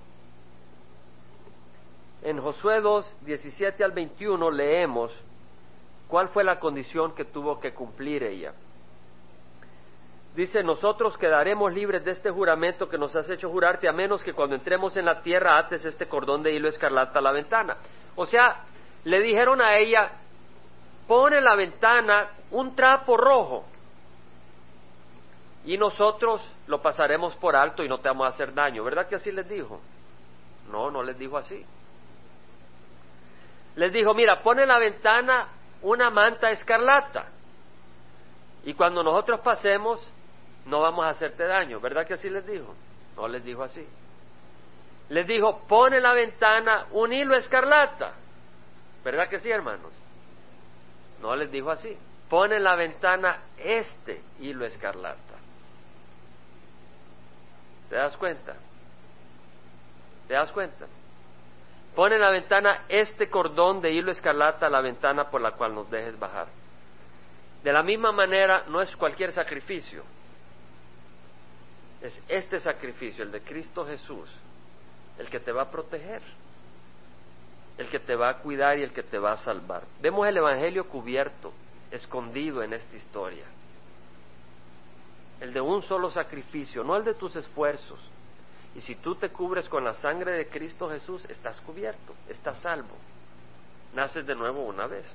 En 2.22 2.42
Josué 2.42 2.80
2, 2.80 3.18
17 3.26 3.84
al 3.84 3.92
21 3.92 4.50
leemos 4.52 5.12
cuál 6.08 6.30
fue 6.30 6.44
la 6.44 6.60
condición 6.60 7.14
que 7.14 7.26
tuvo 7.26 7.60
que 7.60 7.74
cumplir 7.74 8.24
ella. 8.24 8.54
Dice, 10.36 10.64
nosotros 10.64 11.16
quedaremos 11.18 11.72
libres 11.72 12.04
de 12.04 12.12
este 12.12 12.32
juramento 12.32 12.90
que 12.90 12.98
nos 12.98 13.16
has 13.16 13.30
hecho 13.30 13.52
jurarte, 13.52 13.88
a 13.88 13.92
menos 13.92 14.24
que 14.24 14.34
cuando 14.34 14.56
entremos 14.56 14.98
en 14.98 15.06
la 15.06 15.22
tierra 15.22 15.60
ates 15.60 15.86
este 15.86 16.08
cordón 16.08 16.42
de 16.42 16.52
hilo 16.52 16.70
escarlata 16.70 17.20
a 17.20 17.22
la 17.22 17.32
ventana. 17.32 17.78
O 18.16 18.26
sea, 18.26 18.64
le 19.04 19.22
dijeron 19.22 19.62
a 19.62 19.78
ella, 19.78 20.12
pone 21.08 21.38
en 21.38 21.44
la 21.44 21.56
ventana 21.56 22.30
un 22.50 22.76
trapo 22.76 23.16
rojo 23.16 23.66
y 25.66 25.78
nosotros 25.78 26.42
lo 26.66 26.82
pasaremos 26.82 27.36
por 27.36 27.56
alto 27.56 27.84
y 27.84 27.88
no 27.88 28.00
te 28.00 28.10
vamos 28.10 28.26
a 28.26 28.30
hacer 28.30 28.56
daño. 28.56 28.84
¿Verdad 28.84 29.08
que 29.08 29.16
así 29.16 29.32
les 29.32 29.48
dijo? 29.48 29.80
No, 30.72 30.90
no 30.90 31.04
les 31.04 31.18
dijo 31.18 31.38
así. 31.38 31.64
Les 33.76 33.94
dijo, 33.94 34.16
mira, 34.16 34.42
pone 34.42 34.64
en 34.64 34.70
la 34.70 34.80
ventana 34.80 35.48
una 35.84 36.10
manta 36.10 36.50
escarlata 36.50 37.28
y 38.64 38.74
cuando 38.74 39.04
nosotros 39.04 39.42
pasemos 39.42 40.12
no 40.66 40.80
vamos 40.80 41.05
a 41.05 41.09
hacerte 41.09 41.45
daño. 41.45 41.80
¿Verdad 41.80 42.05
que 42.05 42.14
así 42.14 42.30
les 42.30 42.45
dijo? 42.45 42.74
No 43.16 43.28
les 43.28 43.43
dijo 43.43 43.64
así. 43.64 43.86
Les 45.09 45.28
dijo, 45.28 45.59
pone 45.68 45.97
en 45.97 46.03
la 46.03 46.14
ventana 46.14 46.88
un 46.91 47.11
hilo 47.11 47.36
escarlata. 47.36 48.14
¿Verdad 49.03 49.28
que 49.28 49.39
sí, 49.39 49.49
hermanos? 49.49 49.91
No 51.22 51.36
les 51.36 51.51
dijo 51.51 51.70
así. 51.70 51.97
Pone 52.30 52.55
en 52.55 52.64
la 52.64 52.76
ventana 52.76 53.41
este 53.57 54.22
hilo 54.39 54.66
escarlata. 54.66 55.34
¿Te 57.89 57.95
das 57.95 58.16
cuenta? 58.18 58.55
¿Te 60.28 60.34
das 60.34 60.51
cuenta? 60.51 60.88
Pone 61.95 62.16
en 62.16 62.22
la 62.22 62.32
ventana 62.32 62.86
este 62.88 63.30
cordón 63.30 63.82
de 63.82 63.91
hilo 63.91 64.11
escarlata 64.11 64.70
la 64.70 64.82
ventana 64.82 65.30
por 65.30 65.41
la 65.41 65.51
cual 65.51 65.76
nos 65.76 65.91
dejes 65.91 66.18
bajar. 66.18 66.47
De 67.64 67.72
la 67.72 67.84
misma 67.84 68.11
manera, 68.11 68.64
no 68.68 68.82
es 68.82 68.95
cualquier 68.95 69.32
sacrificio. 69.32 70.03
Es 72.04 72.22
este 72.28 72.60
sacrificio, 72.60 73.24
el 73.24 73.32
de 73.32 73.41
Cristo 73.41 73.84
Jesús, 73.86 74.30
el 75.18 75.28
que 75.30 75.39
te 75.39 75.51
va 75.51 75.64
a 75.64 75.72
proteger, 75.72 76.22
el 77.80 77.89
que 77.89 77.99
te 77.99 78.16
va 78.16 78.30
a 78.30 78.38
cuidar 78.38 78.78
y 78.78 78.84
el 78.84 78.93
que 78.93 79.01
te 79.01 79.18
va 79.18 79.32
a 79.32 79.38
salvar. 79.38 79.84
Vemos 79.99 80.28
el 80.28 80.38
Evangelio 80.38 80.88
cubierto, 80.88 81.51
escondido 81.89 82.62
en 82.62 82.74
esta 82.74 82.95
historia 82.95 83.45
el 85.43 85.51
de 85.51 85.60
un 85.60 85.82
solo 85.82 86.10
sacrificio, 86.10 86.86
no 86.86 86.95
el 86.95 87.04
de 87.04 87.16
tus 87.16 87.36
esfuerzos. 87.36 87.99
Y 88.76 88.80
si 88.80 88.95
tú 88.95 89.16
te 89.16 89.28
cubres 89.28 89.68
con 89.68 89.84
la 89.84 89.93
sangre 89.93 90.32
de 90.32 90.47
Cristo 90.47 90.89
Jesús, 90.89 91.26
estás 91.26 91.60
cubierto, 91.60 92.14
estás 92.30 92.60
salvo. 92.60 92.95
Naces 93.93 94.26
de 94.26 94.36
nuevo 94.36 94.66
una 94.66 94.88
vez. 94.88 95.06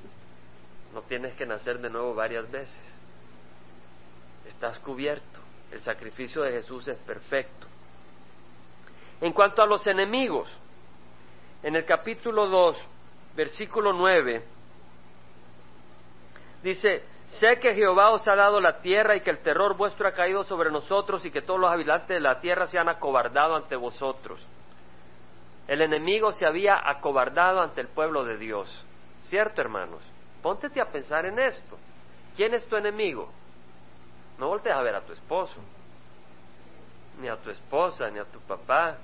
No 0.93 1.01
tienes 1.01 1.34
que 1.34 1.47
nacer 1.47 1.78
de 1.80 1.89
nuevo 1.89 2.14
varias 2.14 2.49
veces. 2.51 2.78
Estás 4.47 4.78
cubierto. 4.80 5.41
El 5.73 5.81
sacrificio 5.81 6.43
de 6.43 6.53
Jesús 6.53 6.89
es 6.89 6.97
perfecto. 6.99 7.66
En 9.21 9.33
cuanto 9.33 9.62
a 9.62 9.66
los 9.66 9.87
enemigos, 9.87 10.51
en 11.62 11.77
el 11.77 11.85
capítulo 11.85 12.47
2, 12.49 12.81
versículo 13.35 13.93
9, 13.93 14.43
dice, 16.62 17.03
Sé 17.29 17.59
que 17.59 17.75
Jehová 17.75 18.11
os 18.11 18.27
ha 18.27 18.35
dado 18.35 18.59
la 18.61 18.81
tierra 18.81 19.14
y 19.14 19.21
que 19.21 19.31
el 19.31 19.41
terror 19.41 19.77
vuestro 19.77 20.09
ha 20.09 20.12
caído 20.12 20.45
sobre 20.45 20.71
nosotros 20.71 21.25
y 21.27 21.31
que 21.31 21.43
todos 21.43 21.61
los 21.61 21.71
habitantes 21.71 22.09
de 22.09 22.21
la 22.21 22.41
tierra 22.41 22.66
se 22.66 22.79
han 22.79 22.89
acobardado 22.89 23.55
ante 23.55 23.77
vosotros. 23.77 24.45
El 25.66 25.83
enemigo 25.83 26.33
se 26.33 26.47
había 26.47 26.81
acobardado 26.89 27.61
ante 27.61 27.83
el 27.83 27.89
pueblo 27.89 28.25
de 28.25 28.39
Dios. 28.39 28.85
¿Cierto, 29.21 29.61
hermanos? 29.61 30.03
Póntete 30.43 30.81
a 30.81 30.87
pensar 30.87 31.27
en 31.27 31.39
esto. 31.39 31.77
¿Quién 32.35 32.55
es 32.55 32.66
tu 32.66 32.77
enemigo? 32.77 33.31
No 34.39 34.49
voltees 34.49 34.74
a 34.74 34.82
ver 34.82 34.95
a 34.95 35.01
tu 35.01 35.12
esposo, 35.12 35.61
ni 37.20 37.28
a 37.28 37.36
tu 37.36 37.51
esposa, 37.51 38.09
ni 38.11 38.18
a 38.18 38.24
tu 38.24 38.39
papá, 38.41 38.97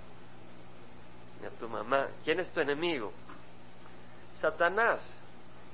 ni 1.40 1.46
a 1.46 1.50
tu 1.50 1.68
mamá. 1.68 2.08
¿Quién 2.24 2.40
es 2.40 2.50
tu 2.52 2.60
enemigo? 2.60 3.12
Satanás, 4.40 5.08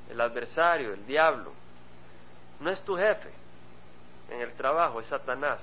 el 0.08 0.20
adversario, 0.20 0.94
el 0.94 1.06
diablo. 1.06 1.52
No 2.60 2.70
es 2.70 2.80
tu 2.82 2.96
jefe 2.96 3.30
en 4.30 4.40
el 4.40 4.52
trabajo, 4.54 5.00
es 5.00 5.06
Satanás 5.06 5.62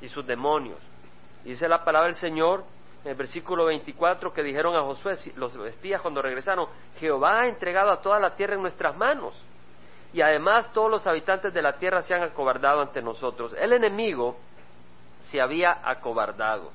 y 0.00 0.08
sus 0.08 0.26
demonios. 0.26 0.78
Dice 1.44 1.68
la 1.68 1.84
palabra 1.84 2.08
del 2.08 2.16
Señor 2.16 2.64
en 3.04 3.10
el 3.10 3.16
versículo 3.16 3.66
24 3.66 4.32
que 4.32 4.42
dijeron 4.42 4.74
a 4.74 4.82
Josué, 4.82 5.14
los 5.36 5.54
espías 5.54 6.00
cuando 6.00 6.20
regresaron, 6.20 6.68
Jehová 6.98 7.42
ha 7.42 7.46
entregado 7.46 7.92
a 7.92 8.00
toda 8.00 8.18
la 8.18 8.34
tierra 8.34 8.54
en 8.54 8.62
nuestras 8.62 8.96
manos. 8.96 9.40
Y 10.16 10.22
además 10.22 10.72
todos 10.72 10.90
los 10.90 11.06
habitantes 11.06 11.52
de 11.52 11.60
la 11.60 11.74
tierra 11.74 12.00
se 12.00 12.14
han 12.14 12.22
acobardado 12.22 12.80
ante 12.80 13.02
nosotros. 13.02 13.54
El 13.58 13.74
enemigo 13.74 14.34
se 15.20 15.42
había 15.42 15.86
acobardado. 15.86 16.72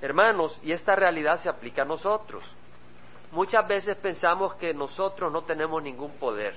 Hermanos, 0.00 0.56
y 0.62 0.70
esta 0.70 0.94
realidad 0.94 1.38
se 1.38 1.48
aplica 1.48 1.82
a 1.82 1.84
nosotros. 1.84 2.44
Muchas 3.32 3.66
veces 3.66 3.96
pensamos 3.96 4.54
que 4.54 4.72
nosotros 4.72 5.32
no 5.32 5.42
tenemos 5.42 5.82
ningún 5.82 6.12
poder 6.18 6.54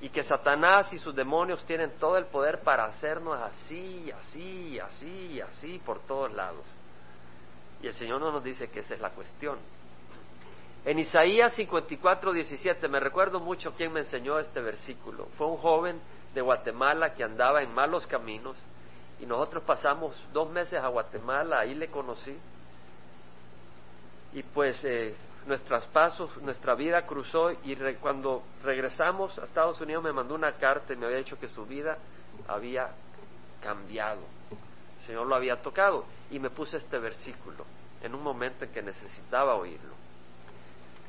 y 0.00 0.10
que 0.10 0.22
Satanás 0.22 0.92
y 0.92 0.98
sus 0.98 1.12
demonios 1.12 1.66
tienen 1.66 1.98
todo 1.98 2.16
el 2.16 2.26
poder 2.26 2.60
para 2.60 2.84
hacernos 2.84 3.40
así, 3.40 4.12
así, 4.12 4.78
así, 4.78 5.40
así 5.40 5.80
por 5.84 5.98
todos 6.06 6.32
lados. 6.32 6.64
Y 7.82 7.88
el 7.88 7.94
Señor 7.94 8.20
no 8.20 8.30
nos 8.30 8.44
dice 8.44 8.70
que 8.70 8.78
esa 8.78 8.94
es 8.94 9.00
la 9.00 9.10
cuestión. 9.10 9.58
En 10.84 10.98
Isaías 10.98 11.54
54, 11.54 12.32
17, 12.32 12.88
me 12.88 12.98
recuerdo 12.98 13.38
mucho 13.38 13.72
quién 13.72 13.92
me 13.92 14.00
enseñó 14.00 14.40
este 14.40 14.60
versículo. 14.60 15.26
Fue 15.38 15.46
un 15.46 15.56
joven 15.58 16.00
de 16.34 16.40
Guatemala 16.40 17.14
que 17.14 17.22
andaba 17.22 17.62
en 17.62 17.72
malos 17.72 18.04
caminos 18.08 18.60
y 19.20 19.26
nosotros 19.26 19.62
pasamos 19.62 20.16
dos 20.32 20.50
meses 20.50 20.82
a 20.82 20.88
Guatemala, 20.88 21.60
ahí 21.60 21.76
le 21.76 21.86
conocí. 21.86 22.36
Y 24.32 24.42
pues 24.42 24.84
eh, 24.84 25.14
nuestros 25.46 25.86
pasos, 25.86 26.36
nuestra 26.38 26.74
vida 26.74 27.06
cruzó 27.06 27.52
y 27.52 27.76
cuando 28.00 28.42
regresamos 28.64 29.38
a 29.38 29.44
Estados 29.44 29.80
Unidos 29.80 30.02
me 30.02 30.12
mandó 30.12 30.34
una 30.34 30.54
carta 30.54 30.92
y 30.92 30.96
me 30.96 31.06
había 31.06 31.18
dicho 31.18 31.38
que 31.38 31.48
su 31.48 31.64
vida 31.64 31.96
había 32.48 32.90
cambiado. 33.62 34.22
El 34.98 35.06
Señor 35.06 35.28
lo 35.28 35.36
había 35.36 35.62
tocado 35.62 36.06
y 36.28 36.40
me 36.40 36.50
puse 36.50 36.78
este 36.78 36.98
versículo 36.98 37.64
en 38.00 38.16
un 38.16 38.22
momento 38.24 38.64
en 38.64 38.72
que 38.72 38.82
necesitaba 38.82 39.54
oírlo. 39.54 40.01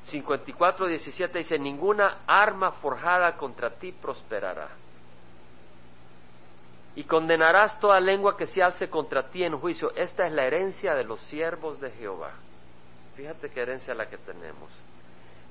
54, 0.05 0.87
17 0.87 1.37
dice, 1.39 1.57
ninguna 1.57 2.19
arma 2.27 2.71
forjada 2.73 3.35
contra 3.37 3.71
ti 3.71 3.91
prosperará. 3.91 4.69
Y 6.95 7.05
condenarás 7.05 7.79
toda 7.79 7.99
lengua 7.99 8.37
que 8.37 8.45
se 8.45 8.61
alce 8.61 8.89
contra 8.89 9.29
ti 9.29 9.43
en 9.43 9.57
juicio. 9.57 9.95
Esta 9.95 10.27
es 10.27 10.33
la 10.33 10.45
herencia 10.45 10.93
de 10.93 11.03
los 11.03 11.19
siervos 11.21 11.79
de 11.79 11.89
Jehová. 11.91 12.31
Fíjate 13.15 13.49
qué 13.49 13.61
herencia 13.61 13.93
la 13.95 14.07
que 14.07 14.17
tenemos. 14.17 14.69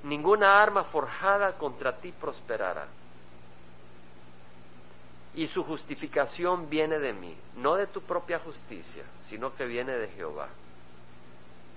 Ninguna 0.04 0.60
arma 0.60 0.84
forjada 0.84 1.52
contra 1.52 1.96
ti 1.96 2.12
prosperará. 2.12 2.86
Y 5.34 5.46
su 5.46 5.64
justificación 5.64 6.68
viene 6.68 6.98
de 6.98 7.12
mí, 7.12 7.34
no 7.56 7.74
de 7.76 7.86
tu 7.86 8.02
propia 8.02 8.38
justicia, 8.40 9.04
sino 9.22 9.54
que 9.54 9.64
viene 9.64 9.92
de 9.92 10.08
Jehová. 10.08 10.48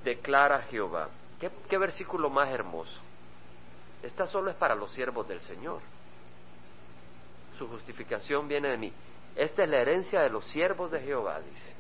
Declara 0.04 0.62
Jehová. 0.64 1.10
¿Qué, 1.40 1.78
versículo 1.78 2.30
más 2.30 2.50
hermoso? 2.50 3.00
Esta 4.02 4.26
solo 4.26 4.52
es 4.52 4.56
para 4.56 4.76
los 4.76 4.92
siervos 4.92 5.28
del 5.28 5.42
Señor. 5.42 5.82
Su 7.58 7.68
justificación 7.68 8.48
viene 8.48 8.70
de 8.70 8.78
mí. 8.78 8.94
Esta 9.36 9.64
es 9.64 9.70
la 9.70 9.78
herencia 9.78 10.22
de 10.22 10.30
los 10.30 10.46
siervos 10.46 10.92
de 10.92 11.02
Jehová, 11.02 11.40
dice. 11.42 11.76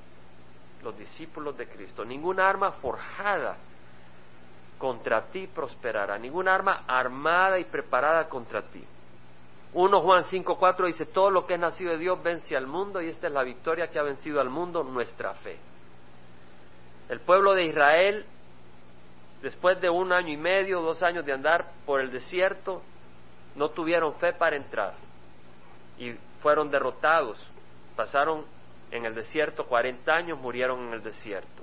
Los 0.83 0.97
discípulos 0.97 1.57
de 1.57 1.67
Cristo. 1.67 2.03
Ninguna 2.03 2.49
arma 2.49 2.71
forjada 2.73 3.57
contra 4.77 5.27
ti 5.27 5.47
prosperará, 5.47 6.17
ninguna 6.17 6.53
arma 6.53 6.83
armada 6.87 7.59
y 7.59 7.63
preparada 7.65 8.27
contra 8.27 8.61
ti. 8.61 8.83
1 9.73 10.01
Juan 10.01 10.23
5.4 10.23 10.85
dice, 10.87 11.05
todo 11.05 11.29
lo 11.29 11.45
que 11.45 11.55
es 11.55 11.59
nacido 11.59 11.91
de 11.91 11.97
Dios 11.97 12.21
vence 12.23 12.55
al 12.55 12.67
mundo 12.67 13.01
y 13.01 13.09
esta 13.09 13.27
es 13.27 13.33
la 13.33 13.43
victoria 13.43 13.89
que 13.89 13.99
ha 13.99 14.03
vencido 14.03 14.39
al 14.39 14.49
mundo, 14.49 14.83
nuestra 14.83 15.33
fe. 15.33 15.57
El 17.09 17.19
pueblo 17.19 17.53
de 17.53 17.65
Israel, 17.65 18.25
después 19.45 19.79
de 19.79 19.91
un 19.91 20.11
año 20.11 20.29
y 20.29 20.37
medio, 20.37 20.81
dos 20.81 21.03
años 21.03 21.23
de 21.23 21.31
andar 21.31 21.67
por 21.85 22.01
el 22.01 22.11
desierto, 22.11 22.81
no 23.53 23.69
tuvieron 23.69 24.15
fe 24.15 24.33
para 24.33 24.55
entrar 24.55 24.95
y 25.99 26.13
fueron 26.41 26.71
derrotados. 26.71 27.37
Pasaron 27.95 28.43
en 28.89 29.05
el 29.05 29.13
desierto 29.13 29.67
40 29.67 30.11
años, 30.11 30.39
murieron 30.39 30.87
en 30.87 30.93
el 30.93 31.03
desierto. 31.03 31.61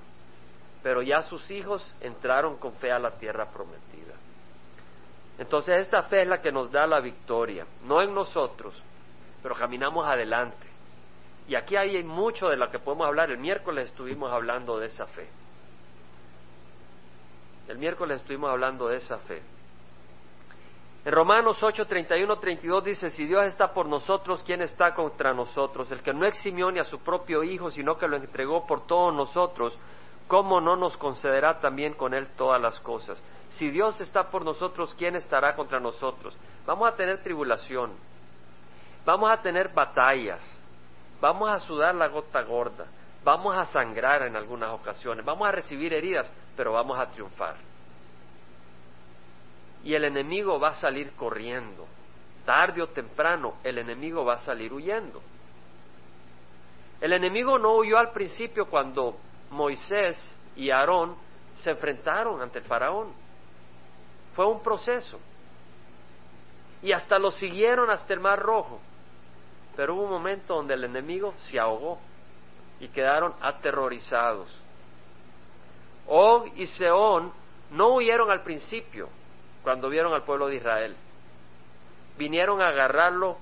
Pero 0.81 1.01
ya 1.01 1.23
sus 1.23 1.51
hijos 1.51 1.93
entraron 1.99 2.55
con 2.55 2.73
fe 2.75 2.89
a 2.89 2.99
la 2.99 3.11
tierra 3.17 3.49
prometida. 3.51 4.13
Entonces 5.37 5.81
esta 5.81 6.03
fe 6.03 6.21
es 6.21 6.27
la 6.29 6.41
que 6.41 6.53
nos 6.53 6.71
da 6.71 6.87
la 6.87 7.01
victoria, 7.01 7.65
no 7.83 8.01
en 8.01 8.13
nosotros, 8.13 8.81
pero 9.41 9.55
caminamos 9.55 10.07
adelante. 10.07 10.67
Y 11.49 11.55
aquí 11.55 11.75
hay 11.75 12.01
mucho 12.01 12.47
de 12.47 12.55
lo 12.55 12.71
que 12.71 12.79
podemos 12.79 13.07
hablar. 13.07 13.29
El 13.29 13.39
miércoles 13.39 13.89
estuvimos 13.89 14.31
hablando 14.31 14.79
de 14.79 14.87
esa 14.87 15.05
fe. 15.05 15.27
El 17.67 17.77
miércoles 17.77 18.21
estuvimos 18.21 18.49
hablando 18.49 18.87
de 18.87 18.97
esa 18.97 19.17
fe. 19.19 19.41
En 21.05 21.11
Romanos 21.11 21.61
8, 21.61 21.85
31, 21.85 22.39
32 22.39 22.83
dice, 22.83 23.09
si 23.09 23.25
Dios 23.25 23.43
está 23.45 23.73
por 23.73 23.87
nosotros, 23.87 24.41
¿quién 24.45 24.61
está 24.61 24.93
contra 24.93 25.33
nosotros? 25.33 25.91
El 25.91 26.01
que 26.01 26.13
no 26.13 26.25
eximió 26.25 26.71
ni 26.71 26.79
a 26.79 26.85
su 26.85 26.99
propio 26.99 27.43
Hijo, 27.43 27.69
sino 27.69 27.97
que 27.97 28.07
lo 28.07 28.15
entregó 28.15 28.65
por 28.65 28.87
todos 28.87 29.13
nosotros, 29.13 29.77
¿cómo 30.27 30.61
no 30.61 30.77
nos 30.77 30.95
concederá 30.95 31.59
también 31.59 31.93
con 31.93 32.13
Él 32.13 32.27
todas 32.37 32.61
las 32.61 32.79
cosas? 32.79 33.21
Si 33.49 33.69
Dios 33.69 33.99
está 33.99 34.29
por 34.29 34.45
nosotros, 34.45 34.95
¿quién 34.97 35.15
estará 35.15 35.55
contra 35.55 35.79
nosotros? 35.79 36.35
Vamos 36.65 36.89
a 36.89 36.95
tener 36.95 37.21
tribulación, 37.21 37.91
vamos 39.05 39.29
a 39.29 39.41
tener 39.41 39.73
batallas, 39.73 40.41
vamos 41.19 41.51
a 41.51 41.59
sudar 41.59 41.95
la 41.95 42.07
gota 42.07 42.41
gorda, 42.43 42.85
vamos 43.23 43.55
a 43.55 43.65
sangrar 43.65 44.23
en 44.23 44.35
algunas 44.35 44.71
ocasiones, 44.71 45.25
vamos 45.25 45.47
a 45.47 45.51
recibir 45.51 45.93
heridas, 45.93 46.31
pero 46.55 46.73
vamos 46.73 46.99
a 46.99 47.07
triunfar. 47.07 47.55
Y 49.83 49.93
el 49.93 50.05
enemigo 50.05 50.59
va 50.59 50.69
a 50.69 50.73
salir 50.73 51.11
corriendo. 51.13 51.85
Tarde 52.45 52.81
o 52.81 52.87
temprano 52.87 53.55
el 53.63 53.77
enemigo 53.77 54.25
va 54.25 54.35
a 54.35 54.39
salir 54.39 54.73
huyendo. 54.73 55.21
El 57.01 57.13
enemigo 57.13 57.57
no 57.57 57.75
huyó 57.75 57.97
al 57.97 58.11
principio 58.11 58.65
cuando 58.67 59.17
Moisés 59.49 60.17
y 60.55 60.69
Aarón 60.69 61.15
se 61.55 61.71
enfrentaron 61.71 62.41
ante 62.41 62.59
el 62.59 62.65
faraón. 62.65 63.13
Fue 64.35 64.45
un 64.45 64.61
proceso. 64.61 65.19
Y 66.81 66.91
hasta 66.91 67.19
lo 67.19 67.31
siguieron 67.31 67.89
hasta 67.89 68.13
el 68.13 68.19
Mar 68.19 68.39
Rojo. 68.39 68.79
Pero 69.75 69.95
hubo 69.95 70.03
un 70.03 70.11
momento 70.11 70.55
donde 70.55 70.73
el 70.75 70.83
enemigo 70.85 71.33
se 71.37 71.59
ahogó 71.59 71.99
y 72.83 72.89
quedaron 72.89 73.33
aterrorizados. 73.39 74.49
Og 76.05 76.47
y 76.57 76.65
Seón 76.65 77.31
no 77.71 77.95
huyeron 77.95 78.29
al 78.29 78.43
principio 78.43 79.07
cuando 79.63 79.87
vieron 79.87 80.13
al 80.13 80.23
pueblo 80.23 80.47
de 80.47 80.57
Israel. 80.57 80.95
Vinieron 82.17 82.61
a 82.61 82.67
agarrarlo 82.67 83.37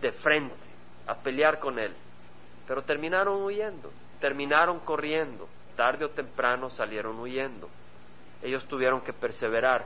de 0.00 0.12
frente, 0.12 0.54
a 1.08 1.16
pelear 1.16 1.58
con 1.58 1.80
él. 1.80 1.92
Pero 2.68 2.82
terminaron 2.82 3.42
huyendo, 3.42 3.90
terminaron 4.20 4.78
corriendo. 4.80 5.48
Tarde 5.74 6.04
o 6.04 6.10
temprano 6.10 6.70
salieron 6.70 7.18
huyendo. 7.18 7.68
Ellos 8.40 8.64
tuvieron 8.66 9.00
que 9.00 9.12
perseverar. 9.12 9.84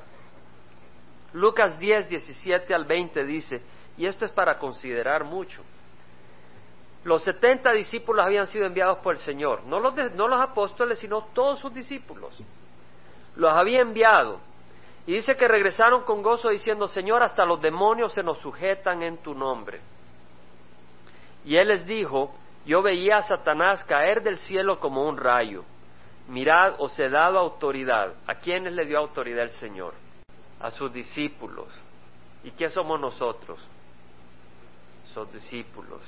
Lucas 1.32 1.78
10, 1.78 2.10
17 2.10 2.74
al 2.74 2.84
20 2.84 3.24
dice, 3.24 3.62
y 3.96 4.04
esto 4.04 4.26
es 4.26 4.30
para 4.30 4.58
considerar 4.58 5.24
mucho. 5.24 5.62
Los 7.04 7.22
setenta 7.22 7.72
discípulos 7.72 8.24
habían 8.24 8.46
sido 8.46 8.66
enviados 8.66 8.98
por 8.98 9.14
el 9.14 9.20
Señor, 9.20 9.64
no 9.64 9.80
los, 9.80 9.94
no 10.14 10.28
los 10.28 10.40
apóstoles, 10.40 10.98
sino 10.98 11.22
todos 11.32 11.58
sus 11.58 11.72
discípulos. 11.72 12.38
Los 13.36 13.52
había 13.52 13.80
enviado. 13.80 14.40
Y 15.06 15.14
dice 15.14 15.36
que 15.36 15.48
regresaron 15.48 16.02
con 16.02 16.22
gozo 16.22 16.50
diciendo, 16.50 16.86
Señor, 16.86 17.22
hasta 17.22 17.44
los 17.44 17.60
demonios 17.60 18.12
se 18.12 18.22
nos 18.22 18.38
sujetan 18.38 19.02
en 19.02 19.18
tu 19.18 19.34
nombre. 19.34 19.80
Y 21.44 21.56
él 21.56 21.68
les 21.68 21.86
dijo, 21.86 22.34
yo 22.66 22.82
veía 22.82 23.16
a 23.16 23.22
Satanás 23.22 23.82
caer 23.84 24.22
del 24.22 24.36
cielo 24.36 24.78
como 24.78 25.08
un 25.08 25.16
rayo. 25.16 25.64
Mirad, 26.28 26.74
os 26.78 26.98
he 27.00 27.08
dado 27.08 27.38
autoridad. 27.38 28.12
¿A 28.26 28.34
quiénes 28.34 28.74
le 28.74 28.84
dio 28.84 28.98
autoridad 28.98 29.44
el 29.44 29.50
Señor? 29.50 29.94
a 30.60 30.70
sus 30.70 30.92
discípulos. 30.92 31.68
¿Y 32.44 32.50
qué 32.52 32.68
somos 32.68 33.00
nosotros? 33.00 33.58
Sus 35.12 35.32
discípulos. 35.32 36.00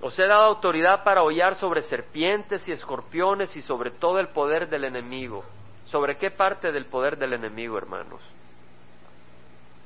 Os 0.00 0.18
he 0.18 0.26
dado 0.26 0.44
autoridad 0.44 1.04
para 1.04 1.22
hollar 1.22 1.54
sobre 1.54 1.82
serpientes 1.82 2.68
y 2.68 2.72
escorpiones 2.72 3.56
y 3.56 3.62
sobre 3.62 3.90
todo 3.90 4.18
el 4.18 4.28
poder 4.28 4.68
del 4.68 4.84
enemigo. 4.84 5.44
¿Sobre 5.86 6.18
qué 6.18 6.30
parte 6.30 6.72
del 6.72 6.86
poder 6.86 7.16
del 7.16 7.32
enemigo, 7.32 7.78
hermanos? 7.78 8.20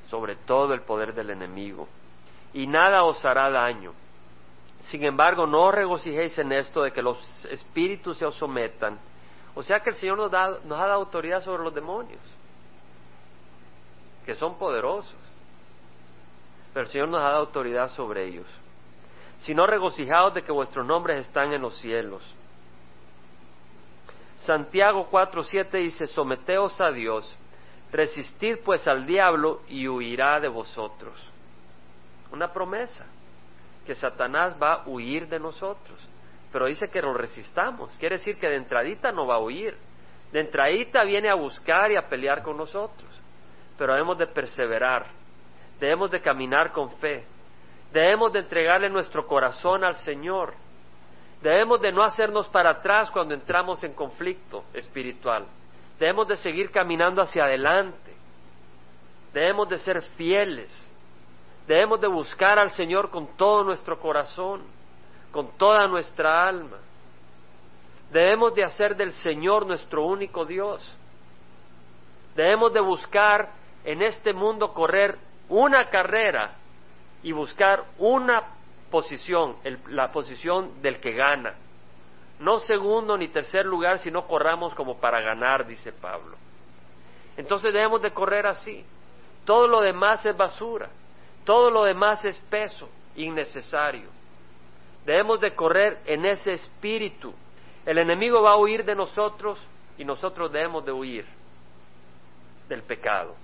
Sobre 0.08 0.36
todo 0.36 0.74
el 0.74 0.80
poder 0.80 1.14
del 1.14 1.30
enemigo. 1.30 1.88
Y 2.52 2.66
nada 2.66 3.04
os 3.04 3.24
hará 3.24 3.50
daño. 3.50 3.92
Sin 4.80 5.04
embargo, 5.04 5.46
no 5.46 5.66
os 5.66 5.74
regocijéis 5.74 6.38
en 6.38 6.52
esto 6.52 6.82
de 6.82 6.92
que 6.92 7.02
los 7.02 7.44
espíritus 7.44 8.16
se 8.16 8.24
os 8.24 8.34
sometan, 8.34 8.98
o 9.54 9.62
sea 9.62 9.80
que 9.80 9.90
el 9.90 9.96
Señor 9.96 10.16
nos, 10.16 10.30
da, 10.30 10.58
nos 10.64 10.78
ha 10.78 10.86
dado 10.86 11.00
autoridad 11.00 11.42
sobre 11.42 11.64
los 11.64 11.74
demonios, 11.74 12.22
que 14.24 14.34
son 14.34 14.56
poderosos. 14.56 15.14
Pero 16.72 16.86
el 16.86 16.90
Señor 16.90 17.08
nos 17.08 17.20
ha 17.20 17.24
dado 17.24 17.40
autoridad 17.40 17.88
sobre 17.88 18.26
ellos. 18.26 18.46
Sino 19.40 19.66
regocijados 19.66 20.34
de 20.34 20.42
que 20.42 20.52
vuestros 20.52 20.86
nombres 20.86 21.26
están 21.26 21.52
en 21.52 21.62
los 21.62 21.76
cielos. 21.78 22.22
Santiago 24.38 25.08
4:7 25.10 25.70
dice, 25.78 26.06
someteos 26.06 26.80
a 26.80 26.90
Dios, 26.90 27.36
resistid 27.92 28.58
pues 28.64 28.88
al 28.88 29.06
diablo 29.06 29.60
y 29.68 29.86
huirá 29.86 30.40
de 30.40 30.48
vosotros. 30.48 31.14
Una 32.32 32.52
promesa, 32.52 33.06
que 33.84 33.94
Satanás 33.94 34.56
va 34.60 34.74
a 34.74 34.88
huir 34.88 35.28
de 35.28 35.38
nosotros 35.38 35.98
pero 36.52 36.66
dice 36.66 36.90
que 36.90 37.00
lo 37.00 37.14
resistamos. 37.14 37.96
Quiere 37.98 38.16
decir 38.16 38.38
que 38.38 38.48
de 38.48 38.56
entradita 38.56 39.12
no 39.12 39.26
va 39.26 39.36
a 39.36 39.40
huir. 39.40 39.76
De 40.32 40.40
entradita 40.40 41.04
viene 41.04 41.28
a 41.30 41.34
buscar 41.34 41.90
y 41.92 41.96
a 41.96 42.08
pelear 42.08 42.42
con 42.42 42.56
nosotros. 42.56 43.08
Pero 43.78 43.92
debemos 43.92 44.18
de 44.18 44.26
perseverar. 44.26 45.06
Debemos 45.78 46.10
de 46.10 46.20
caminar 46.20 46.72
con 46.72 46.90
fe. 46.98 47.24
Debemos 47.92 48.32
de 48.32 48.40
entregarle 48.40 48.88
nuestro 48.88 49.26
corazón 49.26 49.84
al 49.84 49.96
Señor. 49.96 50.54
Debemos 51.42 51.80
de 51.80 51.92
no 51.92 52.02
hacernos 52.02 52.48
para 52.48 52.70
atrás 52.70 53.10
cuando 53.10 53.34
entramos 53.34 53.82
en 53.82 53.94
conflicto 53.94 54.64
espiritual. 54.74 55.46
Debemos 55.98 56.28
de 56.28 56.36
seguir 56.36 56.70
caminando 56.70 57.20
hacia 57.22 57.44
adelante. 57.44 58.14
Debemos 59.32 59.68
de 59.68 59.78
ser 59.78 60.02
fieles. 60.02 60.70
Debemos 61.66 62.00
de 62.00 62.08
buscar 62.08 62.58
al 62.58 62.70
Señor 62.70 63.10
con 63.10 63.36
todo 63.36 63.64
nuestro 63.64 63.98
corazón 63.98 64.62
con 65.30 65.56
toda 65.56 65.86
nuestra 65.86 66.48
alma. 66.48 66.78
Debemos 68.12 68.54
de 68.54 68.64
hacer 68.64 68.96
del 68.96 69.12
Señor 69.12 69.66
nuestro 69.66 70.04
único 70.04 70.44
Dios. 70.44 70.96
Debemos 72.34 72.72
de 72.72 72.80
buscar 72.80 73.50
en 73.84 74.02
este 74.02 74.32
mundo 74.32 74.72
correr 74.72 75.16
una 75.48 75.88
carrera 75.88 76.56
y 77.22 77.32
buscar 77.32 77.84
una 77.98 78.42
posición, 78.90 79.56
la 79.88 80.10
posición 80.10 80.82
del 80.82 81.00
que 81.00 81.12
gana. 81.12 81.54
No 82.38 82.58
segundo 82.58 83.16
ni 83.18 83.28
tercer 83.28 83.66
lugar, 83.66 83.98
sino 83.98 84.26
corramos 84.26 84.74
como 84.74 84.98
para 84.98 85.20
ganar, 85.20 85.66
dice 85.66 85.92
Pablo. 85.92 86.36
Entonces 87.36 87.72
debemos 87.72 88.02
de 88.02 88.12
correr 88.12 88.46
así. 88.46 88.84
Todo 89.44 89.66
lo 89.66 89.80
demás 89.80 90.24
es 90.24 90.36
basura. 90.36 90.88
Todo 91.44 91.70
lo 91.70 91.84
demás 91.84 92.24
es 92.24 92.38
peso, 92.50 92.88
innecesario. 93.16 94.08
Debemos 95.04 95.40
de 95.40 95.54
correr 95.54 96.00
en 96.04 96.26
ese 96.26 96.52
espíritu. 96.52 97.32
El 97.86 97.98
enemigo 97.98 98.42
va 98.42 98.52
a 98.52 98.56
huir 98.56 98.84
de 98.84 98.94
nosotros 98.94 99.58
y 99.96 100.04
nosotros 100.04 100.52
debemos 100.52 100.84
de 100.84 100.92
huir 100.92 101.26
del 102.68 102.82
pecado. 102.82 103.34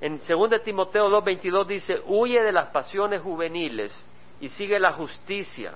En 0.00 0.18
2 0.18 0.62
Timoteo 0.62 1.08
2:22 1.08 1.66
dice, 1.66 2.02
huye 2.06 2.42
de 2.42 2.52
las 2.52 2.68
pasiones 2.68 3.20
juveniles 3.20 3.92
y 4.40 4.48
sigue 4.48 4.80
la 4.80 4.92
justicia, 4.92 5.74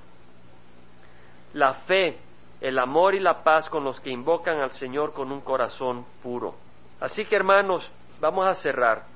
la 1.53 1.75
fe, 1.75 2.19
el 2.61 2.79
amor 2.79 3.15
y 3.15 3.21
la 3.21 3.43
paz 3.43 3.69
con 3.69 3.85
los 3.85 4.01
que 4.01 4.11
invocan 4.11 4.61
al 4.61 4.71
Señor 4.71 5.13
con 5.13 5.31
un 5.31 5.43
corazón 5.43 6.07
puro. 6.23 6.55
Así 7.01 7.27
que 7.27 7.37
hermanos, 7.37 7.91
vamos 8.21 8.47
a 8.47 8.55
cerrar. 8.55 9.14